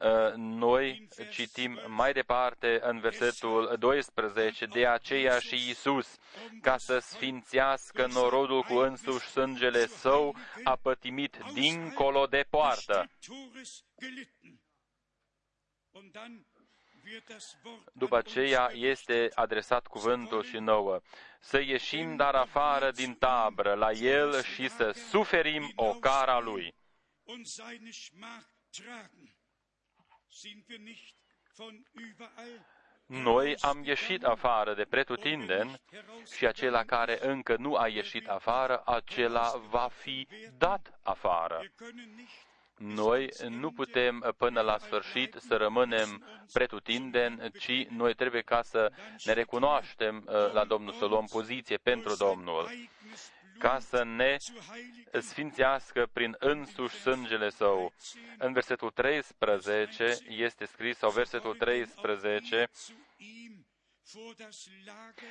Uh, 0.00 0.34
noi 0.34 1.08
citim 1.30 1.78
mai 1.86 2.12
departe 2.12 2.80
în 2.82 3.00
versetul 3.00 3.76
12, 3.78 4.66
de 4.66 4.86
aceea 4.86 5.38
și 5.38 5.68
Isus, 5.68 6.16
ca 6.62 6.76
să 6.76 6.98
sfințească 6.98 8.06
norodul 8.06 8.62
cu 8.62 8.74
însuși 8.74 9.26
sângele 9.26 9.86
său, 9.86 10.36
a 10.64 10.76
pătimit 10.76 11.36
dincolo 11.54 12.26
de 12.26 12.44
poartă. 12.50 13.08
După 17.92 18.16
aceea 18.16 18.70
este 18.72 19.28
adresat 19.34 19.86
cuvântul 19.86 20.42
și 20.42 20.56
nouă. 20.56 21.00
Să 21.40 21.60
ieșim 21.60 22.16
dar 22.16 22.34
afară 22.34 22.90
din 22.90 23.14
tabră 23.14 23.74
la 23.74 23.90
el 23.90 24.42
și 24.42 24.68
să 24.68 24.90
suferim 24.90 25.72
o 25.74 25.94
cara 25.94 26.38
lui. 26.38 26.74
Noi 33.06 33.56
am 33.60 33.84
ieșit 33.84 34.24
afară 34.24 34.74
de 34.74 34.84
pretutindeni 34.84 35.80
și 36.36 36.46
acela 36.46 36.84
care 36.84 37.26
încă 37.26 37.56
nu 37.56 37.76
a 37.76 37.88
ieșit 37.88 38.28
afară, 38.28 38.82
acela 38.84 39.50
va 39.68 39.88
fi 39.88 40.28
dat 40.58 41.00
afară. 41.02 41.62
Noi 42.80 43.28
nu 43.48 43.70
putem 43.70 44.34
până 44.36 44.60
la 44.60 44.78
sfârșit 44.78 45.36
să 45.38 45.56
rămânem 45.56 46.24
pretutindeni, 46.52 47.50
ci 47.58 47.86
noi 47.88 48.14
trebuie 48.14 48.42
ca 48.42 48.62
să 48.62 48.92
ne 49.24 49.32
recunoaștem 49.32 50.24
uh, 50.26 50.52
la 50.52 50.64
Domnul, 50.64 50.92
să 50.92 51.04
luăm 51.04 51.26
poziție 51.30 51.76
pentru 51.76 52.14
Domnul, 52.14 52.70
ca 53.58 53.78
să 53.78 54.04
ne 54.04 54.36
sfințească 55.20 56.08
prin 56.12 56.36
însuși 56.38 56.94
sângele 56.96 57.50
Său. 57.50 57.92
În 58.38 58.52
versetul 58.52 58.90
13 58.90 60.16
este 60.28 60.64
scris, 60.64 60.96
sau 60.96 61.10
versetul 61.10 61.54
13, 61.54 62.68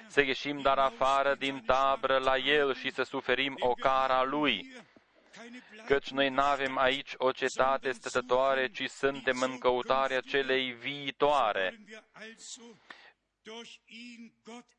să 0.07 0.21
ieșim 0.21 0.61
dar 0.61 0.77
afară 0.77 1.35
din 1.35 1.63
tabră 1.65 2.17
la 2.17 2.37
El 2.37 2.75
și 2.75 2.91
să 2.91 3.03
suferim 3.03 3.55
o 3.59 3.73
cara 3.73 4.23
Lui 4.23 4.71
căci 5.85 6.09
noi 6.09 6.29
nu 6.29 6.41
avem 6.41 6.77
aici 6.77 7.13
o 7.17 7.31
cetate 7.31 7.91
stătătoare, 7.91 8.67
ci 8.67 8.89
suntem 8.89 9.41
în 9.41 9.57
căutarea 9.57 10.19
celei 10.19 10.71
viitoare. 10.71 11.79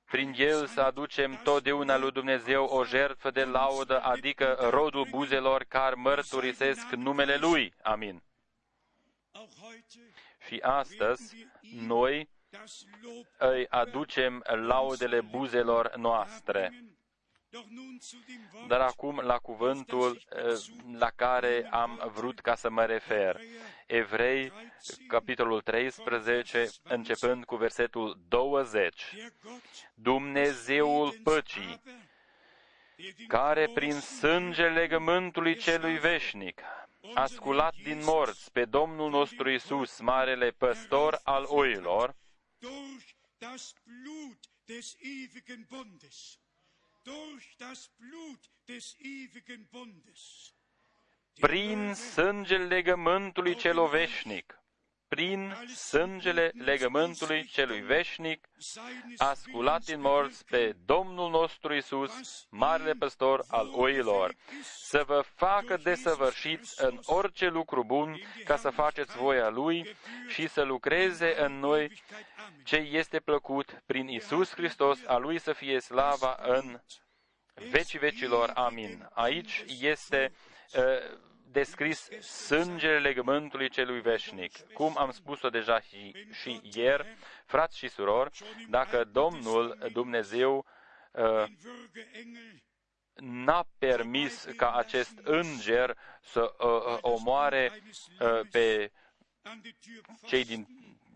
Prin 0.05 0.33
el 0.37 0.67
să 0.67 0.81
aducem 0.81 1.41
totdeauna 1.43 1.97
lui 1.97 2.11
Dumnezeu 2.11 2.65
o 2.65 2.85
jertfă 2.85 3.31
de 3.31 3.45
laudă, 3.45 4.01
adică 4.01 4.57
rodul 4.71 5.07
buzelor 5.11 5.65
care 5.65 5.95
mărturisesc 5.95 6.91
numele 6.91 7.37
Lui. 7.37 7.75
Amin. 7.83 8.23
Și 10.47 10.59
astăzi 10.63 11.47
noi 11.75 12.29
îi 13.39 13.67
aducem 13.69 14.43
laudele 14.45 15.21
buzelor 15.21 15.97
noastre. 15.97 16.85
Dar 18.69 18.81
acum 18.81 19.17
la 19.17 19.39
cuvântul 19.39 20.23
eh, 20.37 20.43
la 20.99 21.11
care 21.17 21.69
am 21.71 22.11
vrut 22.15 22.41
ca 22.41 22.55
să 22.55 22.71
mă 22.71 22.85
refer. 22.85 23.41
Evrei, 23.87 24.53
capitolul 25.07 25.61
13, 25.61 26.69
începând 26.83 27.45
cu 27.45 27.57
versetul 27.57 28.21
20. 28.29 29.15
Dumnezeul 29.95 31.15
păcii, 31.23 31.81
care 33.27 33.71
prin 33.75 34.01
sângele 34.01 34.81
legământului 34.81 35.57
celui 35.57 35.99
veșnic 35.99 36.63
a 37.15 37.27
sculat 37.27 37.75
din 37.83 38.01
morți 38.05 38.53
pe 38.53 38.65
Domnul 38.65 39.11
nostru 39.11 39.51
Isus, 39.51 40.01
marele 40.01 40.51
păstor 40.51 41.21
al 41.23 41.45
oilor, 41.49 42.15
prin 51.41 51.95
sângele 51.95 52.65
legământului 52.65 53.55
celui 53.55 53.89
veșnic, 53.89 54.60
prin 55.15 55.57
sângele 55.75 56.53
legământului 56.55 57.45
celui 57.45 57.81
veșnic, 57.81 58.49
a 59.17 59.35
sculat 59.35 59.85
din 59.85 60.01
morți 60.01 60.45
pe 60.45 60.77
Domnul 60.85 61.31
nostru 61.31 61.75
Isus, 61.75 62.47
marele 62.51 62.93
păstor 62.93 63.45
al 63.49 63.71
oilor, 63.73 64.35
să 64.63 65.03
vă 65.07 65.25
facă 65.35 65.77
desăvârșiți 65.77 66.85
în 66.85 67.01
orice 67.05 67.49
lucru 67.49 67.85
bun, 67.85 68.21
ca 68.45 68.57
să 68.57 68.71
faceți 68.71 69.17
voia 69.17 69.49
Lui 69.49 69.97
și 70.29 70.49
să 70.49 70.63
lucreze 70.63 71.35
în 71.41 71.59
noi 71.59 72.03
ce 72.65 72.77
este 72.77 73.21
plăcut 73.21 73.83
prin 73.87 74.09
Isus 74.09 74.55
Hristos, 74.55 74.99
a 75.07 75.17
Lui 75.17 75.39
să 75.39 75.53
fie 75.53 75.81
slava 75.81 76.39
în 76.43 76.81
vecii 77.71 77.99
vecilor. 77.99 78.51
Amin. 78.55 79.09
Aici 79.13 79.65
este 79.81 80.33
uh, 80.75 81.19
descris 81.51 82.09
sângele 82.21 82.99
legământului 82.99 83.69
celui 83.69 84.01
veșnic. 84.01 84.73
Cum 84.73 84.99
am 84.99 85.11
spus-o 85.11 85.49
deja 85.49 85.81
și, 85.81 86.27
și 86.33 86.61
ieri, 86.75 87.17
frați 87.45 87.79
și 87.79 87.89
surori, 87.89 88.45
dacă 88.69 89.05
Domnul 89.05 89.89
Dumnezeu 89.93 90.67
uh, 91.13 91.45
n-a 93.15 93.67
permis 93.79 94.49
ca 94.57 94.73
acest 94.73 95.19
înger 95.23 95.97
să 96.23 96.55
uh, 96.59 96.67
uh 96.67 96.99
omoare 97.01 97.73
uh, 98.21 98.41
pe 98.51 98.93
cei 100.27 100.45
din 100.45 100.67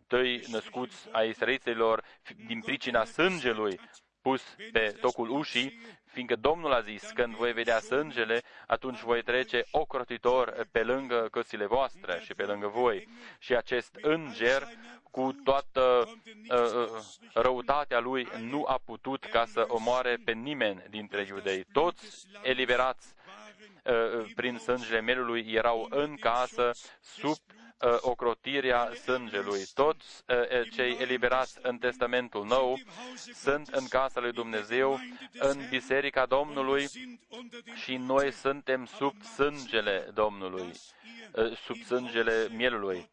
tăi 0.06 0.44
născuți 0.50 1.08
a 1.12 1.22
israeliților 1.22 2.04
din 2.46 2.60
pricina 2.60 3.04
sângelui 3.04 3.80
pus 4.20 4.42
pe 4.72 4.96
tocul 5.00 5.30
ușii, 5.30 5.80
fiindcă 6.14 6.36
Domnul 6.36 6.72
a 6.72 6.80
zis, 6.80 7.10
când 7.14 7.34
voi 7.34 7.52
vedea 7.52 7.78
sângele, 7.78 8.42
atunci 8.66 9.00
voi 9.00 9.22
trece 9.22 9.64
ocrotitor 9.70 10.66
pe 10.72 10.82
lângă 10.82 11.28
căsile 11.30 11.66
voastre 11.66 12.20
și 12.20 12.34
pe 12.34 12.42
lângă 12.42 12.66
voi. 12.66 13.08
Și 13.38 13.54
acest 13.54 13.98
înger, 14.00 14.68
cu 15.10 15.36
toată 15.44 16.08
uh, 16.48 16.58
uh, 16.58 16.88
răutatea 17.32 18.00
lui, 18.00 18.28
nu 18.40 18.64
a 18.66 18.80
putut 18.84 19.24
ca 19.24 19.44
să 19.44 19.64
omoare 19.68 20.16
pe 20.24 20.32
nimeni 20.32 20.84
dintre 20.90 21.26
iudei. 21.28 21.64
Toți 21.72 22.26
eliberați 22.42 23.14
uh, 23.84 24.32
prin 24.34 24.58
sângele 24.58 25.00
mielului 25.00 25.46
erau 25.48 25.86
în 25.90 26.16
casă, 26.16 26.70
sub 27.00 27.36
Uh, 27.36 27.63
ocrotirea 28.00 28.92
sângelui. 28.94 29.64
Toți 29.74 30.22
uh, 30.26 30.36
uh, 30.36 30.70
cei 30.72 30.96
eliberați 31.00 31.58
în 31.62 31.78
Testamentul 31.78 32.46
Nou 32.46 32.78
sunt 33.34 33.68
în 33.68 33.88
casa 33.88 34.20
lui 34.20 34.32
Dumnezeu, 34.32 35.00
în 35.38 35.68
Biserica 35.68 36.26
Domnului 36.26 36.86
și 37.74 37.96
noi 37.96 38.32
suntem 38.32 38.86
sub 38.86 39.22
sângele 39.22 40.10
Domnului, 40.14 40.72
sub 41.64 41.76
sângele 41.76 42.48
mielului. 42.50 43.10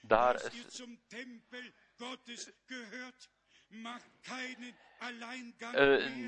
Dar 0.00 0.36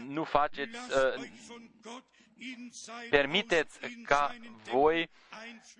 nu 0.07 0.24
faceți 0.24 0.78
permiteți 3.11 3.78
ca 4.05 4.34
voi 4.70 5.11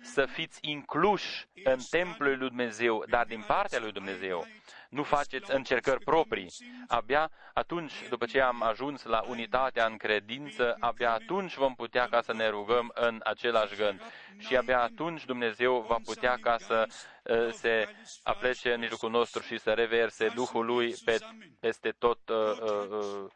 să 0.01 0.25
fiți 0.25 0.59
incluși 0.61 1.47
în 1.63 1.79
templul 1.89 2.37
lui 2.37 2.47
Dumnezeu, 2.47 3.03
dar 3.09 3.25
din 3.25 3.43
partea 3.47 3.79
lui 3.79 3.91
Dumnezeu. 3.91 4.47
Nu 4.89 5.03
faceți 5.03 5.51
încercări 5.53 6.03
proprii. 6.03 6.53
Abia 6.87 7.31
atunci, 7.53 7.93
după 8.09 8.25
ce 8.25 8.41
am 8.41 8.63
ajuns 8.63 9.03
la 9.03 9.23
unitatea 9.27 9.85
în 9.85 9.97
credință, 9.97 10.75
abia 10.79 11.11
atunci 11.11 11.55
vom 11.55 11.75
putea 11.75 12.07
ca 12.07 12.21
să 12.21 12.33
ne 12.33 12.49
rugăm 12.49 12.91
în 12.95 13.19
același 13.23 13.75
gând. 13.75 14.01
Și 14.37 14.55
abia 14.55 14.81
atunci 14.81 15.25
Dumnezeu 15.25 15.85
va 15.87 15.97
putea 16.03 16.37
ca 16.41 16.57
să 16.57 16.87
uh, 17.23 17.53
se 17.53 17.95
aplece 18.23 18.73
în 18.73 18.79
mijlocul 18.79 19.09
nostru 19.09 19.41
și 19.41 19.57
să 19.57 19.73
reverse 19.73 20.27
Duhul 20.27 20.65
Lui 20.65 20.95
pe, 21.05 21.19
peste 21.59 21.89
tot, 21.91 22.29
uh, 22.29 22.57
uh, 22.89 23.31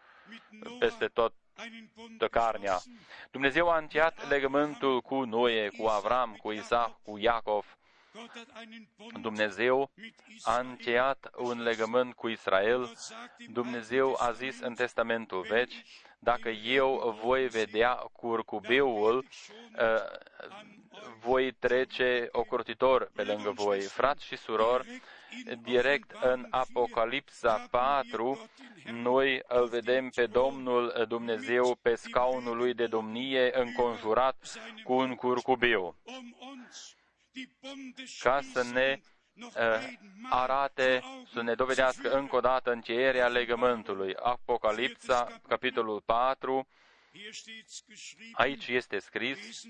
peste 0.80 1.06
tot 1.06 1.34
carnea. 2.32 2.78
Dumnezeu 3.32 3.70
a 3.70 3.78
încheiat 3.78 4.30
legământul 4.30 5.02
cu 5.02 5.24
Noe, 5.24 5.70
cu 5.70 5.86
Avram, 5.86 6.36
cu 6.42 6.52
Isaac, 6.52 7.02
cu 7.04 7.18
Iacov. 7.18 7.78
Dumnezeu 9.22 9.92
a 10.44 10.60
încheiat 10.60 11.30
un 11.38 11.62
legământ 11.62 12.14
cu 12.14 12.28
Israel. 12.28 12.92
Dumnezeu 13.52 14.16
a 14.20 14.32
zis 14.32 14.60
în 14.60 14.74
Testamentul 14.74 15.42
Vechi, 15.42 15.74
dacă 16.20 16.50
eu 16.50 17.20
voi 17.24 17.48
vedea 17.48 17.94
curcubeul, 17.94 19.18
uh, 19.18 20.20
voi 21.20 21.52
trece 21.52 22.28
ocrotitor 22.32 23.12
pe 23.16 23.24
lângă 23.24 23.52
voi. 23.52 23.82
Frați 23.82 24.26
și 24.26 24.38
surori, 24.38 25.02
direct 25.62 26.12
în 26.22 26.48
Apocalipsa 26.50 27.68
4, 27.72 28.50
noi 28.92 29.42
îl 29.48 29.68
vedem 29.68 30.10
pe 30.10 30.26
Domnul 30.26 31.06
Dumnezeu 31.08 31.78
pe 31.82 31.96
scaunul 31.96 32.58
lui 32.58 32.74
de 32.74 32.88
domnie 32.88 33.60
înconjurat 33.60 34.54
cu 34.84 34.94
un 34.94 35.16
curcubiu 35.16 35.96
ca 38.20 38.40
să 38.54 38.64
ne 38.74 39.00
uh, 39.00 39.15
arate, 40.30 41.04
să 41.34 41.42
ne 41.42 41.54
dovedească 41.54 42.10
încă 42.10 42.36
o 42.36 42.40
dată 42.40 42.72
încheierea 42.72 43.28
legământului. 43.28 44.16
Apocalipsa, 44.16 45.42
capitolul 45.48 46.02
4, 46.02 46.68
aici 48.34 48.68
este 48.68 49.00
scris, 49.00 49.62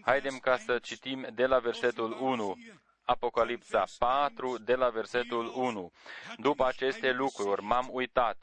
haidem 0.00 0.38
ca 0.38 0.56
să 0.56 0.78
citim 0.78 1.26
de 1.34 1.46
la 1.46 1.58
versetul 1.58 2.16
1. 2.20 2.56
Apocalipsa 3.04 3.84
4, 3.98 4.58
de 4.58 4.74
la 4.74 4.88
versetul 4.88 5.52
1. 5.54 5.92
După 6.36 6.66
aceste 6.66 7.12
lucruri 7.12 7.62
m-am 7.62 7.88
uitat 7.90 8.36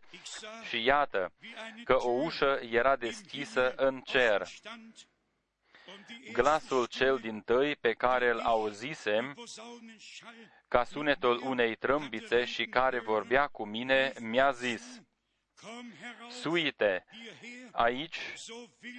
și 0.68 0.84
iată 0.84 1.32
că 1.84 1.98
o 2.02 2.10
ușă 2.10 2.60
era 2.70 2.96
deschisă 2.96 3.74
în 3.76 4.02
cer. 4.02 4.48
Glasul 6.32 6.86
cel 6.86 7.18
din 7.18 7.42
tăi 7.42 7.76
pe 7.76 7.94
care 7.94 8.30
îl 8.30 8.40
auzisem, 8.40 9.38
ca 10.68 10.84
sunetul 10.84 11.42
unei 11.44 11.76
trâmbițe 11.76 12.46
și 12.46 12.66
care 12.66 13.00
vorbea 13.00 13.48
cu 13.48 13.66
mine, 13.66 14.14
mi-a 14.20 14.52
zis, 14.52 15.02
Suite 16.30 17.06
aici 17.72 18.34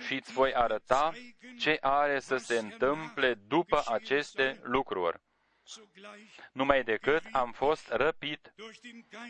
și 0.06 0.14
îți 0.14 0.32
voi 0.32 0.54
arăta 0.54 1.12
ce 1.58 1.76
are 1.80 2.20
să 2.20 2.36
se 2.36 2.58
întâmple 2.58 3.34
după 3.34 3.82
aceste 3.86 4.60
lucruri 4.62 5.20
numai 6.52 6.82
decât 6.84 7.22
am 7.32 7.52
fost 7.52 7.88
răpit 7.88 8.54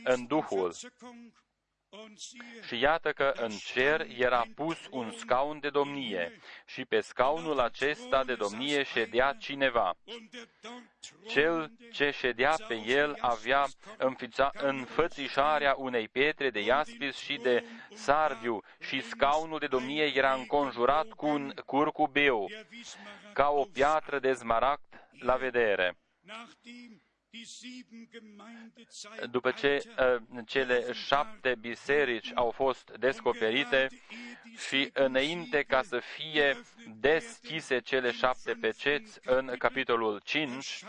în 0.04 0.26
Duhul. 0.26 0.74
Și 2.66 2.78
iată 2.78 3.12
că 3.12 3.32
în 3.36 3.50
cer 3.50 4.06
era 4.18 4.44
pus 4.54 4.78
un 4.90 5.10
scaun 5.10 5.60
de 5.60 5.70
domnie 5.70 6.40
și 6.66 6.84
pe 6.84 7.00
scaunul 7.00 7.60
acesta 7.60 8.24
de 8.24 8.34
domnie 8.34 8.82
ședea 8.82 9.32
cineva. 9.32 9.94
Cel 11.28 11.72
ce 11.92 12.10
ședea 12.10 12.56
pe 12.68 12.74
el 12.74 13.16
avea 13.20 13.66
înfățișarea 14.52 15.74
unei 15.76 16.08
pietre 16.08 16.50
de 16.50 16.60
iaspis 16.60 17.16
și 17.16 17.36
de 17.36 17.64
sardiu 17.94 18.62
și 18.78 19.00
scaunul 19.00 19.58
de 19.58 19.66
domnie 19.66 20.12
era 20.14 20.34
înconjurat 20.34 21.08
cu 21.08 21.26
un 21.26 21.52
curcubeu, 21.64 22.48
ca 23.32 23.48
o 23.48 23.64
piatră 23.64 24.18
de 24.18 24.32
zmaract 24.32 24.94
la 25.10 25.36
vedere. 25.36 25.98
După 29.30 29.50
ce 29.50 29.82
uh, 29.98 30.44
cele 30.46 30.92
șapte 30.92 31.54
biserici 31.60 32.30
au 32.34 32.50
fost 32.50 32.90
descoperite 32.98 33.88
și 34.68 34.90
înainte 34.92 35.62
ca 35.62 35.82
să 35.82 35.98
fie 35.98 36.56
deschise 37.00 37.78
cele 37.78 38.10
șapte 38.12 38.52
peceți 38.52 39.18
în 39.24 39.54
capitolul 39.58 40.20
5, 40.24 40.84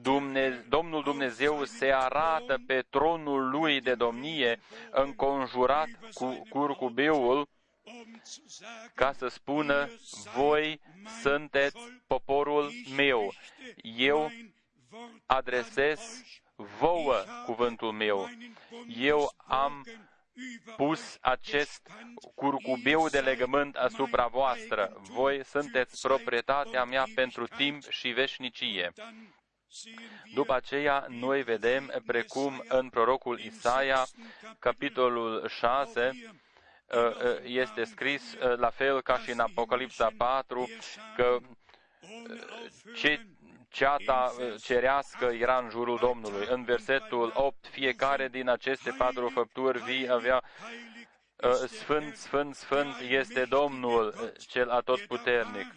Dumne- 0.00 0.64
Domnul 0.68 1.02
Dumnezeu 1.02 1.64
se 1.64 1.92
arată 1.92 2.62
pe 2.66 2.84
tronul 2.90 3.50
lui 3.50 3.80
de 3.80 3.94
domnie 3.94 4.60
înconjurat 4.90 5.88
cu 6.12 6.46
curcubeul 6.48 7.48
ca 8.94 9.12
să 9.12 9.28
spună, 9.28 9.88
voi 10.34 10.80
sunteți 11.22 11.76
poporul 12.06 12.70
meu. 12.96 13.34
Eu 13.82 14.30
adresez 15.26 16.22
vouă 16.78 17.24
cuvântul 17.44 17.92
meu. 17.92 18.28
Eu 18.96 19.32
am 19.36 19.84
pus 20.76 21.18
acest 21.20 21.90
curcubeu 22.34 23.08
de 23.08 23.20
legământ 23.20 23.76
asupra 23.76 24.26
voastră. 24.26 25.00
Voi 25.00 25.44
sunteți 25.44 26.00
proprietatea 26.00 26.84
mea 26.84 27.06
pentru 27.14 27.46
timp 27.46 27.88
și 27.88 28.08
veșnicie. 28.08 28.92
După 30.34 30.54
aceea, 30.54 31.06
noi 31.08 31.42
vedem, 31.42 32.02
precum 32.06 32.64
în 32.68 32.88
prorocul 32.88 33.38
Isaia, 33.38 34.06
capitolul 34.58 35.48
6, 35.48 36.10
este 37.42 37.84
scris 37.84 38.36
la 38.56 38.70
fel 38.70 39.02
ca 39.02 39.18
și 39.18 39.30
în 39.30 39.38
Apocalipsa 39.38 40.10
4 40.16 40.68
că 41.16 41.38
ce 42.96 43.26
ceata 43.70 44.32
cerească 44.62 45.24
era 45.24 45.58
în 45.58 45.70
jurul 45.70 45.98
Domnului. 45.98 46.46
În 46.48 46.64
versetul 46.64 47.32
8, 47.34 47.66
fiecare 47.66 48.28
din 48.28 48.48
aceste 48.48 48.90
patru 48.90 49.28
făpturi 49.28 49.82
vii 49.82 50.10
avea 50.10 50.42
Sfânt, 51.66 52.16
Sfânt, 52.16 52.54
Sfânt 52.54 52.98
este 52.98 53.44
Domnul 53.44 54.32
cel 54.38 54.70
atotputernic. 54.70 55.74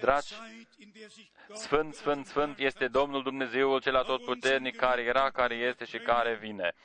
Dragi, 0.00 0.34
Sfânt, 1.54 1.94
Sfânt, 1.94 2.26
Sfânt 2.26 2.58
este 2.58 2.88
Domnul 2.88 3.22
Dumnezeul 3.22 3.80
cel 3.80 3.96
atotputernic 3.96 4.76
care 4.76 5.02
era, 5.02 5.30
care 5.30 5.54
este 5.54 5.84
și 5.84 5.98
care 5.98 6.36
vine. 6.36 6.72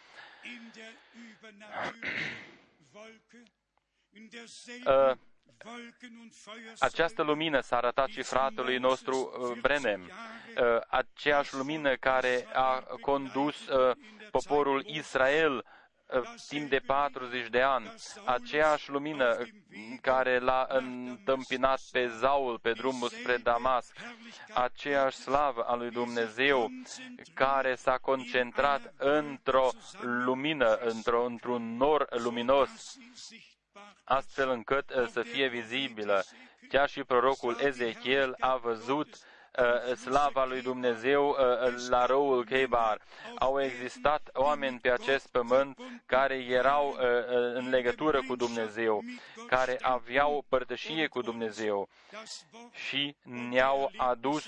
Uh, 4.86 5.18
această 6.80 7.22
lumină 7.22 7.60
s-a 7.60 7.77
arătat 7.77 8.07
și 8.07 8.22
fratelui 8.22 8.77
nostru 8.77 9.15
uh, 9.18 9.57
Brenem, 9.61 10.02
uh, 10.02 10.81
aceeași 10.88 11.56
lumină 11.56 11.95
care 11.95 12.48
a 12.53 12.80
condus 13.02 13.56
poporul 14.31 14.84
Israel 14.86 15.65
timp 16.48 16.69
de 16.69 16.80
40 16.86 17.49
de 17.49 17.61
ani. 17.61 17.94
Aceeași 18.26 18.90
lumină 18.90 19.38
care 20.02 20.40
l-a 20.40 20.65
întâmpinat 20.69 21.81
pe 21.91 22.07
Zaul 22.07 22.60
pe 22.60 22.72
drumul 22.72 23.10
spre 23.10 23.38
Damasc, 23.38 23.95
aceeași 24.53 25.18
slavă 25.18 25.61
a 25.61 25.76
lui 25.76 25.90
Dumnezeu 25.90 26.69
care 27.34 27.76
s-a 27.76 27.98
concentrat 27.98 28.94
într-o 28.98 29.69
lumină, 30.02 30.76
într-o, 30.76 31.26
într-un 31.26 31.76
nor 31.76 32.07
luminos, 32.10 32.98
astfel 34.03 34.49
încât 34.49 34.93
uh, 34.95 35.07
să 35.07 35.22
fie 35.22 35.47
vizibilă. 35.47 36.23
Chiar 36.69 36.89
și 36.89 37.03
prorocul 37.03 37.57
Ezechiel 37.60 38.35
a 38.39 38.56
văzut 38.56 39.07
uh, 39.07 39.95
slava 39.95 40.45
lui 40.45 40.61
Dumnezeu 40.61 41.30
uh, 41.30 41.38
la 41.89 42.06
răul 42.06 42.45
Chebar. 42.45 43.01
Au 43.35 43.61
existat 43.61 44.30
oameni 44.34 44.80
pe 44.80 44.91
acest 44.91 45.27
pământ 45.31 45.77
care 46.06 46.35
erau 46.35 46.95
în 47.53 47.69
legătură 47.69 48.22
cu 48.27 48.35
Dumnezeu, 48.35 49.03
care 49.47 49.77
aveau 49.81 50.45
părtășie 50.49 51.07
cu 51.07 51.22
Dumnezeu 51.22 51.89
și 52.88 53.15
ne-au 53.23 53.91
adus 53.97 54.45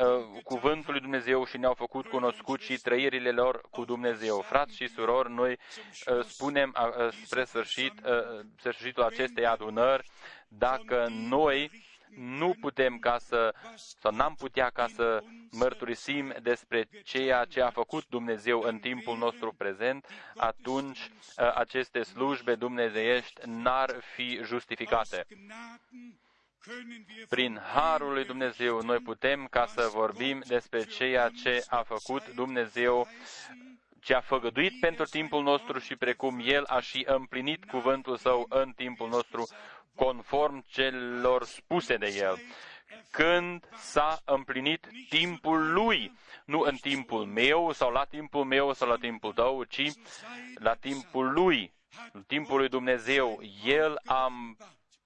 Uh, 0.00 0.40
cuvântul 0.44 0.92
lui 0.92 1.00
Dumnezeu 1.00 1.44
și 1.44 1.58
ne-au 1.58 1.74
făcut 1.74 2.06
cunoscut 2.06 2.60
și 2.60 2.80
trăirile 2.80 3.30
lor 3.30 3.60
cu 3.70 3.84
Dumnezeu. 3.84 4.40
Frați 4.40 4.74
și 4.76 4.88
surori, 4.88 5.32
noi 5.32 5.52
uh, 5.52 6.24
spunem 6.24 6.74
uh, 6.76 7.12
spre 7.24 7.44
sfârșit, 7.44 7.92
sfârșitul 8.58 9.02
acestei 9.02 9.46
adunări, 9.46 10.10
dacă 10.48 11.06
noi 11.10 11.70
nu 12.16 12.54
putem 12.60 12.98
ca 12.98 13.18
să, 13.18 13.54
sau 13.74 14.12
n-am 14.12 14.34
putea 14.34 14.70
ca 14.70 14.86
să 14.86 15.22
mărturisim 15.50 16.34
despre 16.42 16.88
ceea 17.04 17.44
ce 17.44 17.60
a 17.60 17.70
făcut 17.70 18.06
Dumnezeu 18.08 18.60
în 18.60 18.78
timpul 18.78 19.16
nostru 19.16 19.52
prezent, 19.52 20.06
atunci 20.36 21.10
aceste 21.54 22.02
slujbe 22.02 22.54
dumnezeiești 22.54 23.40
n-ar 23.44 24.00
fi 24.14 24.40
justificate. 24.42 25.26
Prin 27.28 27.60
Harul 27.74 28.12
lui 28.12 28.24
Dumnezeu 28.24 28.80
noi 28.80 28.98
putem 28.98 29.46
ca 29.50 29.66
să 29.66 29.90
vorbim 29.92 30.42
despre 30.46 30.84
ceea 30.84 31.28
ce 31.42 31.64
a 31.68 31.82
făcut 31.82 32.34
Dumnezeu, 32.34 33.08
ce 34.00 34.14
a 34.14 34.20
făgăduit 34.20 34.80
pentru 34.80 35.04
timpul 35.04 35.42
nostru 35.42 35.78
și 35.78 35.96
precum 35.96 36.40
El 36.44 36.64
a 36.64 36.80
și 36.80 37.04
împlinit 37.06 37.64
cuvântul 37.64 38.16
Său 38.16 38.46
în 38.48 38.72
timpul 38.72 39.08
nostru, 39.08 39.48
conform 39.94 40.64
celor 40.66 41.44
spuse 41.44 41.96
de 41.96 42.14
El. 42.18 42.38
Când 43.10 43.68
s-a 43.76 44.20
împlinit 44.24 44.88
timpul 45.08 45.72
Lui, 45.72 46.12
nu 46.44 46.60
în 46.60 46.76
timpul 46.76 47.24
meu 47.24 47.72
sau 47.72 47.90
la 47.90 48.04
timpul 48.04 48.44
meu 48.44 48.72
sau 48.72 48.88
la 48.88 48.96
timpul 48.96 49.32
tău, 49.32 49.64
ci 49.64 49.92
la 50.54 50.74
timpul 50.74 51.32
Lui, 51.32 51.72
în 52.12 52.22
timpul 52.22 52.58
lui 52.58 52.68
Dumnezeu, 52.68 53.40
El 53.64 54.00
a 54.04 54.32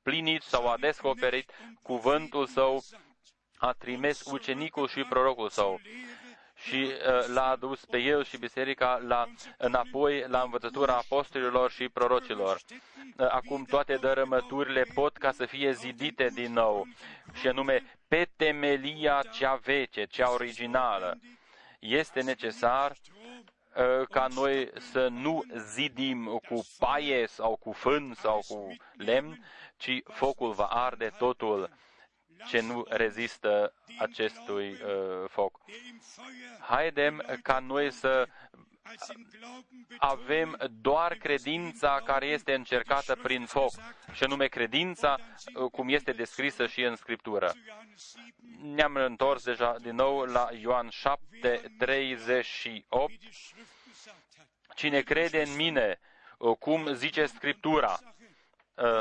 plinit 0.05 0.43
sau 0.43 0.69
a 0.69 0.77
descoperit 0.77 1.51
cuvântul 1.83 2.47
său, 2.47 2.85
a 3.57 3.73
trimis 3.73 4.23
ucenicul 4.31 4.89
și 4.89 5.03
prorocul 5.03 5.49
său 5.49 5.81
și 6.55 6.75
uh, 6.75 7.27
l-a 7.27 7.47
adus 7.47 7.85
pe 7.85 7.99
el 7.99 8.25
și 8.25 8.37
biserica 8.39 9.01
la, 9.07 9.29
înapoi 9.59 10.25
la 10.29 10.41
învățătura 10.41 10.95
apostolilor 10.95 11.71
și 11.71 11.89
prorocilor. 11.89 12.61
Uh, 13.17 13.27
acum 13.31 13.65
toate 13.65 13.95
dărâmăturile 13.95 14.87
pot 14.95 15.17
ca 15.17 15.33
să 15.33 15.47
fie 15.47 15.73
zidite 15.73 16.29
din 16.35 16.53
nou 16.53 16.87
și 17.33 17.49
anume 17.49 17.83
pe 18.09 18.29
temelia 18.37 19.23
cea 19.33 19.55
veche, 19.55 20.05
cea 20.05 20.31
originală. 20.31 21.19
Este 21.79 22.23
necesar 22.23 22.91
uh, 22.91 24.07
ca 24.11 24.27
noi 24.35 24.71
să 24.93 25.09
nu 25.09 25.45
zidim 25.75 26.41
cu 26.49 26.67
paie 26.79 27.27
sau 27.27 27.57
cu 27.57 27.73
fân 27.73 28.15
sau 28.17 28.41
cu 28.49 28.77
lemn, 28.97 29.45
ci 29.85 30.03
focul 30.13 30.53
va 30.53 30.65
arde 30.65 31.13
totul 31.19 31.71
ce 32.49 32.61
nu 32.61 32.85
rezistă 32.89 33.75
acestui 33.99 34.71
uh, 34.71 35.29
foc. 35.29 35.61
Haidem 36.61 37.39
ca 37.43 37.59
noi 37.59 37.93
să 37.93 38.29
avem 39.99 40.57
doar 40.81 41.15
credința 41.15 42.01
care 42.05 42.27
este 42.27 42.55
încercată 42.55 43.17
prin 43.23 43.47
foc, 43.47 43.73
și 44.13 44.25
anume 44.25 44.47
credința 44.47 45.19
uh, 45.55 45.71
cum 45.71 45.89
este 45.89 46.13
descrisă 46.13 46.67
și 46.67 46.83
în 46.83 46.97
Scriptură. 46.97 47.53
Ne-am 48.63 48.95
întors 48.97 49.45
deja 49.45 49.77
din 49.79 49.95
nou 49.95 50.21
la 50.21 50.49
Ioan 50.61 50.89
7, 50.89 51.75
38. 51.79 53.13
Cine 54.75 55.01
crede 55.01 55.43
în 55.43 55.57
mine, 55.57 56.01
uh, 56.39 56.57
cum 56.57 56.95
zice 56.95 57.27
Scriptura, 57.27 57.99
Uh, 57.99 58.14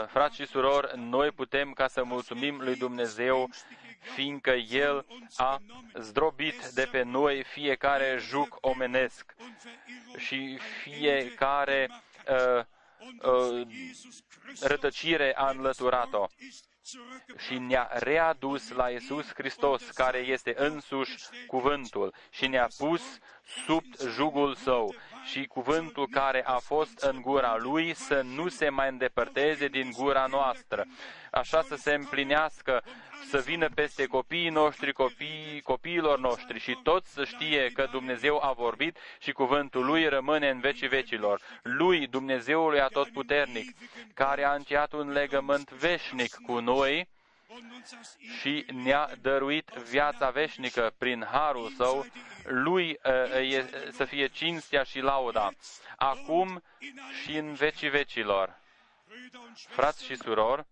frați 0.07 0.35
și 0.35 0.45
surori, 0.45 0.99
noi 0.99 1.31
putem 1.31 1.73
ca 1.73 1.87
să 1.87 2.03
mulțumim 2.03 2.61
lui 2.61 2.75
Dumnezeu, 2.75 3.49
fiindcă 3.99 4.51
El 4.51 5.05
a 5.37 5.61
zdrobit 5.93 6.65
de 6.65 6.87
pe 6.91 7.01
noi 7.01 7.43
fiecare 7.43 8.17
juc 8.19 8.57
omenesc 8.61 9.35
și 10.17 10.59
fiecare 10.81 11.89
uh, 12.27 12.63
uh, 13.21 13.67
rătăcire 14.61 15.35
a 15.35 15.49
înlăturat-o. 15.49 16.25
Și 17.37 17.57
ne-a 17.57 17.89
readus 17.91 18.69
la 18.69 18.89
Iisus 18.89 19.33
Hristos, 19.33 19.89
care 19.89 20.17
este 20.17 20.53
însuși 20.57 21.17
cuvântul, 21.47 22.13
și 22.29 22.47
ne-a 22.47 22.67
pus 22.77 23.01
sub 23.65 23.83
jugul 24.09 24.55
său 24.55 24.95
și 25.23 25.45
cuvântul 25.45 26.07
care 26.07 26.43
a 26.45 26.57
fost 26.57 26.99
în 26.99 27.21
gura 27.21 27.55
lui 27.57 27.93
să 27.93 28.21
nu 28.21 28.47
se 28.47 28.69
mai 28.69 28.89
îndepărteze 28.89 29.67
din 29.67 29.91
gura 29.91 30.25
noastră. 30.25 30.85
Așa 31.31 31.61
să 31.61 31.75
se 31.75 31.93
împlinească, 31.93 32.83
să 33.29 33.37
vină 33.37 33.69
peste 33.75 34.05
copiii 34.05 34.49
noștri, 34.49 34.93
copiii, 34.93 35.61
copiilor 35.61 36.19
noștri 36.19 36.59
și 36.59 36.79
toți 36.83 37.13
să 37.13 37.23
știe 37.23 37.69
că 37.73 37.87
Dumnezeu 37.91 38.43
a 38.43 38.51
vorbit 38.51 38.97
și 39.19 39.31
cuvântul 39.31 39.85
lui 39.85 40.07
rămâne 40.07 40.49
în 40.49 40.59
vecii 40.59 40.87
vecilor. 40.87 41.41
Lui, 41.61 42.07
Dumnezeului 42.07 42.79
atotputernic, 42.79 43.75
care 44.13 44.43
a 44.43 44.53
încheiat 44.53 44.93
un 44.93 45.11
legământ 45.11 45.71
veșnic 45.71 46.35
cu 46.45 46.59
noi, 46.59 47.07
și 48.39 48.65
ne-a 48.73 49.09
dăruit 49.21 49.69
viața 49.69 50.29
veșnică 50.29 50.93
prin 50.97 51.25
harul 51.31 51.69
său, 51.77 52.05
lui 52.43 52.89
uh, 52.89 53.65
să 53.91 54.05
fie 54.05 54.27
cinstea 54.27 54.83
și 54.83 54.99
lauda, 54.99 55.51
acum 55.95 56.63
și 57.23 57.37
în 57.37 57.53
vecii 57.53 57.89
vecilor. 57.89 58.59
Frați 59.53 60.05
și 60.05 60.15
surori, 60.15 60.65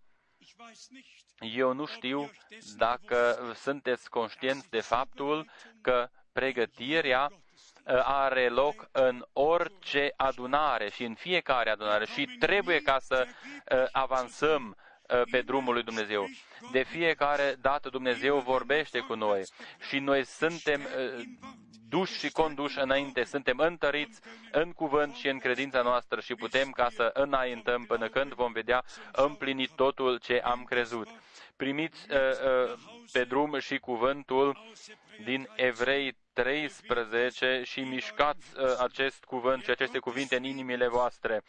eu 1.40 1.72
nu 1.72 1.86
știu 1.86 2.30
dacă 2.76 3.52
sunteți 3.54 4.10
conștienți 4.10 4.70
de 4.70 4.80
faptul 4.80 5.50
că 5.80 6.08
pregătirea 6.32 7.30
uh, 7.32 8.00
are 8.04 8.48
loc 8.48 8.88
în 8.92 9.26
orice 9.32 10.12
adunare 10.16 10.90
și 10.90 11.04
în 11.04 11.14
fiecare 11.14 11.70
adunare 11.70 12.06
și 12.06 12.36
trebuie 12.38 12.80
ca 12.80 12.98
să 12.98 13.26
uh, 13.26 13.84
avansăm 13.92 14.76
pe 15.30 15.42
drumul 15.42 15.72
lui 15.74 15.82
Dumnezeu. 15.82 16.26
De 16.70 16.82
fiecare 16.82 17.56
dată 17.60 17.88
Dumnezeu 17.88 18.38
vorbește 18.38 18.98
cu 18.98 19.14
noi 19.14 19.42
și 19.88 19.98
noi 19.98 20.24
suntem 20.24 20.80
uh, 20.80 21.24
duși 21.88 22.18
și 22.18 22.30
conduși 22.30 22.78
înainte, 22.78 23.24
suntem 23.24 23.58
întăriți 23.58 24.20
în 24.52 24.72
cuvânt 24.72 25.14
și 25.14 25.28
în 25.28 25.38
credința 25.38 25.82
noastră 25.82 26.20
și 26.20 26.34
putem 26.34 26.70
ca 26.70 26.88
să 26.90 27.10
înaintăm 27.14 27.84
până 27.84 28.08
când 28.08 28.32
vom 28.32 28.52
vedea 28.52 28.82
împlinit 29.12 29.70
totul 29.70 30.18
ce 30.18 30.40
am 30.44 30.64
crezut. 30.64 31.08
Primiți 31.56 32.06
uh, 32.10 32.16
uh, 32.16 32.78
pe 33.12 33.24
drum 33.24 33.58
și 33.58 33.78
cuvântul 33.78 34.74
din 35.24 35.48
Evrei 35.56 36.16
13 36.32 37.62
și 37.64 37.80
mișcați 37.80 38.46
uh, 38.56 38.76
acest 38.78 39.24
cuvânt 39.24 39.62
și 39.62 39.70
aceste 39.70 39.98
cuvinte 39.98 40.36
în 40.36 40.44
inimile 40.44 40.88
voastre. 40.88 41.42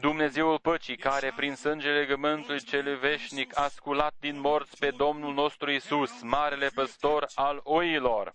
Dumnezeul 0.00 0.58
păcii, 0.58 0.96
care 0.96 1.32
prin 1.36 1.54
sângele 1.54 1.98
legământului 1.98 2.62
celui 2.62 2.98
veșnic 2.98 3.58
a 3.58 3.68
sculat 3.68 4.14
din 4.20 4.40
morți 4.40 4.78
pe 4.78 4.90
Domnul 4.90 5.34
nostru 5.34 5.70
Isus, 5.70 6.22
marele 6.22 6.68
păstor 6.68 7.26
al 7.34 7.60
oilor. 7.62 8.30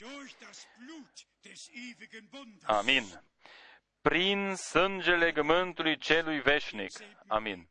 Amin. 2.63 3.03
Prin 4.01 4.55
sângele 4.55 5.25
legământului 5.25 5.97
celui 5.97 6.39
veșnic. 6.39 6.91
Amin. 7.27 7.69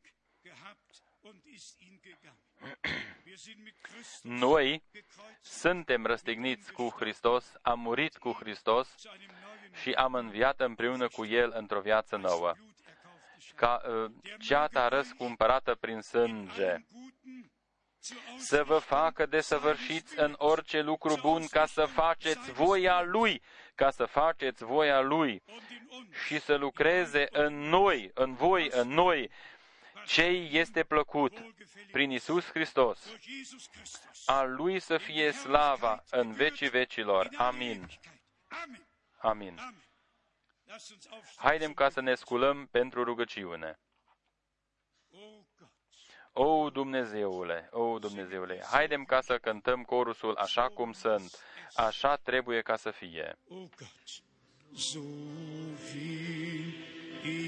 Noi 4.23 4.83
suntem 5.41 6.07
răstigniți 6.07 6.73
cu 6.73 6.95
Hristos, 6.99 7.53
am 7.63 7.81
murit 7.81 8.17
cu 8.17 8.33
Hristos 8.33 8.95
și 9.81 9.91
am 9.91 10.15
înviat 10.15 10.61
împreună 10.61 11.09
cu 11.09 11.25
El 11.25 11.53
într-o 11.57 11.81
viață 11.81 12.17
nouă. 12.17 12.55
Ca 13.55 13.83
uh, 13.89 14.11
ceata 14.39 14.89
răscumpărată 14.89 15.75
prin 15.75 16.01
sânge, 16.01 16.77
să 18.39 18.65
vă 18.65 18.79
facă 18.79 19.27
de 19.27 19.41
săvârșiți 19.41 20.19
în 20.19 20.35
orice 20.39 20.81
lucru 20.81 21.17
bun 21.21 21.47
ca 21.47 21.67
să 21.67 21.85
faceți 21.85 22.53
voia 22.53 23.03
Lui, 23.03 23.43
ca 23.75 23.91
să 23.91 24.05
faceți 24.05 24.65
voia 24.65 25.01
Lui 25.01 25.43
și 26.27 26.41
să 26.41 26.55
lucreze 26.55 27.27
în 27.31 27.55
noi, 27.55 28.11
în 28.15 28.35
voi, 28.35 28.69
în 28.73 28.89
noi, 28.89 29.31
ce 30.07 30.23
este 30.51 30.85
plăcut 30.85 31.33
prin 31.93 32.11
Isus 32.11 32.45
Hristos. 32.45 32.99
A 34.27 34.43
Lui 34.43 34.81
să 34.81 34.99
fie 34.99 35.31
slava 35.31 36.05
în 36.11 36.33
vecii 36.33 36.69
vecilor. 36.69 37.29
Amin. 37.37 37.89
Amin. 39.19 39.59
Haidem 41.37 41.73
ca 41.73 41.89
să 41.89 42.01
ne 42.01 42.15
sculăm 42.15 42.67
pentru 42.67 43.05
rugăciune. 43.05 43.79
O 46.33 46.71
Dumnezeule, 46.71 47.69
o 47.73 47.99
Dumnezeule, 47.99 48.63
haidem 48.71 49.05
ca 49.05 49.21
să 49.21 49.39
cântăm 49.39 49.83
corusul 49.83 50.37
așa 50.37 50.69
cum 50.69 50.93
sunt, 50.93 51.43
așa 51.75 52.17
trebuie 52.17 52.61
ca 52.63 52.77
să 52.77 52.91
fie. 52.91 53.39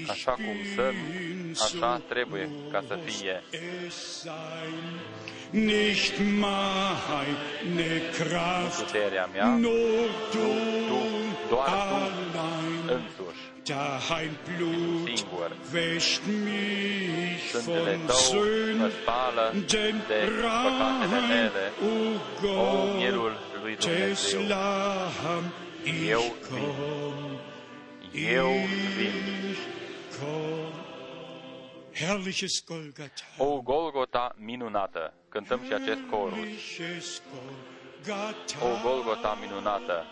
Așa 0.07 0.31
cum 0.31 0.55
sunt, 0.75 0.95
așa 1.61 2.01
trebuie 2.07 2.49
ca 2.71 2.83
să 2.87 2.99
fie. 3.05 3.43
Nicht 5.49 6.17
meine 6.39 8.01
Kraft, 8.17 8.83
puterea 8.83 9.29
mea, 9.33 9.47
nu 9.47 9.69
tu, 10.31 10.47
doar 11.49 12.11
tu 12.33 12.93
însuși. 12.93 13.51
Dein 13.63 14.37
Blut 14.47 15.17
singur. 15.17 15.51
wäscht 15.71 16.21
mich 16.25 17.49
Sângele 17.51 17.99
tău 18.07 18.39
mă 18.77 18.89
spală 19.01 19.53
de 19.67 19.93
păcatele 20.41 21.19
mele, 21.27 21.71
o 22.43 22.95
mielul 22.95 23.37
lui 23.61 23.75
Dumnezeu. 23.75 24.41
Eu 26.09 26.35
vin. 26.49 27.50
Eu 28.13 28.49
vin. 28.97 29.31
O 33.37 33.61
Golgota 33.61 34.35
minunată. 34.37 35.13
Cântăm 35.29 35.63
și 35.65 35.73
acest 35.73 35.99
corus. 36.09 36.37
O 38.61 38.81
Golgota 38.83 39.37
minunată. 39.41 40.05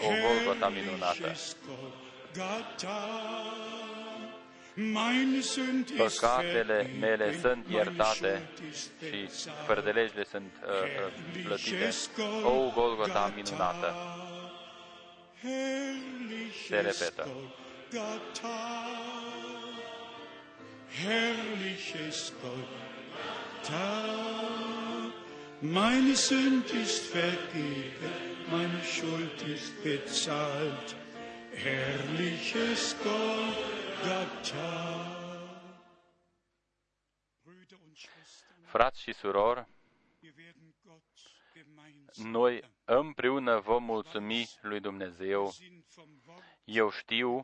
O 0.00 0.08
Golgota 0.26 0.68
minunată. 0.68 1.32
Păcatele 5.96 6.90
mele 7.00 7.38
sunt 7.40 7.66
iertate 7.68 8.48
și 8.72 9.28
fără 9.66 9.80
de 9.80 9.90
legile 9.90 10.24
sunt 10.30 10.52
uh, 10.62 10.68
uh, 11.36 11.44
plătite. 11.44 11.90
O 12.44 12.70
Golgota 12.74 13.32
minunată. 13.34 13.94
Sehr 15.42 16.84
Repeter. 16.84 17.26
Herrlich 20.88 21.94
ist 22.08 22.32
Gott, 22.40 22.68
Meine 25.60 26.14
Sünd 26.14 26.70
ist 26.70 27.06
vergeben, 27.06 28.12
meine 28.50 28.82
Schuld 28.84 29.42
ist 29.42 29.82
bezahlt. 29.82 30.96
Herrlich 31.52 32.54
ist 32.54 32.96
Gott, 33.02 33.56
Tag. 34.42 35.12
Frați 38.64 39.10
noi 42.14 42.62
împreună 42.84 43.58
vom 43.58 43.84
mulțumi 43.84 44.48
lui 44.60 44.80
Dumnezeu. 44.80 45.52
Eu 46.64 46.90
știu 46.90 47.42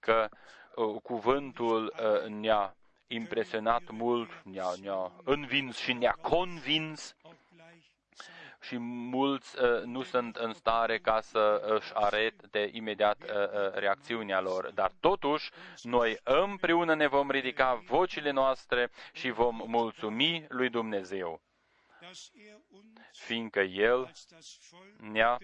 că 0.00 0.28
uh, 0.74 1.00
cuvântul 1.02 1.84
uh, 1.84 2.28
ne-a 2.30 2.76
impresionat 3.06 3.90
mult, 3.90 4.30
ne-a, 4.44 4.72
ne-a 4.82 5.12
învins 5.24 5.76
și 5.76 5.92
ne-a 5.92 6.18
convins 6.20 7.16
și 8.66 8.76
mulți 9.10 9.62
uh, 9.62 9.82
nu 9.82 10.02
sunt 10.02 10.36
în 10.36 10.52
stare 10.52 10.98
ca 10.98 11.20
să 11.20 11.62
își 11.78 11.90
arete 11.94 12.70
imediat 12.72 13.22
uh, 13.22 13.28
uh, 13.28 13.72
reacțiunea 13.74 14.40
lor. 14.40 14.70
Dar 14.74 14.92
totuși, 15.00 15.50
noi 15.82 16.18
împreună 16.22 16.94
ne 16.94 17.06
vom 17.06 17.30
ridica 17.30 17.82
vocile 17.86 18.30
noastre 18.30 18.90
și 19.12 19.30
vom 19.30 19.62
mulțumi 19.66 20.46
lui 20.48 20.68
Dumnezeu, 20.68 21.40
fiindcă 23.12 23.60
El 23.60 24.12
ne-a 24.98 25.38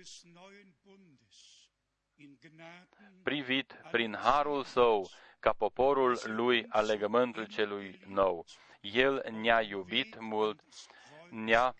privit 3.22 3.80
prin 3.90 4.14
harul 4.14 4.64
său 4.64 5.08
ca 5.38 5.52
poporul 5.52 6.18
lui 6.24 6.66
al 6.68 6.86
legământului 6.86 7.48
celui 7.48 8.00
nou. 8.06 8.44
El 8.80 9.24
ne-a 9.30 9.60
iubit 9.60 10.20
mult, 10.20 10.60
ne-a 11.30 11.74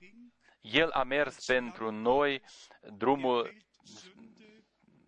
el 0.61 0.91
a 0.91 1.03
mers 1.03 1.45
pentru 1.47 1.91
noi 1.91 2.43
drumul 2.97 3.55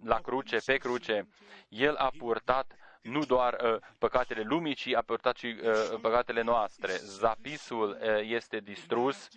la 0.02 0.20
cruce, 0.20 0.58
pe 0.64 0.76
cruce. 0.76 1.28
El 1.68 1.94
a 1.94 2.10
purtat 2.18 2.76
nu 3.02 3.24
doar 3.24 3.60
uh, 3.62 3.76
păcatele 3.98 4.42
lumii, 4.42 4.74
ci 4.74 4.86
a 4.86 5.02
purtat 5.02 5.36
și 5.36 5.46
uh, 5.46 6.00
păcatele 6.00 6.42
noastre. 6.42 6.92
Zapisul 6.92 7.90
uh, 7.90 8.20
este 8.22 8.60
distrus, 8.60 9.28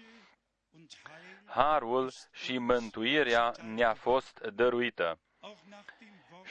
harul 1.45 2.12
și 2.32 2.58
mântuirea 2.58 3.54
ne-a 3.62 3.94
fost 3.94 4.40
dăruită. 4.40 5.20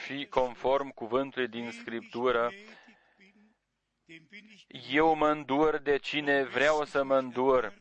Și 0.05 0.25
conform 0.25 0.89
cuvântului 0.89 1.47
din 1.47 1.71
Scriptură, 1.71 2.51
eu 4.89 5.15
mă 5.15 5.29
îndur 5.29 5.77
de 5.77 5.97
cine 5.97 6.43
vreau 6.43 6.85
să 6.85 7.03
mă 7.03 7.17
îndur 7.17 7.73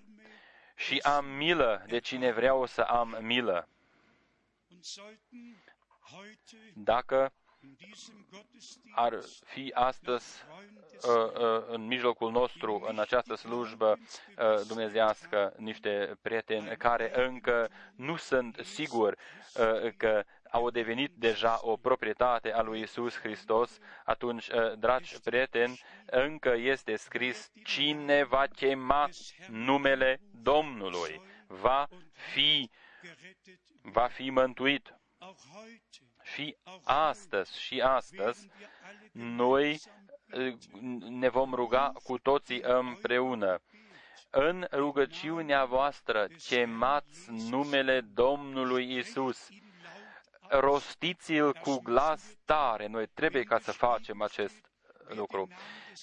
și 0.77 0.99
am 0.99 1.25
milă 1.25 1.85
de 1.87 1.99
cine 1.99 2.33
vreau 2.33 2.67
să 2.67 2.81
am 2.81 3.19
milă. 3.21 3.69
Dacă 6.75 7.33
ar 8.95 9.19
fi 9.45 9.71
astăzi 9.75 10.45
uh, 11.03 11.33
uh, 11.41 11.65
în 11.67 11.87
mijlocul 11.87 12.31
nostru, 12.31 12.85
în 12.89 12.99
această 12.99 13.35
slujbă 13.35 13.99
uh, 13.99 14.61
dumnezească, 14.67 15.55
niște 15.57 16.19
prieteni 16.23 16.77
care 16.77 17.27
încă 17.27 17.69
nu 17.97 18.17
sunt 18.17 18.61
siguri 18.65 19.17
că 19.97 20.25
au 20.51 20.71
devenit 20.71 21.11
deja 21.15 21.59
o 21.63 21.77
proprietate 21.77 22.53
a 22.53 22.63
lui 22.63 22.81
Isus 22.81 23.19
Hristos, 23.19 23.79
atunci, 24.05 24.51
dragi 24.79 25.21
prieteni, 25.21 25.81
încă 26.07 26.55
este 26.57 26.97
scris 26.97 27.51
cine 27.65 28.25
va 28.25 28.47
chema 28.47 29.09
numele 29.49 30.21
Domnului, 30.43 31.21
va 31.47 31.89
fi, 32.13 32.71
va 33.83 34.07
fi 34.07 34.31
mântuit. 34.31 34.95
Și 36.35 36.57
astăzi, 36.85 37.61
și 37.61 37.81
astăzi, 37.81 38.49
noi 39.13 39.81
ne 41.09 41.29
vom 41.29 41.55
ruga 41.55 41.93
cu 42.03 42.19
toții 42.19 42.61
împreună. 42.63 43.61
În 44.31 44.67
rugăciunea 44.73 45.65
voastră 45.65 46.27
chemați 46.49 47.31
numele 47.31 48.01
Domnului 48.01 48.97
Isus. 48.97 49.49
Rostiți-l 50.49 51.53
cu 51.53 51.81
glas 51.83 52.23
tare. 52.45 52.87
Noi 52.87 53.07
trebuie 53.07 53.43
ca 53.43 53.59
să 53.59 53.73
facem 53.73 54.23
acest 54.23 54.71
lucru. 55.09 55.49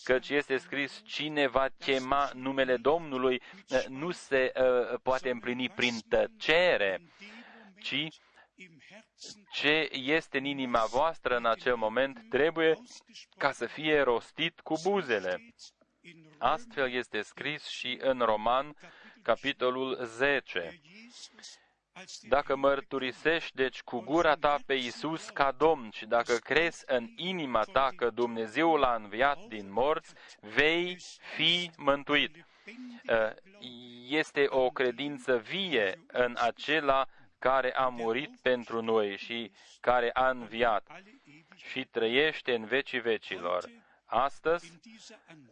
Căci 0.04 0.30
este 0.30 0.58
scris, 0.58 1.02
cine 1.06 1.48
va 1.48 1.68
chema 1.80 2.32
numele 2.34 2.78
Domnului 2.78 3.42
nu 3.88 4.12
se 4.12 4.52
uh, 4.56 5.00
poate 5.04 5.30
împlini 5.30 5.70
prin 5.70 5.94
tăcere, 6.10 7.02
ci 7.80 8.08
ce 9.52 9.90
este 9.92 10.38
în 10.38 10.46
inima 10.46 10.86
voastră 10.86 11.38
în 11.38 11.46
acel 11.46 11.76
moment 11.76 12.26
trebuie 12.30 12.78
ca 13.38 13.52
să 13.52 13.66
fie 13.66 14.02
rostit 14.02 14.60
cu 14.60 14.76
buzele. 14.84 15.54
Astfel 16.38 16.92
este 16.92 17.22
scris 17.22 17.68
și 17.68 17.98
în 18.02 18.20
Roman, 18.20 18.76
capitolul 19.22 20.00
10. 20.04 20.82
Dacă 22.22 22.56
mărturisești, 22.56 23.56
deci, 23.56 23.82
cu 23.82 24.00
gura 24.00 24.36
ta 24.36 24.58
pe 24.66 24.74
Isus 24.74 25.30
ca 25.30 25.52
Domn 25.52 25.90
și 25.92 26.06
dacă 26.06 26.34
crezi 26.34 26.84
în 26.86 27.08
inima 27.16 27.64
ta 27.64 27.90
că 27.96 28.10
Dumnezeu 28.10 28.76
l-a 28.76 28.96
înviat 28.96 29.40
din 29.48 29.72
morți, 29.72 30.14
vei 30.40 30.98
fi 31.36 31.72
mântuit. 31.78 32.46
Este 34.08 34.46
o 34.50 34.70
credință 34.70 35.38
vie 35.38 36.04
în 36.08 36.36
acela 36.40 37.08
care 37.44 37.74
a 37.76 37.88
murit 37.88 38.40
pentru 38.42 38.82
noi 38.82 39.18
și 39.18 39.52
care 39.80 40.10
a 40.14 40.30
înviat 40.30 40.88
și 41.56 41.86
trăiește 41.86 42.54
în 42.56 42.66
vecii 42.66 43.00
vecilor. 43.00 43.70
Astăzi, 44.06 44.80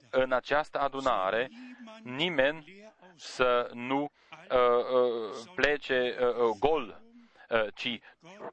în 0.09 0.31
această 0.31 0.80
adunare, 0.80 1.49
nimeni 2.03 2.91
să 3.15 3.69
nu 3.73 4.01
uh, 4.01 4.57
uh, 4.57 5.51
plece 5.55 6.15
uh, 6.19 6.27
uh, 6.27 6.55
gol, 6.59 7.01
uh, 7.49 7.68
ci 7.73 7.99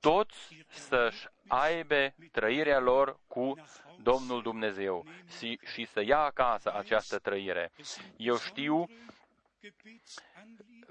toți 0.01 0.65
să-și 0.69 1.27
aibă 1.47 2.15
trăirea 2.33 2.79
lor 2.79 3.19
cu 3.27 3.55
Domnul 4.03 4.43
Dumnezeu 4.43 5.05
și, 5.39 5.59
și 5.73 5.85
să 5.85 6.03
ia 6.05 6.19
acasă 6.19 6.73
această 6.75 7.19
trăire. 7.19 7.71
Eu 8.17 8.37
știu 8.39 8.89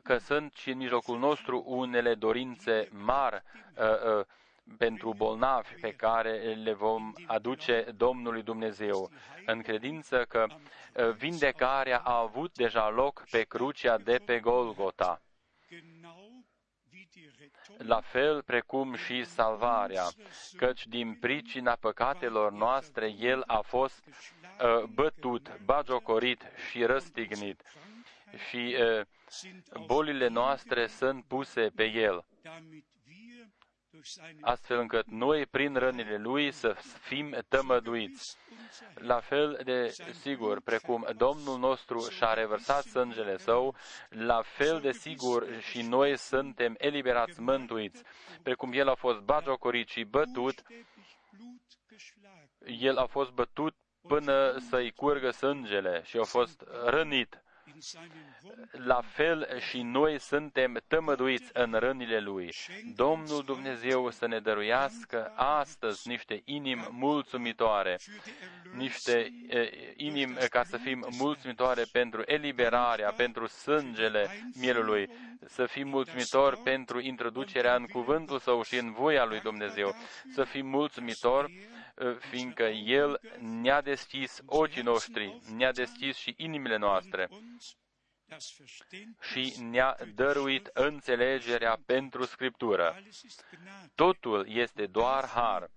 că 0.04 0.18
sunt 0.18 0.54
și 0.54 0.70
în 0.70 0.78
mijlocul 0.78 1.20
nostru 1.20 1.64
unele 1.66 2.16
dorințe 2.16 2.88
mari 2.92 3.44
uh, 3.78 4.20
uh, 4.20 4.26
pentru 4.78 5.14
bolnavi 5.14 5.74
pe 5.82 5.94
care 5.94 6.54
le 6.54 6.74
vom 6.74 7.14
aduce 7.26 7.86
Domnului 7.98 8.44
Dumnezeu, 8.44 9.12
în 9.46 9.62
credință 9.62 10.26
că 10.26 10.46
uh, 10.48 11.10
vindecarea 11.10 11.98
a 11.98 12.20
avut 12.20 12.54
deja 12.54 12.90
loc 12.90 13.24
pe 13.30 13.44
crucea 13.44 13.98
de 13.98 14.22
pe 14.26 14.40
Golgota. 14.40 15.22
La 17.78 18.02
fel 18.02 18.42
precum 18.44 18.96
și 18.96 19.24
salvarea, 19.24 20.04
căci 20.58 20.88
din 20.88 21.14
pricina 21.14 21.76
păcatelor 21.76 22.52
noastre 22.52 23.14
El 23.20 23.44
a 23.46 23.60
fost 23.60 24.04
uh, 24.06 24.84
bătut, 24.84 25.60
bagiocorit 25.66 26.42
și 26.70 26.84
răstignit 26.84 27.62
și 28.50 28.78
uh, 28.80 29.06
bolile 29.86 30.28
noastre 30.28 30.88
sunt 30.88 31.26
puse 31.28 31.72
pe 31.76 31.84
El, 31.84 32.26
astfel 34.42 34.80
încât 34.80 35.06
noi, 35.06 35.46
prin 35.46 35.76
rănile 35.76 36.18
Lui, 36.18 36.52
să 36.52 36.74
fim 37.02 37.38
tămăduiți. 37.48 38.38
La 38.94 39.20
fel 39.20 39.62
de 39.64 39.96
sigur, 40.20 40.62
precum 40.62 41.08
Domnul 41.18 41.60
nostru 41.60 42.10
și-a 42.10 42.34
revărsat 42.34 42.84
sângele 42.84 43.38
Său, 43.38 43.76
la 44.10 44.42
fel 44.42 44.80
de 44.80 44.92
sigur 44.92 45.62
și 45.62 45.82
noi 45.82 46.18
suntem 46.18 46.76
eliberați, 46.78 47.42
mântuiți. 47.42 48.04
Precum 48.44 48.72
El 48.74 48.88
a 48.88 48.96
fost 48.96 49.20
batjocorit 49.20 49.88
și 49.88 50.04
bătut, 50.04 50.62
El 52.66 52.98
a 52.98 53.06
fost 53.06 53.32
bătut 53.32 53.76
până 54.08 54.58
să-i 54.70 54.92
curgă 54.92 55.30
sângele 55.30 56.02
și 56.04 56.18
a 56.18 56.24
fost 56.24 56.64
rănit 56.86 57.42
la 58.72 59.02
fel 59.02 59.60
și 59.60 59.82
noi 59.82 60.20
suntem 60.20 60.84
tămăduiți 60.88 61.50
în 61.54 61.74
rănile 61.74 62.20
Lui. 62.20 62.54
Domnul 62.96 63.44
Dumnezeu 63.46 64.10
să 64.10 64.28
ne 64.28 64.40
dăruiască 64.40 65.34
astăzi 65.36 66.08
niște 66.08 66.42
inimi 66.46 66.88
mulțumitoare, 66.92 68.00
niște 68.76 69.34
eh, 69.48 69.70
inimi 69.96 70.36
ca 70.50 70.64
să 70.64 70.78
fim 70.78 71.08
mulțumitoare 71.18 71.84
pentru 71.92 72.22
eliberarea, 72.26 73.12
pentru 73.12 73.48
sângele 73.48 74.28
mielului, 74.60 75.10
să 75.46 75.66
fim 75.66 75.88
mulțumitori 75.88 76.58
pentru 76.58 77.00
introducerea 77.00 77.76
în 77.76 77.86
cuvântul 77.86 78.40
Său 78.40 78.64
și 78.64 78.78
în 78.78 78.92
voia 78.92 79.26
lui 79.26 79.40
Dumnezeu, 79.40 79.96
să 80.34 80.44
fim 80.44 80.68
mulțumitori 80.68 81.68
fiindcă 82.20 82.64
El 82.68 83.20
ne-a 83.40 83.82
deschis 83.82 84.42
ochii 84.46 84.82
noștri, 84.82 85.42
ne-a 85.56 85.72
deschis 85.72 86.16
și 86.16 86.34
inimile 86.38 86.78
noastre 86.78 87.30
și 89.32 89.56
ne-a 89.62 89.98
dăruit 90.16 90.70
înțelegerea 90.74 91.80
pentru 91.86 92.26
Scriptură. 92.26 93.02
Totul 93.96 94.48
este 94.50 94.86
doar 94.86 95.26
har. 95.26 95.70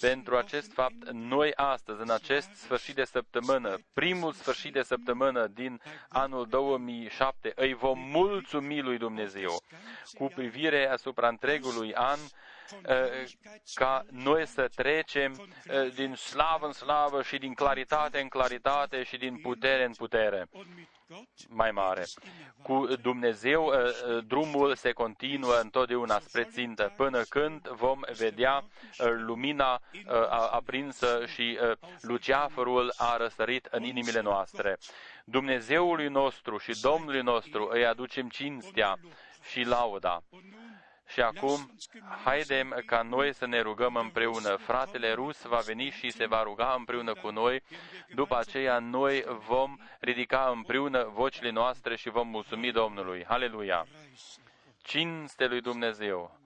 Pentru 0.00 0.36
acest 0.36 0.72
fapt, 0.72 1.10
noi 1.10 1.54
astăzi, 1.54 2.00
în 2.00 2.10
acest 2.10 2.48
sfârșit 2.54 2.94
de 2.94 3.04
săptămână, 3.04 3.78
primul 3.92 4.32
sfârșit 4.32 4.72
de 4.72 4.82
săptămână 4.82 5.46
din 5.46 5.80
anul 6.08 6.46
2007, 6.46 7.52
îi 7.54 7.74
vom 7.74 7.98
mulțumi 7.98 8.80
lui 8.80 8.98
Dumnezeu 8.98 9.62
cu 10.14 10.26
privire 10.34 10.88
asupra 10.88 11.28
întregului 11.28 11.94
an 11.94 12.18
Eh, 12.82 13.24
ca 13.74 14.04
noi 14.10 14.46
să 14.46 14.68
trecem 14.74 15.48
eh, 15.64 15.94
din 15.94 16.14
slavă 16.14 16.66
în 16.66 16.72
slavă 16.72 17.22
și 17.22 17.38
din 17.38 17.54
claritate 17.54 18.20
în 18.20 18.28
claritate 18.28 19.02
și 19.02 19.16
din 19.16 19.36
putere 19.36 19.84
în 19.84 19.92
putere 19.92 20.48
mai 21.48 21.70
mare. 21.70 22.04
Cu 22.62 22.86
Dumnezeu 23.02 23.72
eh, 23.72 24.24
drumul 24.26 24.74
se 24.74 24.92
continuă 24.92 25.60
întotdeauna 25.60 26.18
spre 26.18 26.44
țintă, 26.44 26.92
până 26.96 27.22
când 27.22 27.68
vom 27.68 28.00
vedea 28.16 28.64
lumina 28.98 29.80
aprinsă 30.50 31.26
și 31.26 31.58
luceafărul 32.00 32.92
a 32.96 33.16
răsărit 33.16 33.66
în 33.70 33.82
inimile 33.82 34.20
noastre. 34.20 34.78
Dumnezeului 35.24 36.08
nostru 36.08 36.58
și 36.58 36.80
Domnului 36.80 37.22
nostru 37.22 37.68
îi 37.72 37.86
aducem 37.86 38.28
cinstea 38.28 38.98
și 39.50 39.60
lauda. 39.62 40.22
Și 41.12 41.20
acum, 41.20 41.70
haidem 42.24 42.82
ca 42.86 43.02
noi 43.02 43.34
să 43.34 43.46
ne 43.46 43.60
rugăm 43.60 43.96
împreună. 43.96 44.56
Fratele 44.56 45.12
Rus 45.12 45.42
va 45.42 45.58
veni 45.58 45.90
și 45.90 46.10
se 46.10 46.26
va 46.26 46.42
ruga 46.42 46.74
împreună 46.78 47.14
cu 47.14 47.30
noi. 47.30 47.62
După 48.14 48.36
aceea, 48.36 48.78
noi 48.78 49.24
vom 49.46 49.78
ridica 50.00 50.50
împreună 50.54 51.10
vocile 51.14 51.50
noastre 51.50 51.96
și 51.96 52.10
vom 52.10 52.28
mulțumi 52.28 52.72
Domnului. 52.72 53.24
Haleluia! 53.28 53.86
Cinste 54.82 55.46
lui 55.46 55.60
Dumnezeu! 55.60 56.40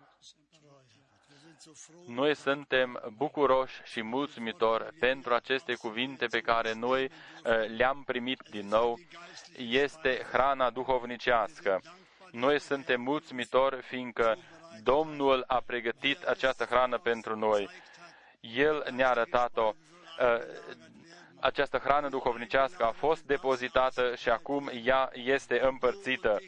Noi 2.07 2.35
suntem 2.35 3.13
bucuroși 3.17 3.81
și 3.85 4.03
mulțumitori 4.03 4.93
pentru 4.99 5.35
aceste 5.35 5.75
cuvinte 5.75 6.27
pe 6.27 6.41
care 6.41 6.73
noi 6.73 7.03
eh, 7.03 7.11
le-am 7.77 8.03
primit 8.03 8.43
din 8.51 8.69
nou. 8.69 8.99
Este 9.57 10.27
hrana 10.33 10.71
duhovnicească. 10.71 11.81
Noi 12.31 12.61
suntem 12.61 13.01
mulțumitori 13.01 13.83
fiindcă 13.83 14.39
Domnul 14.82 15.44
a 15.47 15.62
pregătit 15.66 16.23
această 16.23 16.65
hrană 16.65 16.98
pentru 16.98 17.36
noi. 17.36 17.69
El 18.40 18.86
ne-a 18.90 19.09
arătat-o. 19.11 19.73
Uh, 20.20 20.40
această 21.40 21.78
hrană 21.78 22.09
duhovnicească 22.09 22.85
a 22.85 22.90
fost 22.90 23.23
depozitată 23.23 24.15
și 24.16 24.28
acum 24.28 24.70
ea 24.85 25.11
este 25.12 25.61
împărțită. 25.65 26.39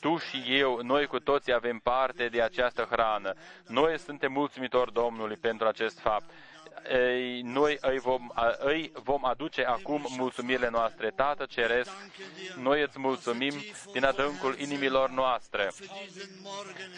Tu 0.00 0.16
și 0.16 0.44
eu, 0.48 0.80
noi 0.82 1.06
cu 1.06 1.18
toții 1.18 1.52
avem 1.52 1.78
parte 1.78 2.28
de 2.28 2.42
această 2.42 2.86
hrană. 2.90 3.34
Noi 3.66 3.98
suntem 3.98 4.32
mulțumitori 4.32 4.92
Domnului 4.92 5.36
pentru 5.36 5.66
acest 5.66 5.98
fapt 6.00 6.30
noi 7.42 7.78
îi 7.80 7.98
vom, 7.98 8.30
îi 8.58 8.92
vom 8.94 9.24
aduce 9.24 9.64
acum 9.64 10.06
mulțumirile 10.16 10.68
noastre. 10.70 11.10
Tată 11.10 11.46
Ceresc, 11.48 11.90
noi 12.56 12.82
îți 12.82 12.98
mulțumim 12.98 13.52
din 13.92 14.04
adâncul 14.04 14.58
inimilor 14.58 15.10
noastre 15.10 15.70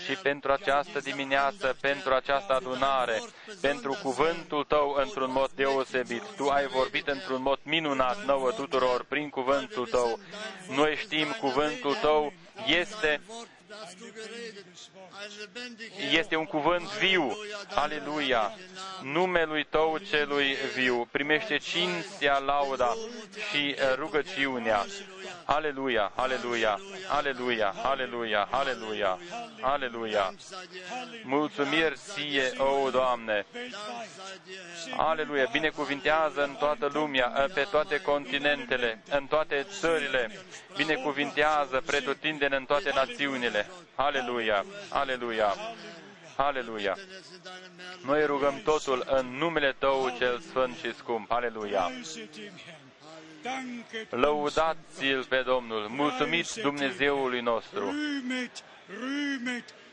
și 0.07 0.13
pentru 0.23 0.53
această 0.53 0.99
dimineață, 0.99 1.77
pentru 1.81 2.15
această 2.15 2.53
adunare, 2.53 3.23
pentru 3.61 3.99
cuvântul 4.03 4.65
Tău 4.65 4.95
într-un 4.99 5.33
mod 5.33 5.51
deosebit. 5.51 6.23
Tu 6.37 6.49
ai 6.49 6.67
vorbit 6.67 7.07
într-un 7.09 7.43
mod 7.43 7.59
minunat 7.63 8.25
nouă 8.25 8.51
tuturor 8.51 9.05
prin 9.05 9.29
cuvântul 9.29 9.87
Tău. 9.87 10.19
Noi 10.77 10.97
știm 10.97 11.37
cuvântul 11.41 11.95
Tău 11.95 12.33
este 12.67 13.21
hast 13.71 14.01
du 14.01 14.07
geredet. 14.13 14.65
Ein 15.21 15.31
lebendiger 15.39 16.19
Este 16.19 16.37
un 16.37 16.47
cuvânt 16.47 16.89
viu. 16.99 17.37
Aleluia. 17.75 18.53
Numelui 19.03 19.65
Tău 19.65 19.99
celui 20.11 20.57
viu. 20.75 21.09
Primește 21.11 21.57
cinstea, 21.57 22.39
lauda 22.39 22.95
și 23.51 23.75
uh, 23.79 23.95
rugăciunea. 23.97 24.85
Aleluia, 25.45 26.13
aleluia, 26.15 26.79
aleluia, 27.09 27.75
aleluia, 27.83 28.49
aleluia, 28.51 29.19
aleluia. 29.61 30.35
Mulțumiri 31.25 31.97
ție, 31.97 32.53
o 32.59 32.91
Doamne. 32.91 33.47
Dank 33.53 33.65
sei 34.29 34.39
dir, 34.45 34.57
Herr. 34.91 35.09
Aleluia, 35.09 35.49
binecuvintează 35.53 36.43
în 36.43 36.55
toată 36.55 36.91
lumea, 36.93 37.49
pe 37.55 37.67
toate 37.71 38.01
continentele, 38.01 39.03
în 39.11 39.27
toate 39.27 39.67
țările, 39.81 40.31
binecuvintează 40.77 41.83
pretutindeni 41.87 42.57
în 42.57 42.65
toate 42.65 42.91
națiunile. 42.95 43.58
Aleluia, 43.95 44.65
aleluia, 44.89 45.55
aleluia. 46.37 46.95
Denn 46.95 47.19
es 47.21 47.31
in 47.35 47.41
deinem 47.43 47.73
Herrn 47.79 48.07
Noi 48.07 48.27
rugăm 48.27 48.61
totul 48.65 49.05
în 49.07 49.27
numele 49.27 49.75
Tău 49.79 50.15
cel 50.19 50.41
sfânt 50.41 50.77
și 50.77 50.95
scump. 50.95 51.31
Aleluia. 51.31 51.81
Preiset 51.83 52.35
den 52.35 52.53
Herrn. 52.65 52.89
Danket 53.43 54.11
Lăudați-L 54.11 55.25
pe 55.29 55.43
Domnul, 55.47 55.89
mulțumiți 55.89 56.61
Dumnezeului 56.61 57.41
nostru, 57.41 57.95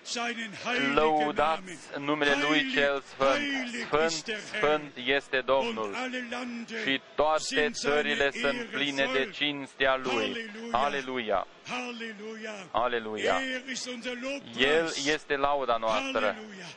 Rühmet, 0.05 0.35
rühmet 0.35 0.35
seinen 0.35 0.51
heiligen 0.65 0.93
Namen. 0.93 0.95
lăudați 0.95 1.61
numele 1.99 2.35
Lui 2.47 2.71
cel 2.73 3.01
Sfânt. 3.13 3.37
Heilig 3.37 3.85
Sfânt, 3.87 4.11
ist 4.11 4.25
der 4.25 4.35
Herr. 4.51 4.57
Sfânt 4.57 4.91
este 4.97 5.37
Und 5.37 5.45
Domnul. 5.45 5.95
alle 5.95 6.27
Lande 6.31 6.81
și 6.85 7.01
toate 7.15 7.41
sind 7.43 7.75
țările 7.75 8.29
seine 8.31 8.47
sunt 8.47 8.59
Ehre 8.59 8.77
pline 8.77 9.03
de 9.13 9.19
voll. 9.19 9.31
cinstea 9.31 9.95
Lui. 10.03 10.49
Aleluia! 10.71 11.47
Halleluja. 11.67 12.67
Aleluia! 12.71 13.39
Er 13.41 13.61
ist 13.71 13.87
unser 13.87 14.13
Lobpreis. 14.21 14.65
El 14.65 14.93
este 15.13 15.35
lauda 15.35 15.77
noastră. 15.77 16.25
Halleluja. 16.25 16.67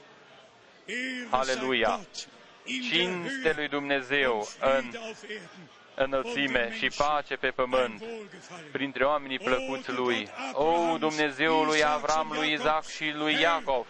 Ehre 0.85 1.27
Halleluja. 1.31 1.89
sei 1.89 1.97
Gott 1.97 2.29
in 2.65 2.81
der 2.81 2.91
Cinste 2.91 3.49
Höhe 3.53 3.57
lui 3.57 3.69
Dumnezeu 3.69 4.33
und 4.37 4.47
în 4.61 4.81
Friede 4.81 4.99
auf 4.99 5.23
Erden. 5.23 5.69
Înălțime 5.99 6.73
și 6.79 6.91
pace 6.97 7.37
pe 7.37 7.49
pământ 7.49 8.03
printre 8.73 9.05
oamenii 9.05 9.39
plăcuți 9.39 9.91
Lui. 9.91 10.29
O, 10.53 10.97
Dumnezeul 10.99 11.67
lui 11.67 11.85
Avram, 11.85 12.33
lui 12.35 12.53
Isaac 12.53 12.87
și 12.87 13.13
lui 13.15 13.41
Iacov. 13.41 13.87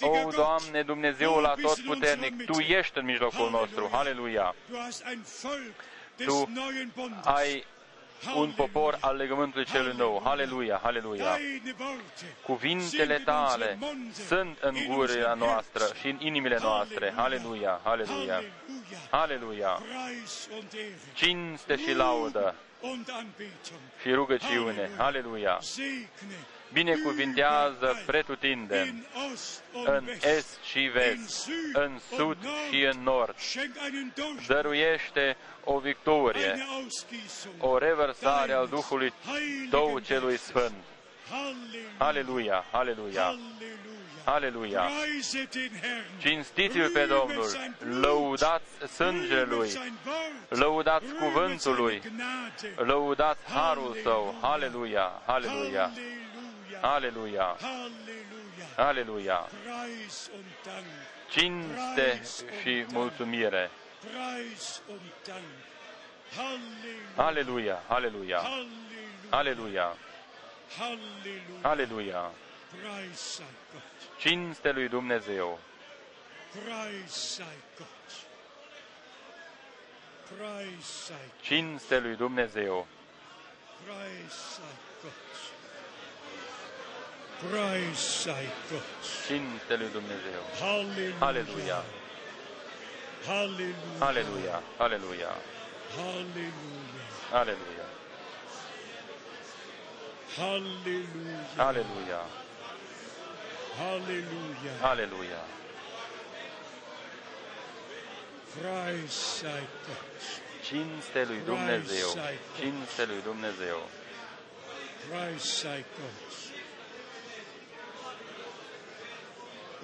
O, 0.00 0.30
Doamne, 0.30 0.82
Dumnezeul 0.82 1.44
atotputernic, 1.44 2.44
Tu 2.44 2.58
ești 2.58 2.98
în 2.98 3.04
mijlocul 3.04 3.50
nostru. 3.50 3.90
Aleluia! 3.92 4.54
Tu 6.16 6.48
ai 7.24 7.64
un 8.36 8.50
popor 8.50 8.98
al 9.00 9.16
legământului 9.16 9.64
celui 9.64 9.94
nou. 9.96 10.20
Haleluia, 10.24 10.80
haleluia. 10.82 11.38
Cuvintele 12.42 13.18
tale 13.18 13.78
sunt 14.26 14.58
în 14.60 14.76
gurile 14.88 15.34
noastră 15.36 15.84
și 16.00 16.08
în 16.08 16.16
inimile 16.20 16.58
noastre. 16.60 17.12
Haleluia, 17.16 17.80
haleluia. 17.84 18.42
Haleluia. 19.10 19.82
Cinste 21.14 21.76
și 21.76 21.92
laudă 21.92 22.54
și 24.00 24.12
rugăciune. 24.12 24.90
Haleluia. 24.96 25.58
Binecuvintează 26.72 28.02
pretutindeni 28.06 29.06
în 29.84 30.08
est 30.36 30.58
și 30.62 30.90
vest, 30.92 31.48
în 31.72 32.00
sud 32.16 32.36
și 32.70 32.82
în 32.92 33.02
nord. 33.02 33.34
Dăruiește 34.46 35.36
o 35.64 35.78
victorie, 35.78 36.66
o 37.58 37.78
revărsare 37.78 38.52
al 38.52 38.66
Duhului 38.66 39.12
Tău 39.70 39.98
celui 39.98 40.36
Sfânt. 40.38 40.74
Aleluia, 41.98 42.64
aleluia, 42.70 43.34
aleluia. 44.24 44.90
Cinstiți-l 46.20 46.90
pe 46.90 47.06
Domnul, 47.06 47.46
lăudați 48.00 48.94
sângele 48.94 49.42
Lui, 49.42 49.70
lăudați 50.48 51.12
cuvântul 51.12 51.74
Lui, 51.74 52.02
lăudați 52.76 53.44
harul 53.52 53.96
Său. 54.02 54.34
Aleluia, 54.40 55.22
aleluia, 55.26 55.90
aleluia, 56.82 57.56
aleluia. 58.76 59.48
Cinste 61.30 62.22
și 62.62 62.86
mulțumire. 62.92 63.70
Aleluia, 67.16 67.82
aleluia, 67.88 68.42
aleluia, 69.30 69.96
aleluia. 71.62 72.30
Cinste 74.18 74.72
lui 74.72 74.88
Dumnezeu. 74.88 75.58
Cinste 81.40 81.98
lui 81.98 82.16
Dumnezeu. 82.16 82.86
Preis 87.50 87.98
sei 87.98 88.48
Gott. 88.70 89.02
Cinste 89.26 89.76
lui 89.76 89.88
Dumnezeu. 89.92 90.42
Halleluja. 90.60 91.16
Aleluia, 91.20 91.82
Halleluja. 93.26 93.74
aleluia, 93.98 94.62
aleluia, 94.78 95.32
Halleluja. 95.96 96.66
aleluia, 97.32 97.86
Halleluja. 100.36 101.46
aleluia, 101.56 102.22
Halleluja. 103.78 104.72
aleluia. 104.82 105.44
Preis 108.60 109.12
sei 109.12 109.66
Gott. 109.86 110.22
Cinste 110.62 111.24
lui 111.24 111.40
Dumnezeu. 111.44 112.08
Cinste 112.58 113.04
lui 113.06 113.20
Dumnezeu. 113.22 113.80
Preis 115.08 115.42
sei 115.42 115.84
Gott. 115.96 116.52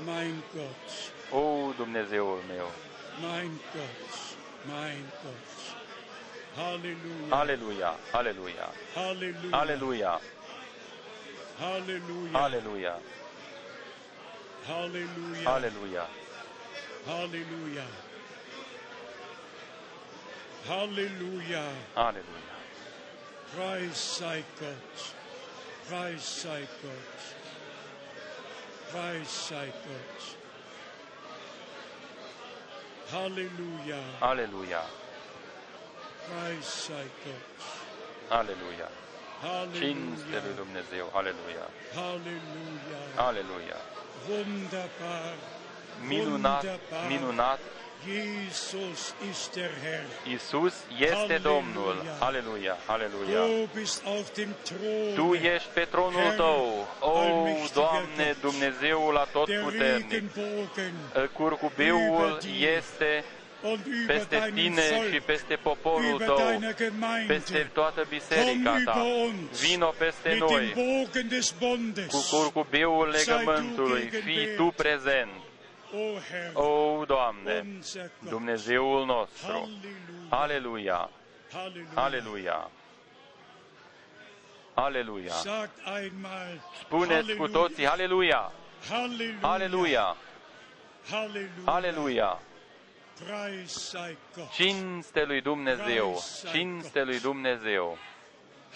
Mein 0.07 0.43
Gott, 0.55 1.13
O, 1.33 1.73
Dumnezeul 1.77 2.41
meu. 2.49 2.67
mein 3.21 3.59
Gott, 3.73 4.37
mein 4.67 5.05
Gott. 5.23 5.77
Halleluja. 6.57 7.31
Aleluia, 7.41 7.95
aleluia, 8.13 8.69
Halleluja. 8.95 9.53
aleluia, 9.61 10.21
Halleluja. 11.61 12.33
aleluia, 12.45 12.95
Halleluja. 14.67 15.47
aleluia. 15.47 16.07
Halleluja. 17.07 17.85
Halleluja. 20.69 21.63
Aleluia. 21.95 22.57
Preis 23.55 23.97
sei 23.97 24.45
Gott. 24.61 25.15
Preis 25.89 26.23
sei 26.43 26.67
Gott. 26.83 27.38
Preis 28.93 29.29
sei 29.29 29.73
Gott. 29.85 30.37
Halleluja. 33.13 34.01
Aleluia. 34.21 34.83
Preis 36.29 36.67
sei 36.67 37.11
Gott. 37.25 38.31
Aleluia. 38.31 38.89
Cinste 39.73 40.25
lui 40.25 40.41
Halleluja. 40.41 40.55
Dumnezeu. 40.57 41.11
Aleluia. 41.13 41.67
Halleluja. 41.95 43.01
Aleluia. 43.17 43.77
Wunderbar. 44.29 45.35
Minunat, 46.03 46.65
minunat, 47.09 47.61
Jesus 48.07 49.15
ist 49.31 49.55
der 49.57 49.71
Herr. 49.83 50.05
Iisus 50.33 50.75
este 50.99 51.39
Domnul. 51.43 51.97
Aleluia, 52.19 52.77
aleluia. 52.87 53.41
Du 53.47 53.69
bist 53.75 54.03
auf 54.07 54.31
dem 54.35 54.55
Thron. 54.63 55.15
Tu 55.15 55.35
ești 55.35 55.69
pe 55.75 55.81
tronul 55.91 56.33
tău, 56.37 56.89
o, 57.01 57.13
Doamne, 57.75 58.37
Dumnezeul 58.41 59.13
der 59.13 59.21
atotputernic. 59.21 60.11
Regenbogen 60.11 60.93
Curcubiul 61.33 62.39
este 62.79 63.25
und 63.63 63.79
über 63.87 64.07
peste 64.15 64.37
deinen 64.39 64.55
tine 64.55 64.83
și 64.83 65.11
Volk, 65.11 65.23
peste 65.25 65.55
poporul 65.63 66.15
über 66.15 66.25
tău, 66.25 66.37
deine 66.37 66.75
Gemeinde. 66.77 67.33
peste 67.33 67.71
toată 67.73 68.07
biserica 68.09 68.71
Komm 68.71 68.85
ta. 68.85 68.93
über 68.93 69.25
uns 69.27 69.61
Vino 69.61 69.95
peste 69.99 70.29
mit 70.29 70.39
dem 70.39 70.47
noi 70.49 70.73
Bogen 70.75 71.29
des 71.29 71.55
Bundes. 71.59 72.07
cu 72.07 72.37
curcubiul 72.37 73.09
legământului. 73.09 74.11
Fii 74.25 74.47
Tu 74.57 74.73
prezent, 74.77 75.31
O 75.93 76.19
Herr, 76.31 76.55
o, 76.57 77.05
Doamne, 77.07 77.61
unser 77.77 78.11
Gott. 78.21 78.31
Dumnezeul 78.31 79.05
nostru. 79.05 79.53
Halleluja. 79.53 80.31
Aleluia, 80.31 81.11
Halleluja. 81.53 81.95
aleluia, 81.95 82.71
aleluia. 84.75 85.33
Sagt 85.33 85.79
einmal 85.87 86.61
Spuneți 86.81 87.33
cu 87.35 87.49
toții, 87.49 87.87
aleluia, 87.87 88.53
Halleluja. 88.89 89.49
aleluia, 89.49 90.17
Halleluja. 91.11 91.73
aleluia. 91.73 92.39
Preis 93.25 93.73
sei 93.73 94.17
Gott. 94.35 94.53
Cinste 94.53 95.25
lui 95.25 95.41
Dumnezeu, 95.41 96.19
cinste 96.53 97.03
lui 97.05 97.21
Dumnezeu. 97.21 97.99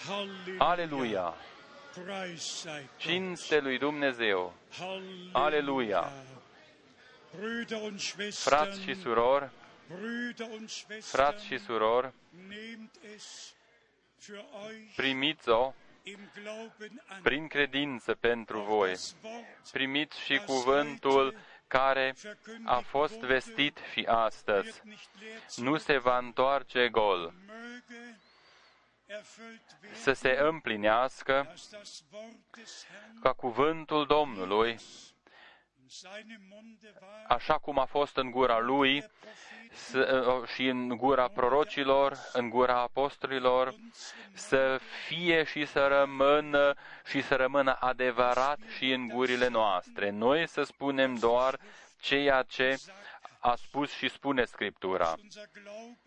Halleluja. 0.07 0.57
Aleluia, 0.65 1.33
Preis 2.03 2.41
sei 2.43 2.71
Gott. 2.81 2.99
Cinste 2.99 3.59
lui 3.59 3.77
Dumnezeu. 3.77 4.53
Halleluja. 4.79 5.31
Aleluia. 5.33 6.11
Brüder 7.35 7.81
und 7.81 7.99
Frați 8.31 8.77
și 8.77 8.81
Schwestern, 8.81 8.99
surori, 9.01 9.49
Brüder 9.87 10.47
und 10.51 10.69
Schwestern, 10.69 11.23
frați 11.23 11.45
și 11.45 11.57
surori, 11.57 12.13
nehmt 12.47 12.95
es 13.15 13.53
für 14.19 14.43
euch 14.67 14.95
primiți-o 14.95 15.73
im 16.03 16.19
Glauben 16.41 17.03
an. 17.07 17.21
prin 17.21 17.47
credință 17.47 18.13
pentru 18.13 18.61
voi. 18.61 18.89
Das 18.89 19.15
Wort 19.23 19.69
Primiți 19.71 20.19
și 20.19 20.37
cuvântul 20.45 21.37
care 21.67 22.15
a 22.63 22.79
fost 22.79 23.19
vestit 23.19 23.77
și 23.91 24.05
astăzi. 24.07 24.67
wird 24.67 24.83
nicht 24.85 25.09
leer 25.19 25.41
Nu 25.55 25.77
se 25.77 25.97
va 25.97 26.17
întoarce 26.17 26.89
gol, 26.89 27.33
möge 27.45 28.17
erfüllt 29.05 29.77
werden, 29.81 29.99
să 30.01 30.13
se 30.13 30.37
împlinească 30.39 31.43
dass 31.47 31.69
das 31.69 32.03
Wort 32.11 32.35
des 32.57 32.85
Herrn 32.89 33.19
ca 33.21 33.33
cuvântul 33.33 34.05
Domnului, 34.05 34.79
așa 37.27 37.57
cum 37.57 37.79
a 37.79 37.85
fost 37.85 38.17
în 38.17 38.31
gura 38.31 38.59
lui 38.59 39.03
să- 39.71 40.43
și 40.53 40.67
în 40.67 40.87
gura 40.87 41.27
prorocilor, 41.27 42.17
în 42.33 42.49
gura 42.49 42.79
apostolilor, 42.79 43.73
să 44.33 44.79
fie 45.07 45.43
și 45.43 45.65
să 45.65 45.87
rămână 45.87 46.73
și 47.05 47.21
să 47.21 47.35
rămână 47.35 47.77
adevărat 47.79 48.59
și 48.77 48.91
în 48.91 49.07
gurile 49.07 49.47
noastre. 49.47 50.09
Noi 50.09 50.47
să 50.47 50.63
spunem 50.63 51.15
doar 51.15 51.59
ceea 52.01 52.41
ce 52.41 52.77
a 53.39 53.55
spus 53.55 53.91
și 53.91 54.09
spune 54.09 54.45
Scriptura. 54.45 55.15
unser 55.23 55.49
Glaube 55.53 55.99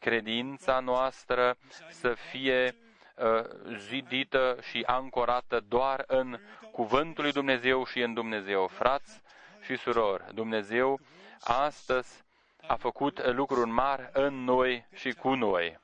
Credința 0.00 0.80
noastră 0.80 1.56
să 1.90 2.14
fie 2.14 2.74
uh, 3.16 3.44
zidită 3.88 4.58
și 4.70 4.82
ancorată 4.86 5.60
doar 5.68 6.04
în 6.06 6.38
Cuvântul 6.78 7.22
lui 7.22 7.32
Dumnezeu 7.32 7.84
și 7.84 8.00
în 8.00 8.14
Dumnezeu. 8.14 8.66
Frați 8.66 9.20
și 9.60 9.76
surori, 9.76 10.34
Dumnezeu 10.34 11.00
astăzi 11.40 12.24
a 12.66 12.74
făcut 12.74 13.26
lucruri 13.26 13.70
mari 13.70 14.08
în 14.12 14.44
noi 14.44 14.86
și 14.94 15.12
cu 15.12 15.34
noi. 15.34 15.78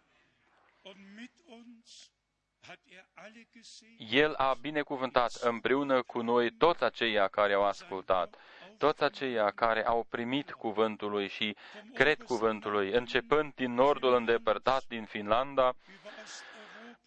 und 0.82 0.96
mit 1.18 1.32
uns 1.48 2.10
hat 2.66 2.78
er 2.88 3.04
alle 3.14 3.46
gesehen, 3.52 3.96
El 4.10 4.34
a 4.34 4.54
binecuvântat 4.60 5.32
împreună 5.32 6.02
cu 6.02 6.20
noi 6.20 6.50
toți 6.50 6.84
aceia 6.84 7.28
care 7.28 7.52
au 7.52 7.64
ascultat, 7.64 8.36
toți 8.78 9.02
aceia 9.02 9.50
care 9.50 9.86
au 9.86 10.06
primit 10.08 10.52
cuvântul 10.52 11.10
lui 11.10 11.28
și 11.28 11.56
cred 11.94 12.22
cuvântul 12.22 12.70
lui, 12.72 12.90
începând 12.90 13.52
din 13.54 13.74
nordul 13.74 14.14
îndepărtat 14.14 14.84
din 14.88 15.04
Finlanda 15.04 15.68
über 15.68 16.12
Osteuropa, 16.22 16.53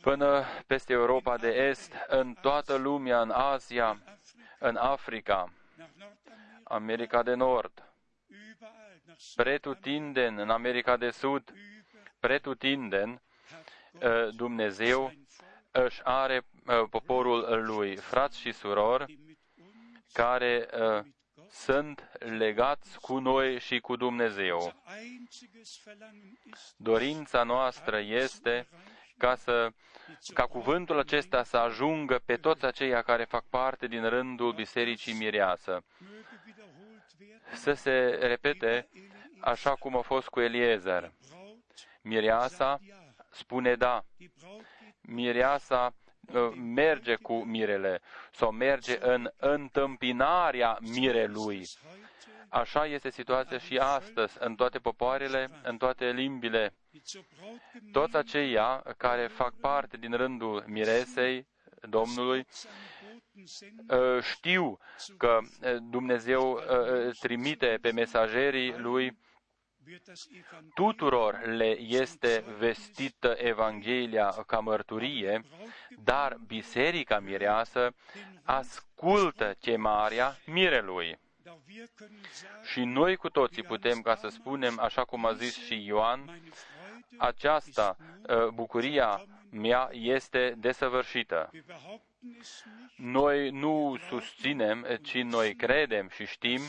până 0.07 0.45
peste 0.67 0.93
Europa 0.93 1.37
de 1.37 1.47
Est, 1.47 1.93
în 2.07 2.33
toată 2.41 2.75
lumea, 2.75 3.21
în 3.21 3.29
Asia, 3.29 4.01
în 4.59 4.75
Africa, 4.75 5.53
nach 5.77 5.89
Nordamerika, 5.97 6.61
America 6.63 7.23
de 7.23 7.33
Nord, 7.33 7.71
überall 8.27 9.01
nach 9.05 9.17
Südamerika, 9.17 9.43
pretutindeni, 9.43 10.41
în 10.41 10.49
America 10.49 10.97
de 10.97 11.09
Sud, 11.09 11.51
über 11.51 12.11
pretutindeni, 12.19 13.21
hat 13.51 13.63
Gott 13.93 14.27
uh, 14.29 14.35
Dumnezeu 14.35 15.07
sein 15.07 15.27
Volk, 15.71 15.85
își 15.85 16.01
are 16.03 16.45
uh, 16.65 16.87
poporul 16.89 17.65
lui, 17.65 17.95
frați 17.95 18.39
și 18.39 18.51
surori, 18.51 19.05
die 19.05 19.17
mit 19.27 19.39
uns, 19.57 20.11
care 20.13 20.67
uh, 20.73 21.03
mit 21.03 21.15
Gott, 21.35 21.51
sunt 21.51 22.09
legați 22.19 22.99
cu 22.99 23.19
noi 23.19 23.59
și 23.59 23.79
cu 23.79 23.95
Dumnezeu. 23.95 24.57
unser 24.57 25.01
einziges 25.01 25.81
Verlangen 25.83 26.37
ist, 26.53 26.73
Dorința 26.77 27.43
noastră 27.43 27.99
este 27.99 28.67
ca, 29.17 29.35
să, 29.35 29.69
ca 30.33 30.43
cuvântul 30.45 30.99
acesta 30.99 31.43
să 31.43 31.57
ajungă 31.57 32.21
pe 32.25 32.35
toți 32.35 32.65
aceia 32.65 33.01
care 33.01 33.23
fac 33.23 33.43
parte 33.49 33.87
din 33.87 34.09
rândul 34.09 34.53
Bisericii 34.53 35.13
Mireasă, 35.13 35.83
möge 35.99 36.41
wiederholt 36.45 37.05
werden, 37.19 37.57
să 37.57 37.73
se 37.73 38.17
repete 38.21 38.87
Eli 38.91 39.09
așa 39.39 39.75
cum 39.75 39.97
a 39.97 40.01
fost 40.01 40.27
cu 40.27 40.39
Eliezer. 40.39 41.13
Braut 41.29 41.63
Mireasa 42.01 42.79
ja, 42.81 42.95
spune 43.29 43.75
da, 43.75 44.03
die 44.17 44.31
Braut 44.39 44.65
geht 44.79 44.95
Mireasa 45.01 45.85
uh, 45.85 46.06
merge 46.55 47.15
cu 47.15 47.43
mirele 47.43 48.01
sau 48.31 48.51
merge 48.51 48.97
în 48.99 49.29
întâmpinarea 49.37 50.77
mirelui. 50.81 51.67
heute, 51.83 52.07
Așa 52.49 52.85
este 52.85 53.09
situația 53.09 53.57
și 53.57 53.77
astăzi, 53.77 54.37
în 54.39 54.55
toate 54.55 54.79
popoarele, 54.79 55.49
în 55.63 55.77
toate 55.77 56.11
limbile. 56.11 56.73
die 56.91 57.01
zur 57.05 57.23
Braut 57.39 57.91
Toți 57.91 58.15
aceia 58.15 58.83
care 58.97 59.27
fac 59.27 59.53
parte 59.59 59.97
din 59.97 60.13
rândul 60.13 60.63
miresei 60.67 61.47
Domnului 61.89 62.45
seine 62.49 62.75
Boten 63.37 63.45
sind, 63.47 63.91
uh, 63.91 64.23
știu 64.23 64.79
că 65.17 65.39
uh, 65.41 65.75
Dumnezeu 65.89 66.51
uh, 66.51 67.17
trimite 67.19 67.77
pe 67.81 67.91
mesagerii 67.91 68.77
lui 68.77 69.03
wird 69.03 69.05
das 69.05 69.17
Evangelium 69.17 69.26
tuturor 70.73 71.45
le 71.45 71.79
este 71.79 72.43
vestită 72.57 73.35
Evanghelia 73.37 74.29
ca 74.47 74.59
mărturie, 74.59 75.41
dar 76.03 76.37
Biserica 76.47 77.19
Mireasă 77.19 77.93
ascultă 78.43 79.55
chemarea 79.59 80.37
mirelui. 80.45 81.17
da 81.47 81.57
wir 81.67 81.87
können 81.95 82.23
sagen, 82.31 82.63
Și 82.71 82.83
noi 82.83 83.15
cu 83.15 83.29
toții 83.29 83.63
putem 83.63 84.01
ca 84.01 84.15
să 84.15 84.27
spunem, 84.27 84.79
așa 84.79 85.03
cum 85.05 85.25
a 85.25 85.33
zis 85.33 85.57
și 85.65 85.85
Ioan, 85.85 86.23
meine 86.25 86.39
Freude 86.39 87.15
aceasta, 87.17 87.97
uh, 87.99 88.47
bucuria 88.47 89.25
mea 89.49 89.89
este 89.91 90.53
desăvârșită. 90.57 91.49
Wir 91.53 91.63
behaupten 91.65 92.35
es 92.39 92.63
nicht, 92.65 92.95
Noi 92.95 93.49
nu 93.49 93.97
susținem, 94.09 94.85
ci 95.01 95.21
noi 95.21 95.55
credem 95.55 96.09
și 96.09 96.25
știm 96.25 96.61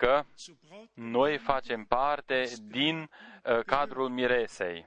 că 0.00 0.24
zu 0.36 0.58
Braut 0.68 0.88
noi 0.94 1.38
facem 1.38 1.84
parte 1.84 2.48
din 2.62 3.00
uh, 3.44 3.58
cadrul 3.66 4.08
miresei. 4.08 4.86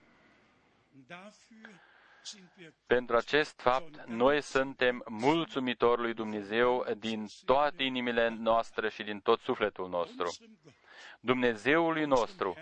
dafür 1.08 1.82
sind 2.22 2.50
wir 2.58 2.74
Pentru 2.86 3.16
acest 3.16 3.60
fapt, 3.60 4.06
noi 4.08 4.42
suntem 4.42 5.04
mulțumitori 5.08 6.02
lui 6.02 6.14
Dumnezeu 6.14 6.86
din 6.98 7.28
toate 7.46 7.84
inimile 7.84 8.30
noastre 8.30 8.90
și 8.90 9.04
din 9.04 9.20
tot 9.20 9.40
sufletul 9.40 9.90
nostru. 9.90 10.24
unserem 10.24 10.58
Gott, 10.64 10.76
Dumnezeului 11.20 12.06
nostru, 12.06 12.56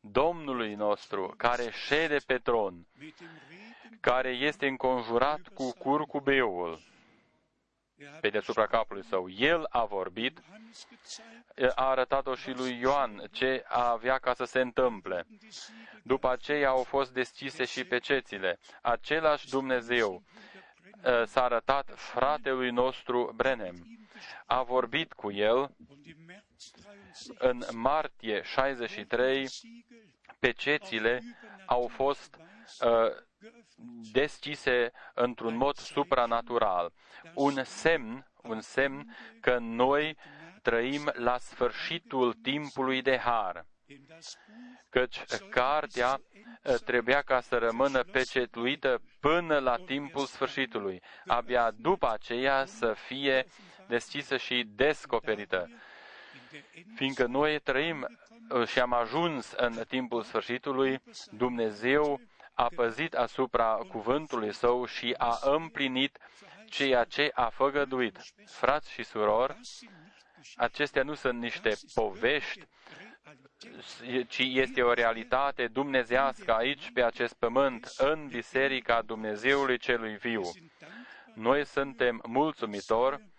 Domnului 0.00 0.74
nostru, 0.74 1.34
care 1.36 1.70
șede 1.70 2.16
pe 2.26 2.38
tron, 2.38 2.86
mit 2.98 3.18
dem 3.18 3.28
Regen 3.48 3.98
care 4.00 4.28
este 4.30 4.66
înconjurat 4.66 5.40
cu 5.54 5.72
curcubeul 5.72 6.70
er 6.70 6.78
hat 6.78 6.91
pe 8.20 8.28
deasupra 8.28 8.66
capului 8.66 9.04
său. 9.04 9.28
El 9.30 9.66
a 9.70 9.84
vorbit, 9.84 10.38
Johannes 10.44 10.86
gezeigt, 11.54 11.78
a 11.78 11.88
arătat-o 11.88 12.34
și 12.34 12.50
lui 12.50 12.78
Ioan 12.80 13.22
ce 13.32 13.64
avea 13.68 14.18
ca 14.18 14.34
să 14.34 14.44
se 14.44 14.60
întâmple. 14.60 15.26
die 15.28 15.50
Siegel 15.50 16.00
După 16.02 16.30
aceea 16.30 16.68
au 16.68 16.82
fost 16.82 17.12
deschise 17.12 17.64
și 17.64 17.84
pecețile. 17.84 18.58
Același 18.82 19.48
Dumnezeu 19.48 20.22
uh, 21.04 21.22
s-a 21.26 21.42
arătat 21.44 21.90
fratelui 21.94 22.70
nostru 22.70 23.32
Brenem. 23.36 23.86
A 24.46 24.62
vorbit 24.62 25.12
cu 25.12 25.30
el 25.32 25.56
und 25.88 26.06
im 26.06 26.16
März 26.26 26.72
63 26.72 27.34
în 27.38 27.62
martie 27.72 28.42
63, 28.42 29.46
Siegel 29.46 29.84
pecețile 30.38 31.20
au 31.66 31.86
fost 31.88 32.36
uh, 32.36 32.88
deschise 34.12 34.92
într-un 35.14 35.56
mod 35.56 35.76
supranatural. 35.76 36.92
Un 37.34 37.64
semn, 37.64 38.26
un 38.42 38.60
semn 38.60 39.16
că 39.40 39.58
noi 39.58 40.16
trăim 40.62 41.10
la 41.14 41.38
sfârșitul 41.38 42.32
timpului 42.32 43.02
de 43.02 43.16
har. 43.16 43.66
denn 43.92 44.06
das 44.08 44.36
Buch 44.46 44.82
căci 44.90 45.24
cartea 45.50 46.20
uh, 46.62 46.74
trebuia 46.74 47.22
ca 47.22 47.40
să 47.40 47.58
rămână 47.58 48.02
pecetluită 48.02 49.02
până 49.20 49.58
la 49.58 49.76
timpul 49.76 50.26
sfârșitului, 50.26 51.02
abia 51.26 51.70
după 51.70 52.10
aceea 52.10 52.64
să 52.64 52.92
fie 52.92 53.46
deschisă 53.88 54.36
și 54.36 54.64
descoperită. 54.74 55.68
in 55.68 56.50
der 56.50 56.60
End 56.72 56.96
Fiindcă 56.96 57.26
noi 57.26 57.58
trăim 57.58 58.18
uh, 58.50 58.66
și 58.66 58.78
am 58.80 58.92
ajuns 58.92 59.52
în 59.52 59.84
timpul 59.88 60.22
sfârșitului, 60.22 61.02
Dumnezeu 61.30 62.20
a 62.54 62.68
păzit 62.74 63.14
asupra 63.14 63.74
cuvântului 63.74 64.52
său 64.52 64.84
și 64.84 65.14
a 65.18 65.38
împlinit 65.40 66.18
ceea 66.66 67.04
ce 67.04 67.30
a 67.34 67.48
făgăduit. 67.48 68.18
Frați 68.46 68.90
și 68.92 69.02
surori, 69.02 69.52
das 69.52 69.68
sind 69.78 69.90
nicht 69.90 70.20
Geschichten, 70.38 70.64
acestea 70.64 71.02
nu 71.02 71.14
sunt 71.14 71.40
niște 71.40 71.76
povești, 71.94 72.66
Realität, 74.00 74.28
ci 74.28 74.38
este 74.38 74.82
o 74.82 74.92
realitate 74.92 75.66
dumnezească 75.66 76.54
aici 76.54 76.90
pe 76.92 77.02
acest 77.02 77.34
pământ, 77.34 77.92
în 77.98 78.26
Biserica 78.28 79.02
Dumnezeului 79.02 79.78
Celui 79.78 80.16
Viu. 80.16 80.42
sind 80.42 80.70
dankbar, 80.78 81.34
Noi 81.34 81.64
suntem 81.66 82.22
mulțumitori, 82.26 83.30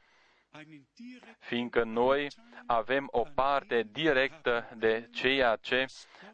einen 0.53 0.87
direkten 0.95 1.35
fiindcă 1.39 1.83
noi 1.83 2.27
avem 2.65 3.07
o 3.11 3.23
parte 3.35 3.87
directă 3.91 4.69
de 4.77 5.09
ceea 5.11 5.55
ce 5.55 5.85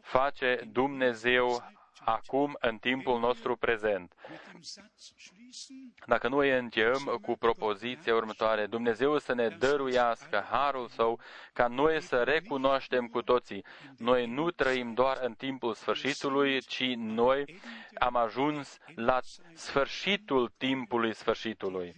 face 0.02 0.60
Dumnezeu 0.72 1.62
acum, 2.04 2.56
în 2.60 2.78
timpul 2.78 3.18
nostru 3.18 3.56
prezent. 3.56 4.12
mit 4.28 4.40
dem 4.52 4.62
Satz 4.62 5.12
schließen, 5.16 5.94
Dacă 6.06 6.28
noi 6.28 6.58
încheiem 6.58 7.18
cu 7.22 7.36
propoziția 7.36 8.14
următoare, 8.14 8.66
Dumnezeu 8.66 9.18
să 9.18 9.34
ne 9.34 9.48
dăruiască 9.48 10.46
harul 10.50 10.88
său 10.88 11.20
ca 11.52 11.66
noi 11.66 12.02
să 12.02 12.22
recunoaștem 12.22 13.06
cu 13.06 13.22
toții. 13.22 13.64
Noi 13.96 14.26
nu 14.26 14.50
trăim 14.50 14.94
doar 14.94 15.18
în 15.22 15.32
timpul 15.34 15.74
sfârșitului, 15.74 16.60
ci 16.60 16.84
noi 16.96 17.60
am 17.98 18.16
ajuns 18.16 18.78
la 18.94 19.18
sfârșitul 19.54 20.52
timpului 20.56 21.14
sfârșitului. 21.14 21.94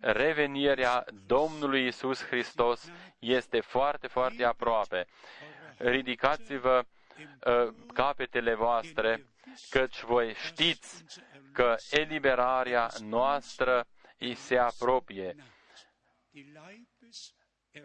Revenirea 0.00 1.04
Domnului 1.26 1.86
Isus 1.86 2.24
Hristos 2.24 2.90
este 3.18 3.60
foarte, 3.60 4.06
foarte 4.06 4.44
aproape. 4.44 5.06
Ridicați-vă 5.76 6.78
uh, 6.78 6.95
capetele 7.94 8.54
voastre, 8.54 9.26
căci 9.70 10.02
voi 10.02 10.34
știți 10.34 11.04
că 11.52 11.76
eliberarea 11.90 12.90
noastră 13.00 13.86
îi 14.18 14.34
se 14.34 14.56
apropie. 14.58 15.34
die 16.30 16.52
Leibes 16.52 17.34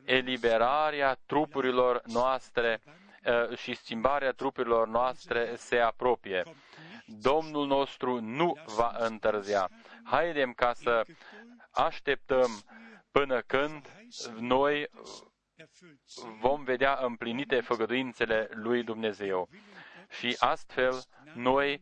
Eliberarea 0.06 1.18
trupurilor 1.26 2.02
noastre 2.06 2.82
uh, 3.26 3.58
și 3.58 3.74
schimbarea 3.76 4.32
trupurilor 4.32 4.88
noastre 4.88 5.56
se 5.56 5.78
apropie. 5.80 6.44
Domnul 7.06 7.68
nostru 7.68 8.20
nu 8.20 8.58
va 8.66 8.96
întârzia. 9.00 9.70
Haidem 10.04 10.54
ca 10.54 10.74
să 10.74 11.06
așteptăm 11.72 12.50
până 13.12 13.42
când 13.42 13.86
noi 14.40 14.80
erfüllt 14.82 15.00
sind. 15.04 15.31
Vom 16.40 16.64
vedea 16.64 16.98
împlinite 17.02 17.62
făgăduințele 17.62 18.50
lui 18.52 18.84
Dumnezeu. 18.84 19.50
Și 20.10 20.36
astfel 20.40 21.04
noi 21.34 21.82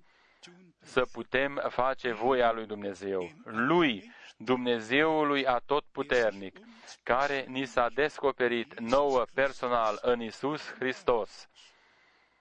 să 0.81 1.06
putem 1.11 1.61
face 1.69 2.11
voia 2.11 2.51
lui 2.51 2.65
Dumnezeu. 2.65 3.31
Lui, 3.43 4.14
Dumnezeului 4.38 5.45
atotputernic, 5.45 6.60
care 7.03 7.45
ni 7.47 7.65
s-a 7.65 7.89
descoperit 7.89 8.80
nouă 8.80 9.26
personal 9.34 9.99
în 10.01 10.22
Isus 10.22 10.73
Hristos. 10.73 11.49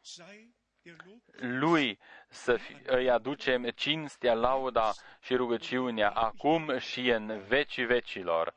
Sei 0.01 0.56
gelobt, 0.82 1.40
Lui 1.60 1.98
să 2.28 2.56
fi, 2.56 2.77
îi 2.86 3.10
aducem 3.10 3.70
cinstea, 3.70 4.35
lauda 4.35 4.93
și 5.20 5.35
rugăciunea 5.35 6.10
acum 6.10 6.78
și 6.78 7.09
în 7.09 7.43
vecii 7.47 7.85
vecilor. 7.85 8.55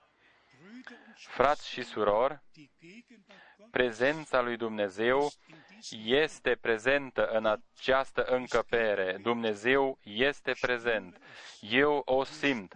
Brüder 1.22 1.28
und 1.28 1.34
Frați 1.34 1.70
și 1.70 1.84
surori, 1.84 2.40
die 2.54 2.70
Gegenwart 2.80 3.58
Gottes 3.58 3.72
prezența 3.72 4.42
lui 4.42 4.58
Dumnezeu 4.58 5.32
este 6.06 6.56
prezentă 6.62 7.28
în 7.28 7.46
această 7.46 8.24
încăpere. 8.24 9.18
Dumnezeu 9.22 10.00
este 10.04 10.54
prezent. 10.62 11.18
Eu 11.60 12.02
o 12.06 12.24
simt. 12.24 12.74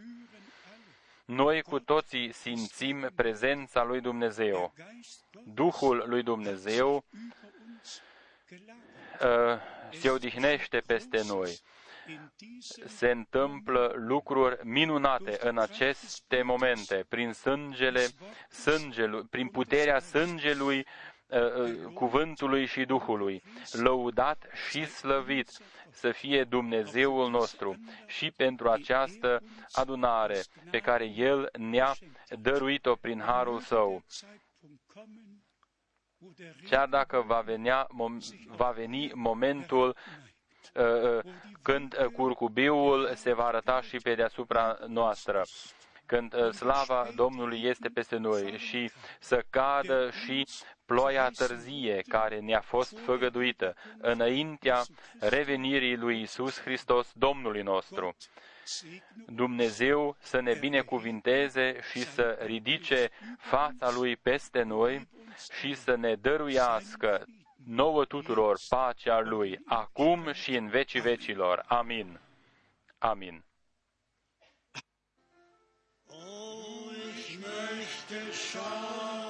Noi 1.26 1.62
cu 1.62 1.80
toții 1.80 2.32
simțim 2.32 3.12
prezența 3.16 3.84
lui 3.84 4.02
Dumnezeu. 4.02 4.74
Geist 4.76 5.26
Gottes 5.32 5.54
Duhul 5.54 6.04
lui 6.08 6.24
Dumnezeu 6.24 7.06
über 7.16 7.52
uns 7.70 8.02
gelagert. 8.48 9.64
uh, 9.92 10.00
se 10.00 10.10
odihnește 10.10 10.80
peste 10.80 11.22
noi. 11.28 11.60
In 12.08 12.32
diesem 12.38 12.88
Se 12.88 13.12
întâmplă 13.12 13.94
lucruri 13.96 14.66
minunate 14.68 15.38
în 15.42 15.58
aceste 15.58 16.42
momente, 16.42 17.06
prin 17.10 17.34
sângele, 17.34 18.08
sângelui, 18.50 19.24
prin 19.30 19.48
puterea 19.48 20.00
sângelui, 20.00 20.86
uh, 21.28 21.40
uh, 21.40 21.94
cuvântului 21.94 22.66
și 22.66 22.86
Duhului. 22.86 23.42
Lăudat 23.72 24.46
și 24.70 24.86
slăvit 24.86 25.50
să 25.92 26.12
fie 26.12 26.44
Dumnezeul 26.44 27.30
nostru 27.30 27.76
și 28.08 28.32
pentru 28.32 28.70
această 28.70 29.42
adunare 29.72 30.44
pe 30.72 30.80
care 30.80 31.06
El 31.06 31.50
ne-a 31.58 31.96
dăruit-o 32.40 32.96
prin 32.96 33.20
harul 33.20 33.60
Său. 33.60 34.04
Zeitpunkt 34.08 34.82
kommen, 34.94 35.44
wo 36.18 36.32
der 36.36 36.56
Chiar 36.70 36.88
dacă 36.88 37.22
va, 37.22 37.42
venea, 37.42 37.88
mom- 37.88 38.48
va 38.48 38.72
veni 38.72 39.12
momentul 39.14 39.88
uh, 39.88 39.96
uh, 39.96 40.25
când 41.62 41.98
uh, 42.00 42.06
curcubiul 42.06 43.12
se 43.16 43.34
va 43.34 43.46
arăta 43.46 43.82
și 43.82 43.98
pe 43.98 44.16
deasupra 44.16 44.78
noastră, 44.88 45.42
când 46.06 46.34
uh, 46.34 46.52
slava 46.52 47.08
Domnului 47.16 47.64
este 47.64 47.90
peste 47.90 48.18
noi 48.18 48.58
și 48.58 48.92
să 49.20 49.44
cadă 49.50 50.12
și 50.26 50.48
ploaia 50.86 51.30
târzie 51.30 52.02
care 52.08 52.40
ne-a 52.40 52.62
fost 52.62 52.98
făgăduită 53.00 53.76
înaintea 53.98 54.82
revenirii 55.20 55.96
lui 55.98 56.22
Isus 56.22 56.62
Hristos, 56.62 57.12
Domnului 57.14 57.62
nostru. 57.62 58.16
segne 58.64 59.04
Dumnezeu 59.26 60.16
să 60.20 60.40
ne 60.40 60.54
binecuvinteze 60.54 61.80
și 61.92 62.04
să 62.04 62.38
ridice 62.46 63.10
fața 63.38 63.92
Lui 63.92 64.16
peste 64.16 64.62
noi 64.62 65.08
și 65.60 65.76
să 65.76 65.96
ne 65.96 66.16
dăruiască 66.16 67.26
nouă 67.66 68.06
tuturor 68.06 68.60
pacea 68.70 69.20
Lui, 69.20 69.60
acum 69.66 70.32
și 70.34 70.56
în 70.56 70.68
vecii 70.68 71.02
vecilor. 71.02 71.64
Amin. 71.68 72.20
Amin. 72.98 73.44
Oh, 76.08 76.92
ich 77.18 77.38
möchte 77.38 78.32
schauen. 78.32 79.25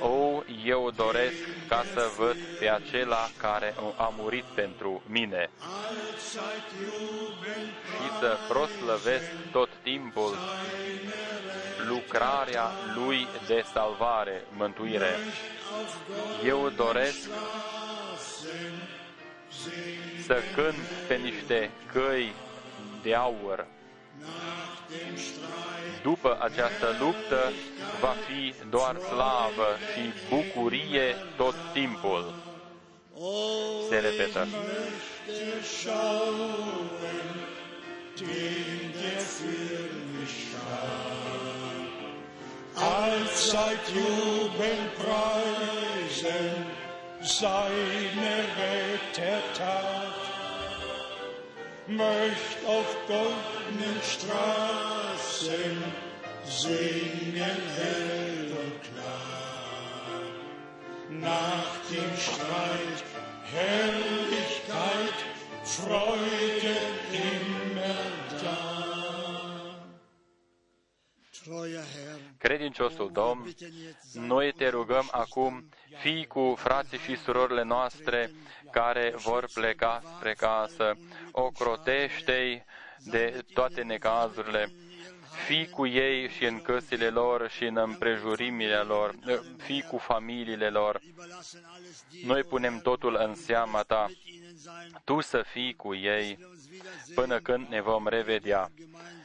O, 0.00 0.42
eu 0.64 0.90
doresc 0.90 1.66
ca 1.68 1.84
să 1.94 2.10
văd 2.16 2.36
pe 2.58 2.68
acela 2.68 3.28
care 3.36 3.74
a 3.96 4.12
murit 4.16 4.44
pentru 4.44 5.02
mine 5.06 5.50
Allzeit 5.58 6.66
jubeln 6.78 7.68
și 7.84 8.18
să 8.20 8.36
proslăvesc 8.48 9.30
tot 9.52 9.68
timpul 9.82 10.34
lucrarea 11.88 12.70
Lui 12.94 13.26
de 13.46 13.64
salvare, 13.72 14.44
mântuire. 14.56 15.16
Eu 16.44 16.68
doresc 16.68 17.28
să 20.26 20.42
cânt 20.54 20.84
pe 21.08 21.14
niște 21.14 21.70
căi 21.92 22.34
de 23.02 23.14
aur. 23.14 23.66
După 26.02 26.38
această 26.40 26.96
luptă 26.98 27.52
va 28.00 28.14
fi 28.26 28.54
doar 28.70 28.96
slavă 29.08 29.68
și 29.92 30.12
bucurie 30.28 31.16
tot 31.36 31.54
timpul. 31.72 32.34
Oh, 33.14 33.86
Se 33.88 33.96
repetă. 33.98 34.46
möchte 34.50 35.62
schauen, 35.62 37.28
den 38.16 38.92
der 39.00 39.20
für 39.36 39.90
mich 40.12 40.36
starb. 40.48 41.10
Allzeit 42.74 43.84
jubeln 43.94 44.84
preisen 45.00 46.56
seine 47.22 48.34
Rettertat. 48.58 50.19
Möcht 51.96 52.64
auf 52.68 52.96
goldenen 53.08 54.00
Straßen 54.00 55.76
singen 56.44 57.56
hell 57.76 58.52
und 58.52 58.80
klar. 58.84 60.20
Nach 61.10 61.72
dem 61.90 62.16
Streit 62.16 63.02
Herrlichkeit, 63.52 65.18
Freude 65.64 66.76
immer 67.12 67.39
Credinciosul 72.38 73.10
Domn, 73.12 73.42
bitten 73.42 73.72
jetzt 73.84 74.14
noi 74.14 74.52
te 74.52 74.68
rugăm 74.68 75.08
acum, 75.10 75.68
fii 75.98 76.26
cu 76.26 76.54
frații 76.58 76.98
și 76.98 77.16
surorile 77.16 77.62
noastre 77.62 78.30
care 78.70 79.12
vor 79.16 79.48
pleca 79.54 80.02
spre 80.16 80.34
casă, 80.34 80.96
ocrotește-i 81.32 82.64
de 83.04 83.44
toate 83.54 83.82
necazurile, 83.82 84.72
fii 85.46 85.68
cu 85.68 85.86
ei 85.86 86.28
și 86.28 86.44
în 86.44 86.60
căsile 86.60 87.08
lor 87.08 87.50
și 87.50 87.64
în 87.64 87.76
împrejurimile 87.76 88.76
lor, 88.76 89.14
fii 89.56 89.82
cu 89.82 89.98
familiile 89.98 90.68
lor. 90.68 91.00
überlassen 91.02 91.62
alles 91.64 92.04
dir. 92.10 92.26
Noi 92.26 92.42
punem 92.42 92.78
totul 92.78 93.16
în 93.20 93.34
seama 93.34 93.82
ta, 93.82 94.06
mit 94.08 94.18
ihnen 94.24 94.56
sein, 94.56 95.00
tu 95.04 95.20
să 95.20 95.44
fii 95.52 95.74
cu 95.74 95.94
ei 95.94 96.38
uns 96.50 96.68
wiedersehen, 96.70 97.14
până 97.14 97.38
când 97.40 97.68
ne 97.68 97.80
vom 97.80 98.06
revedea 98.06 98.70
gemeinsam 98.70 98.70
den 98.76 98.92
Lob 98.92 99.19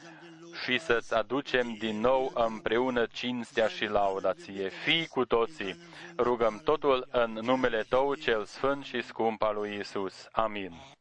și 0.64 0.78
să-ți 0.78 1.14
aducem 1.14 1.76
din 1.78 2.00
nou 2.00 2.32
împreună 2.34 3.06
cinstea 3.12 3.68
și 3.68 3.84
lauda 3.84 4.32
ție. 4.32 4.68
Fii 4.68 5.06
cu 5.06 5.24
toții, 5.24 5.76
rugăm 6.18 6.60
totul 6.64 7.08
în 7.10 7.32
numele 7.32 7.84
Tău 7.88 8.14
cel 8.14 8.44
sfânt 8.44 8.84
și 8.84 9.02
scump 9.02 9.42
al 9.42 9.54
lui 9.54 9.78
Isus. 9.80 10.28
Amin. 10.32 10.95